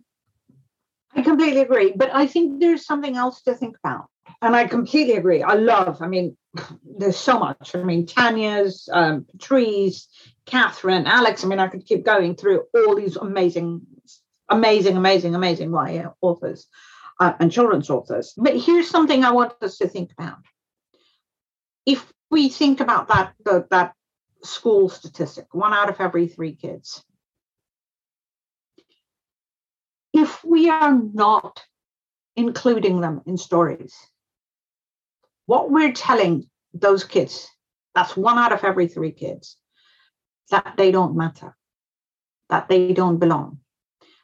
I 1.15 1.21
completely 1.21 1.61
agree 1.61 1.93
but 1.95 2.13
i 2.13 2.27
think 2.27 2.59
there's 2.59 2.85
something 2.85 3.15
else 3.15 3.41
to 3.43 3.53
think 3.53 3.77
about 3.83 4.07
and 4.41 4.55
i 4.55 4.65
completely 4.67 5.15
agree. 5.15 5.41
I 5.43 5.53
love 5.53 6.01
i 6.01 6.07
mean 6.07 6.37
there's 6.97 7.17
so 7.17 7.39
much. 7.39 7.75
I 7.75 7.83
mean 7.83 8.05
tanya's 8.05 8.89
um, 8.91 9.25
patrice 9.31 10.07
catherine 10.45 11.07
alex 11.07 11.43
i 11.43 11.47
mean 11.47 11.59
i 11.59 11.67
could 11.67 11.85
keep 11.85 12.05
going 12.05 12.35
through 12.35 12.65
all 12.75 12.95
these 12.95 13.15
amazing 13.15 13.81
amazing 14.49 14.97
amazing 14.97 15.35
amazing 15.35 15.71
YA 15.71 16.09
authors 16.21 16.67
uh, 17.19 17.33
and 17.39 17.51
children's 17.51 17.89
authors. 17.89 18.33
But 18.37 18.57
here's 18.57 18.89
something 18.89 19.23
i 19.23 19.31
want 19.31 19.53
us 19.61 19.77
to 19.77 19.87
think 19.87 20.11
about. 20.17 20.37
If 21.85 22.11
we 22.31 22.49
think 22.49 22.79
about 22.79 23.07
that 23.07 23.33
the, 23.43 23.67
that 23.71 23.93
school 24.43 24.89
statistic, 24.89 25.53
one 25.53 25.73
out 25.73 25.89
of 25.89 25.99
every 25.99 26.27
three 26.27 26.55
kids. 26.55 27.03
If 30.13 30.43
we 30.43 30.69
are 30.69 30.93
not 30.93 31.61
including 32.35 33.01
them 33.01 33.21
in 33.25 33.37
stories, 33.37 33.95
what 35.45 35.69
we're 35.69 35.91
telling 35.91 36.49
those 36.73 37.03
kids, 37.03 37.49
that's 37.93 38.15
one 38.15 38.37
out 38.37 38.53
of 38.53 38.63
every 38.63 38.87
three 38.87 39.11
kids, 39.11 39.57
that 40.51 40.75
they 40.77 40.91
don't 40.91 41.15
matter, 41.15 41.55
that 42.49 42.69
they 42.69 42.93
don't 42.93 43.17
belong, 43.17 43.59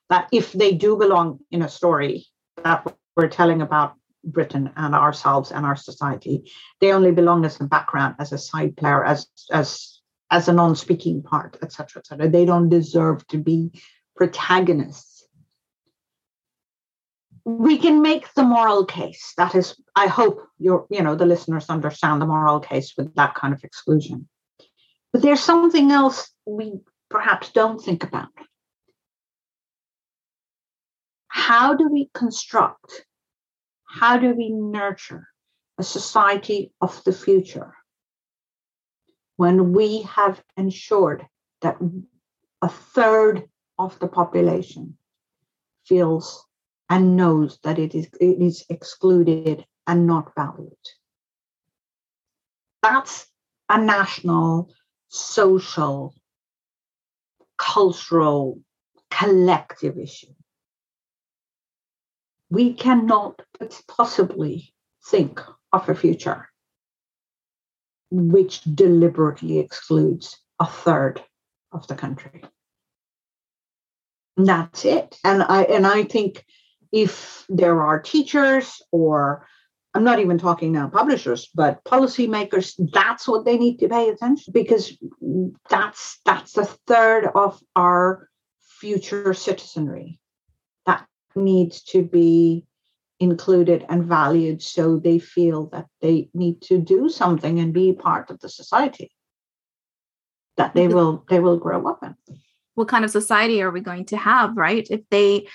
that 0.09 0.29
if 0.31 0.51
they 0.53 0.73
do 0.73 0.97
belong 0.97 1.39
in 1.51 1.61
a 1.61 1.69
story 1.69 2.25
that 2.63 2.85
we're 3.15 3.27
telling 3.29 3.61
about 3.61 3.95
Britain 4.23 4.71
and 4.75 4.95
ourselves 4.95 5.51
and 5.51 5.65
our 5.65 5.75
society. 5.75 6.51
They 6.79 6.93
only 6.93 7.11
belong 7.11 7.45
as 7.45 7.59
a 7.59 7.65
background, 7.65 8.15
as 8.19 8.31
a 8.31 8.37
side 8.37 8.77
player, 8.77 9.03
as 9.03 9.27
as 9.51 10.01
as 10.29 10.47
a 10.47 10.53
non-speaking 10.53 11.23
part, 11.23 11.57
etc., 11.61 11.99
etc. 11.99 12.29
They 12.29 12.45
don't 12.45 12.69
deserve 12.69 13.27
to 13.27 13.37
be 13.37 13.71
protagonists. 14.15 15.25
We 17.43 17.77
can 17.77 18.01
make 18.01 18.33
the 18.33 18.43
moral 18.43 18.85
case. 18.85 19.33
That 19.35 19.55
is, 19.55 19.75
I 19.95 20.07
hope 20.07 20.47
your, 20.57 20.85
you 20.89 21.01
know, 21.01 21.15
the 21.15 21.25
listeners 21.25 21.65
understand 21.69 22.21
the 22.21 22.27
moral 22.27 22.59
case 22.59 22.93
with 22.95 23.13
that 23.15 23.35
kind 23.35 23.53
of 23.53 23.63
exclusion. 23.63 24.29
But 25.11 25.21
there's 25.21 25.41
something 25.41 25.91
else 25.91 26.29
we 26.45 26.79
perhaps 27.09 27.51
don't 27.51 27.79
think 27.81 28.03
about. 28.03 28.29
How 31.27 31.73
do 31.73 31.89
we 31.89 32.09
construct 32.13 33.05
how 33.91 34.17
do 34.17 34.33
we 34.33 34.49
nurture 34.49 35.27
a 35.77 35.83
society 35.83 36.71
of 36.79 37.03
the 37.03 37.11
future 37.11 37.73
when 39.35 39.73
we 39.73 40.03
have 40.03 40.41
ensured 40.55 41.25
that 41.61 41.77
a 42.61 42.69
third 42.69 43.43
of 43.77 43.99
the 43.99 44.07
population 44.07 44.97
feels 45.85 46.45
and 46.89 47.17
knows 47.17 47.59
that 47.63 47.79
it 47.79 47.93
is, 47.93 48.07
it 48.19 48.41
is 48.41 48.65
excluded 48.69 49.65
and 49.87 50.07
not 50.07 50.31
valued? 50.35 50.85
That's 52.81 53.27
a 53.67 53.77
national, 53.81 54.69
social, 55.09 56.15
cultural, 57.57 58.61
collective 59.09 59.97
issue 59.97 60.33
we 62.51 62.73
cannot 62.73 63.41
possibly 63.87 64.73
think 65.09 65.41
of 65.71 65.89
a 65.89 65.95
future 65.95 66.49
which 68.11 68.61
deliberately 68.63 69.57
excludes 69.57 70.37
a 70.59 70.65
third 70.65 71.23
of 71.71 71.87
the 71.87 71.95
country. 71.95 72.43
And 74.35 74.45
that's 74.47 74.83
it. 74.83 75.17
And 75.23 75.41
I 75.41 75.63
and 75.63 75.87
I 75.87 76.03
think 76.03 76.45
if 76.91 77.45
there 77.47 77.81
are 77.81 78.01
teachers 78.01 78.81
or 78.91 79.47
I'm 79.93 80.03
not 80.03 80.19
even 80.19 80.37
talking 80.37 80.73
now 80.73 80.89
publishers, 80.89 81.49
but 81.55 81.83
policymakers, 81.85 82.73
that's 82.93 83.27
what 83.27 83.45
they 83.45 83.57
need 83.57 83.77
to 83.79 83.89
pay 83.89 84.09
attention 84.09 84.51
because 84.53 84.97
that's 85.69 86.19
that's 86.25 86.57
a 86.57 86.65
third 86.65 87.29
of 87.33 87.61
our 87.75 88.29
future 88.61 89.33
citizenry 89.33 90.20
needs 91.35 91.81
to 91.83 92.03
be 92.03 92.65
included 93.19 93.85
and 93.87 94.05
valued 94.05 94.61
so 94.61 94.97
they 94.97 95.19
feel 95.19 95.67
that 95.67 95.85
they 96.01 96.29
need 96.33 96.61
to 96.61 96.79
do 96.79 97.07
something 97.07 97.59
and 97.59 97.73
be 97.73 97.93
part 97.93 98.31
of 98.31 98.39
the 98.39 98.49
society 98.49 99.11
that 100.57 100.73
they 100.73 100.87
will 100.87 101.23
they 101.29 101.39
will 101.39 101.57
grow 101.57 101.87
up 101.87 102.03
in. 102.03 102.15
What 102.75 102.87
kind 102.87 103.05
of 103.05 103.11
society 103.11 103.61
are 103.61 103.71
we 103.71 103.81
going 103.81 104.05
to 104.05 104.17
have 104.17 104.57
right? 104.57 104.87
If 104.89 105.01
they 105.09 105.47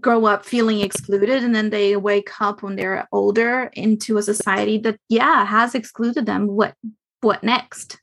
grow 0.00 0.26
up 0.26 0.44
feeling 0.44 0.80
excluded 0.80 1.42
and 1.42 1.54
then 1.54 1.70
they 1.70 1.96
wake 1.96 2.40
up 2.40 2.62
when 2.62 2.76
they're 2.76 3.08
older 3.10 3.70
into 3.72 4.18
a 4.18 4.22
society 4.22 4.78
that 4.78 4.98
yeah 5.08 5.46
has 5.46 5.74
excluded 5.74 6.26
them 6.26 6.46
what 6.46 6.74
what 7.20 7.42
next? 7.42 7.98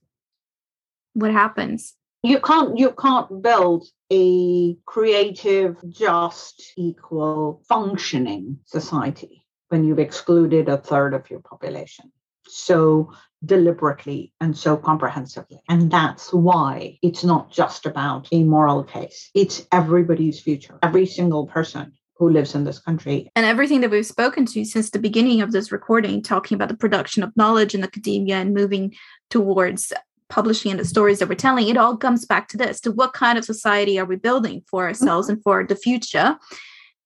What 1.14 1.32
happens 1.32 1.94
you 2.26 2.40
can't 2.40 2.78
you 2.78 2.92
can't 2.92 3.42
build 3.42 3.88
a 4.12 4.76
creative 4.86 5.78
just 5.90 6.74
equal 6.78 7.62
functioning 7.68 8.60
society 8.66 9.46
when 9.70 9.84
you've 9.84 10.00
excluded 10.00 10.70
a 10.70 10.78
third 10.78 11.14
of 11.14 11.30
your 11.30 11.40
population 11.40 12.12
so 12.48 13.12
deliberately 13.44 14.34
and 14.40 14.58
so 14.58 14.78
comprehensively. 14.78 15.60
And 15.70 15.92
that's 15.92 16.34
why 16.34 16.98
it's 17.02 17.24
not 17.24 17.52
just 17.52 17.86
about 17.86 18.28
a 18.32 18.44
moral 18.44 18.84
case, 18.84 19.30
it's 19.34 19.66
everybody's 19.72 20.40
future, 20.40 20.78
every 20.84 21.06
single 21.06 21.48
person 21.48 21.94
who 22.18 22.30
lives 22.30 22.56
in 22.56 22.64
this 22.64 22.80
country. 22.80 23.30
And 23.36 23.46
everything 23.46 23.82
that 23.82 23.92
we've 23.92 24.06
spoken 24.06 24.46
to 24.48 24.64
since 24.64 24.90
the 24.90 25.00
beginning 25.00 25.42
of 25.42 25.52
this 25.52 25.72
recording, 25.72 26.22
talking 26.22 26.56
about 26.56 26.70
the 26.70 26.78
production 26.78 27.24
of 27.24 27.36
knowledge 27.36 27.76
in 27.76 27.84
academia 27.84 28.38
and 28.38 28.54
moving 28.54 28.96
towards 29.30 29.92
publishing 30.30 30.72
and 30.72 30.80
the 30.80 30.86
stories 30.86 31.20
that 31.20 31.30
we're 31.30 31.36
telling, 31.36 31.68
it 31.68 31.78
all 31.78 31.98
comes 31.98 32.26
back 32.26 32.48
to 32.50 32.58
this 32.58 32.80
to 32.82 32.92
what 32.92 33.14
kind 33.14 33.38
of 33.38 33.46
society 33.46 34.00
are 34.00 34.06
we 34.06 34.16
building 34.16 34.64
for 34.68 34.86
ourselves 34.86 35.28
mm-hmm. 35.28 35.36
and 35.36 35.44
for 35.44 35.64
the 35.64 35.76
future? 35.76 36.38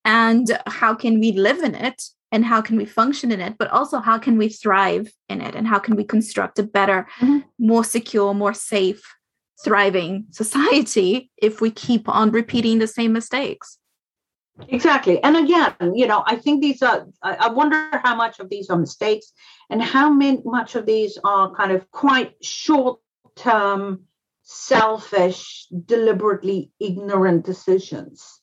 And 0.06 0.60
how 0.66 0.96
can 0.96 1.20
we 1.20 1.32
live 1.34 1.60
in 1.60 1.76
it 1.76 2.02
and 2.32 2.46
how 2.46 2.62
can 2.62 2.78
we 2.78 2.86
function 2.86 3.32
in 3.32 3.42
it 3.42 3.56
but 3.58 3.70
also 3.70 4.00
how 4.00 4.18
can 4.18 4.38
we 4.38 4.50
thrive 4.50 5.12
in 5.28 5.42
it 5.42 5.56
and 5.56 5.68
how 5.68 5.80
can 5.80 5.96
we 5.96 6.04
construct 6.04 6.60
a 6.60 6.64
better 6.64 7.08
mm-hmm. 7.20 7.40
more 7.58 7.84
secure 7.84 8.34
more 8.34 8.54
safe 8.54 9.02
thriving 9.64 10.26
society 10.32 11.32
if 11.38 11.62
we 11.62 11.72
keep 11.72 12.08
on 12.08 12.32
repeating 12.32 12.80
the 12.80 12.88
same 12.88 13.14
mistakes 13.14 13.78
exactly 14.68 15.24
and 15.24 15.38
again 15.38 15.74
you 15.96 16.06
know 16.06 16.24
i 16.26 16.36
think 16.36 16.62
these 16.62 16.82
are 16.82 17.08
i 17.24 17.48
wonder 17.50 17.90
how 18.04 18.14
much 18.14 18.40
of 18.40 18.50
these 18.50 18.70
are 18.70 18.78
mistakes 18.78 19.32
and 19.70 19.82
how 19.82 20.12
many, 20.12 20.42
much 20.44 20.76
of 20.76 20.86
these 20.86 21.18
are 21.24 21.54
kind 21.56 21.72
of 21.72 21.90
quite 21.92 22.34
short 22.44 23.00
term 23.40 24.06
selfish 24.44 25.68
deliberately 25.86 26.72
ignorant 26.80 27.46
decisions 27.46 28.42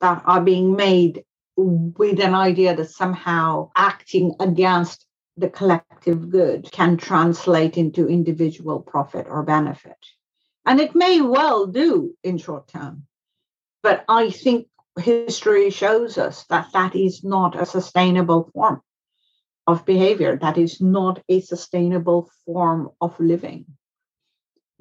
that 0.00 0.22
are 0.26 0.40
being 0.40 0.74
made 0.74 1.24
with 1.56 2.18
an 2.20 2.34
idea 2.34 2.74
that 2.74 2.90
somehow 2.90 3.70
acting 3.76 4.34
against 4.40 5.06
the 5.36 5.48
collective 5.48 6.30
good 6.30 6.70
can 6.72 6.96
translate 6.96 7.76
into 7.78 8.08
individual 8.08 8.80
profit 8.80 9.26
or 9.28 9.42
benefit. 9.42 9.96
And 10.66 10.80
it 10.80 10.94
may 10.94 11.20
well 11.20 11.66
do 11.66 12.14
in 12.24 12.38
short 12.38 12.68
term. 12.68 13.06
But 13.82 14.04
I 14.08 14.30
think 14.30 14.68
history 14.98 15.70
shows 15.70 16.18
us 16.18 16.44
that 16.50 16.68
that 16.72 16.94
is 16.96 17.24
not 17.24 17.60
a 17.60 17.66
sustainable 17.66 18.50
form 18.52 18.82
of 19.66 19.86
behavior. 19.86 20.36
That 20.36 20.58
is 20.58 20.80
not 20.80 21.22
a 21.28 21.40
sustainable 21.40 22.30
form 22.44 22.90
of 23.00 23.18
living 23.20 23.66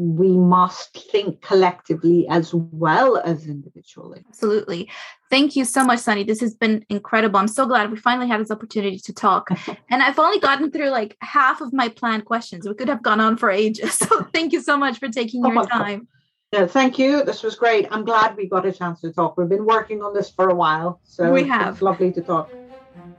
we 0.01 0.35
must 0.35 0.97
think 1.11 1.41
collectively 1.41 2.27
as 2.27 2.55
well 2.55 3.17
as 3.17 3.45
individually. 3.45 4.23
Absolutely. 4.29 4.89
Thank 5.29 5.55
you 5.55 5.63
so 5.63 5.83
much, 5.83 5.99
Sunny. 5.99 6.23
This 6.23 6.39
has 6.41 6.55
been 6.55 6.83
incredible. 6.89 7.39
I'm 7.39 7.47
so 7.47 7.67
glad 7.67 7.91
we 7.91 7.97
finally 7.97 8.27
had 8.27 8.41
this 8.41 8.49
opportunity 8.49 8.97
to 8.97 9.13
talk. 9.13 9.49
and 9.91 10.01
I've 10.01 10.17
only 10.17 10.39
gotten 10.39 10.71
through 10.71 10.89
like 10.89 11.17
half 11.21 11.61
of 11.61 11.71
my 11.71 11.87
planned 11.87 12.25
questions. 12.25 12.67
We 12.67 12.73
could 12.73 12.87
have 12.87 13.03
gone 13.03 13.19
on 13.19 13.37
for 13.37 13.51
ages. 13.51 13.99
So 14.11 14.23
thank 14.33 14.51
you 14.51 14.61
so 14.61 14.75
much 14.77 14.97
for 14.97 15.09
taking 15.09 15.45
your 15.45 15.65
time. 15.67 16.07
Yeah, 16.51 16.65
thank 16.65 16.97
you. 16.97 17.23
This 17.23 17.43
was 17.43 17.55
great. 17.55 17.87
I'm 17.91 18.03
glad 18.03 18.35
we 18.35 18.49
got 18.49 18.65
a 18.65 18.71
chance 18.71 19.01
to 19.01 19.13
talk. 19.13 19.37
We've 19.37 19.47
been 19.47 19.65
working 19.65 20.01
on 20.01 20.13
this 20.13 20.31
for 20.31 20.49
a 20.49 20.55
while. 20.55 20.99
So 21.03 21.31
we 21.31 21.47
have. 21.47 21.73
It's 21.73 21.81
lovely 21.81 22.11
to 22.13 22.21
talk. 22.21 22.51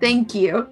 Thank 0.01 0.35
you. 0.35 0.69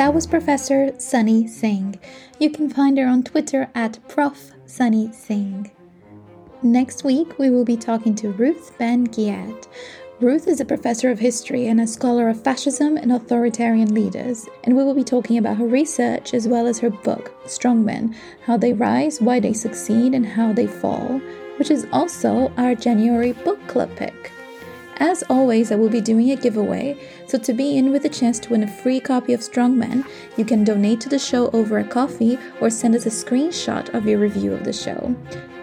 That 0.00 0.14
was 0.14 0.26
Professor 0.26 0.98
Sunny 0.98 1.46
Singh. 1.46 2.00
You 2.38 2.48
can 2.48 2.70
find 2.70 2.96
her 2.96 3.06
on 3.06 3.22
Twitter 3.22 3.68
at 3.74 3.98
Prof 4.08 4.52
Sunny 4.64 5.12
Singh. 5.12 5.70
Next 6.62 7.04
week, 7.04 7.38
we 7.38 7.50
will 7.50 7.66
be 7.66 7.76
talking 7.76 8.14
to 8.14 8.30
Ruth 8.30 8.72
Ben 8.78 9.06
Ghiat. 9.06 9.68
Ruth 10.18 10.48
is 10.48 10.58
a 10.58 10.64
professor 10.64 11.10
of 11.10 11.18
history 11.18 11.66
and 11.66 11.82
a 11.82 11.86
scholar 11.86 12.30
of 12.30 12.42
fascism 12.42 12.96
and 12.96 13.12
authoritarian 13.12 13.92
leaders, 13.92 14.48
and 14.64 14.74
we 14.74 14.84
will 14.84 14.94
be 14.94 15.04
talking 15.04 15.36
about 15.36 15.58
her 15.58 15.66
research 15.66 16.32
as 16.32 16.48
well 16.48 16.66
as 16.66 16.78
her 16.78 16.88
book, 16.88 17.34
Strongmen 17.44 18.14
How 18.46 18.56
They 18.56 18.72
Rise, 18.72 19.20
Why 19.20 19.38
They 19.38 19.52
Succeed, 19.52 20.14
and 20.14 20.24
How 20.24 20.54
They 20.54 20.66
Fall, 20.66 21.20
which 21.58 21.70
is 21.70 21.86
also 21.92 22.50
our 22.56 22.74
January 22.74 23.32
book 23.32 23.60
club 23.68 23.94
pick. 23.96 24.32
As 25.00 25.24
always, 25.30 25.72
I 25.72 25.76
will 25.76 25.88
be 25.88 26.02
doing 26.02 26.30
a 26.30 26.36
giveaway, 26.36 26.94
so 27.26 27.38
to 27.38 27.54
be 27.54 27.78
in 27.78 27.90
with 27.90 28.04
a 28.04 28.10
chance 28.10 28.38
to 28.40 28.50
win 28.50 28.62
a 28.62 28.68
free 28.68 29.00
copy 29.00 29.32
of 29.32 29.40
Strongmen, 29.40 30.06
you 30.36 30.44
can 30.44 30.62
donate 30.62 31.00
to 31.00 31.08
the 31.08 31.18
show 31.18 31.48
over 31.52 31.78
a 31.78 31.84
coffee 31.84 32.38
or 32.60 32.68
send 32.68 32.94
us 32.94 33.06
a 33.06 33.08
screenshot 33.08 33.94
of 33.94 34.06
your 34.06 34.18
review 34.18 34.52
of 34.52 34.62
the 34.62 34.74
show. 34.74 35.16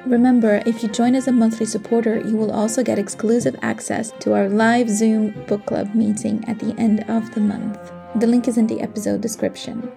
Remember, 0.07 0.63
if 0.65 0.81
you 0.81 0.89
join 0.89 1.13
as 1.13 1.27
a 1.27 1.31
monthly 1.31 1.67
supporter, 1.67 2.19
you 2.19 2.35
will 2.35 2.51
also 2.51 2.81
get 2.81 2.97
exclusive 2.97 3.55
access 3.61 4.11
to 4.21 4.33
our 4.33 4.49
live 4.49 4.89
Zoom 4.89 5.31
book 5.45 5.67
club 5.67 5.93
meeting 5.93 6.43
at 6.47 6.57
the 6.57 6.73
end 6.79 7.05
of 7.07 7.31
the 7.35 7.41
month. 7.41 7.77
The 8.15 8.25
link 8.25 8.47
is 8.47 8.57
in 8.57 8.65
the 8.65 8.81
episode 8.81 9.21
description. 9.21 9.91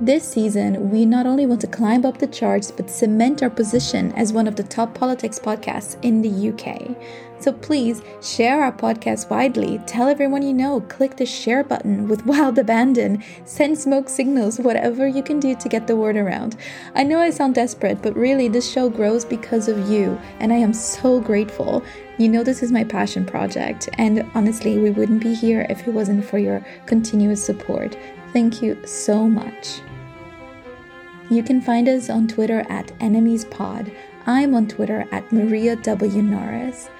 This 0.00 0.28
season, 0.28 0.90
we 0.90 1.06
not 1.06 1.24
only 1.24 1.46
want 1.46 1.62
to 1.62 1.66
climb 1.66 2.04
up 2.04 2.18
the 2.18 2.26
charts, 2.26 2.70
but 2.70 2.90
cement 2.90 3.42
our 3.42 3.48
position 3.48 4.12
as 4.12 4.30
one 4.30 4.46
of 4.46 4.54
the 4.54 4.62
top 4.62 4.92
politics 4.92 5.38
podcasts 5.38 5.96
in 6.02 6.20
the 6.20 6.50
UK. 6.50 6.94
So 7.40 7.50
please 7.50 8.02
share 8.20 8.62
our 8.62 8.72
podcast 8.72 9.30
widely, 9.30 9.78
tell 9.86 10.08
everyone 10.08 10.42
you 10.42 10.52
know, 10.52 10.82
click 10.82 11.16
the 11.16 11.24
share 11.24 11.64
button 11.64 12.08
with 12.08 12.26
wild 12.26 12.58
abandon, 12.58 13.24
send 13.46 13.78
smoke 13.78 14.10
signals, 14.10 14.60
whatever 14.60 15.08
you 15.08 15.22
can 15.22 15.40
do 15.40 15.54
to 15.54 15.68
get 15.68 15.86
the 15.86 15.96
word 15.96 16.16
around. 16.16 16.56
I 16.94 17.02
know 17.02 17.18
I 17.18 17.30
sound 17.30 17.54
desperate, 17.54 18.02
but 18.02 18.14
really, 18.14 18.48
this 18.48 18.70
show 18.70 18.90
grows 18.90 19.24
because 19.24 19.66
of 19.66 19.88
you, 19.88 20.20
and 20.40 20.52
I 20.52 20.56
am 20.56 20.74
so 20.74 21.20
grateful. 21.20 21.82
You 22.18 22.28
know, 22.28 22.42
this 22.42 22.62
is 22.62 22.70
my 22.70 22.84
passion 22.84 23.24
project, 23.24 23.88
and 23.94 24.30
honestly, 24.34 24.78
we 24.78 24.90
wouldn't 24.90 25.22
be 25.22 25.34
here 25.34 25.66
if 25.70 25.88
it 25.88 25.92
wasn't 25.92 26.24
for 26.26 26.36
your 26.36 26.64
continuous 26.84 27.42
support. 27.42 27.96
Thank 28.36 28.60
you 28.60 28.76
so 28.84 29.26
much. 29.26 29.80
You 31.30 31.42
can 31.42 31.62
find 31.62 31.88
us 31.88 32.10
on 32.10 32.28
Twitter 32.28 32.66
at 32.68 32.88
EnemiesPod. 32.98 33.90
I'm 34.26 34.54
on 34.54 34.68
Twitter 34.68 35.06
at 35.10 35.32
Maria 35.32 35.74
W. 35.76 36.22
Norris. 36.22 36.90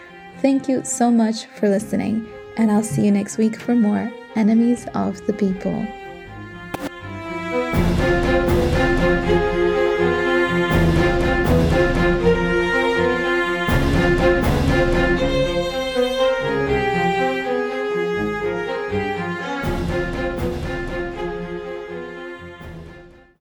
Thank 0.41 0.67
you 0.67 0.83
so 0.83 1.11
much 1.11 1.45
for 1.45 1.69
listening, 1.69 2.27
and 2.57 2.73
I'll 2.73 2.83
see 2.83 3.05
you 3.05 3.11
next 3.11 3.37
week 3.37 3.61
for 3.61 3.75
more 3.75 4.11
Enemies 4.35 4.87
of 4.95 5.27
the 5.27 5.35
People. 5.35 5.87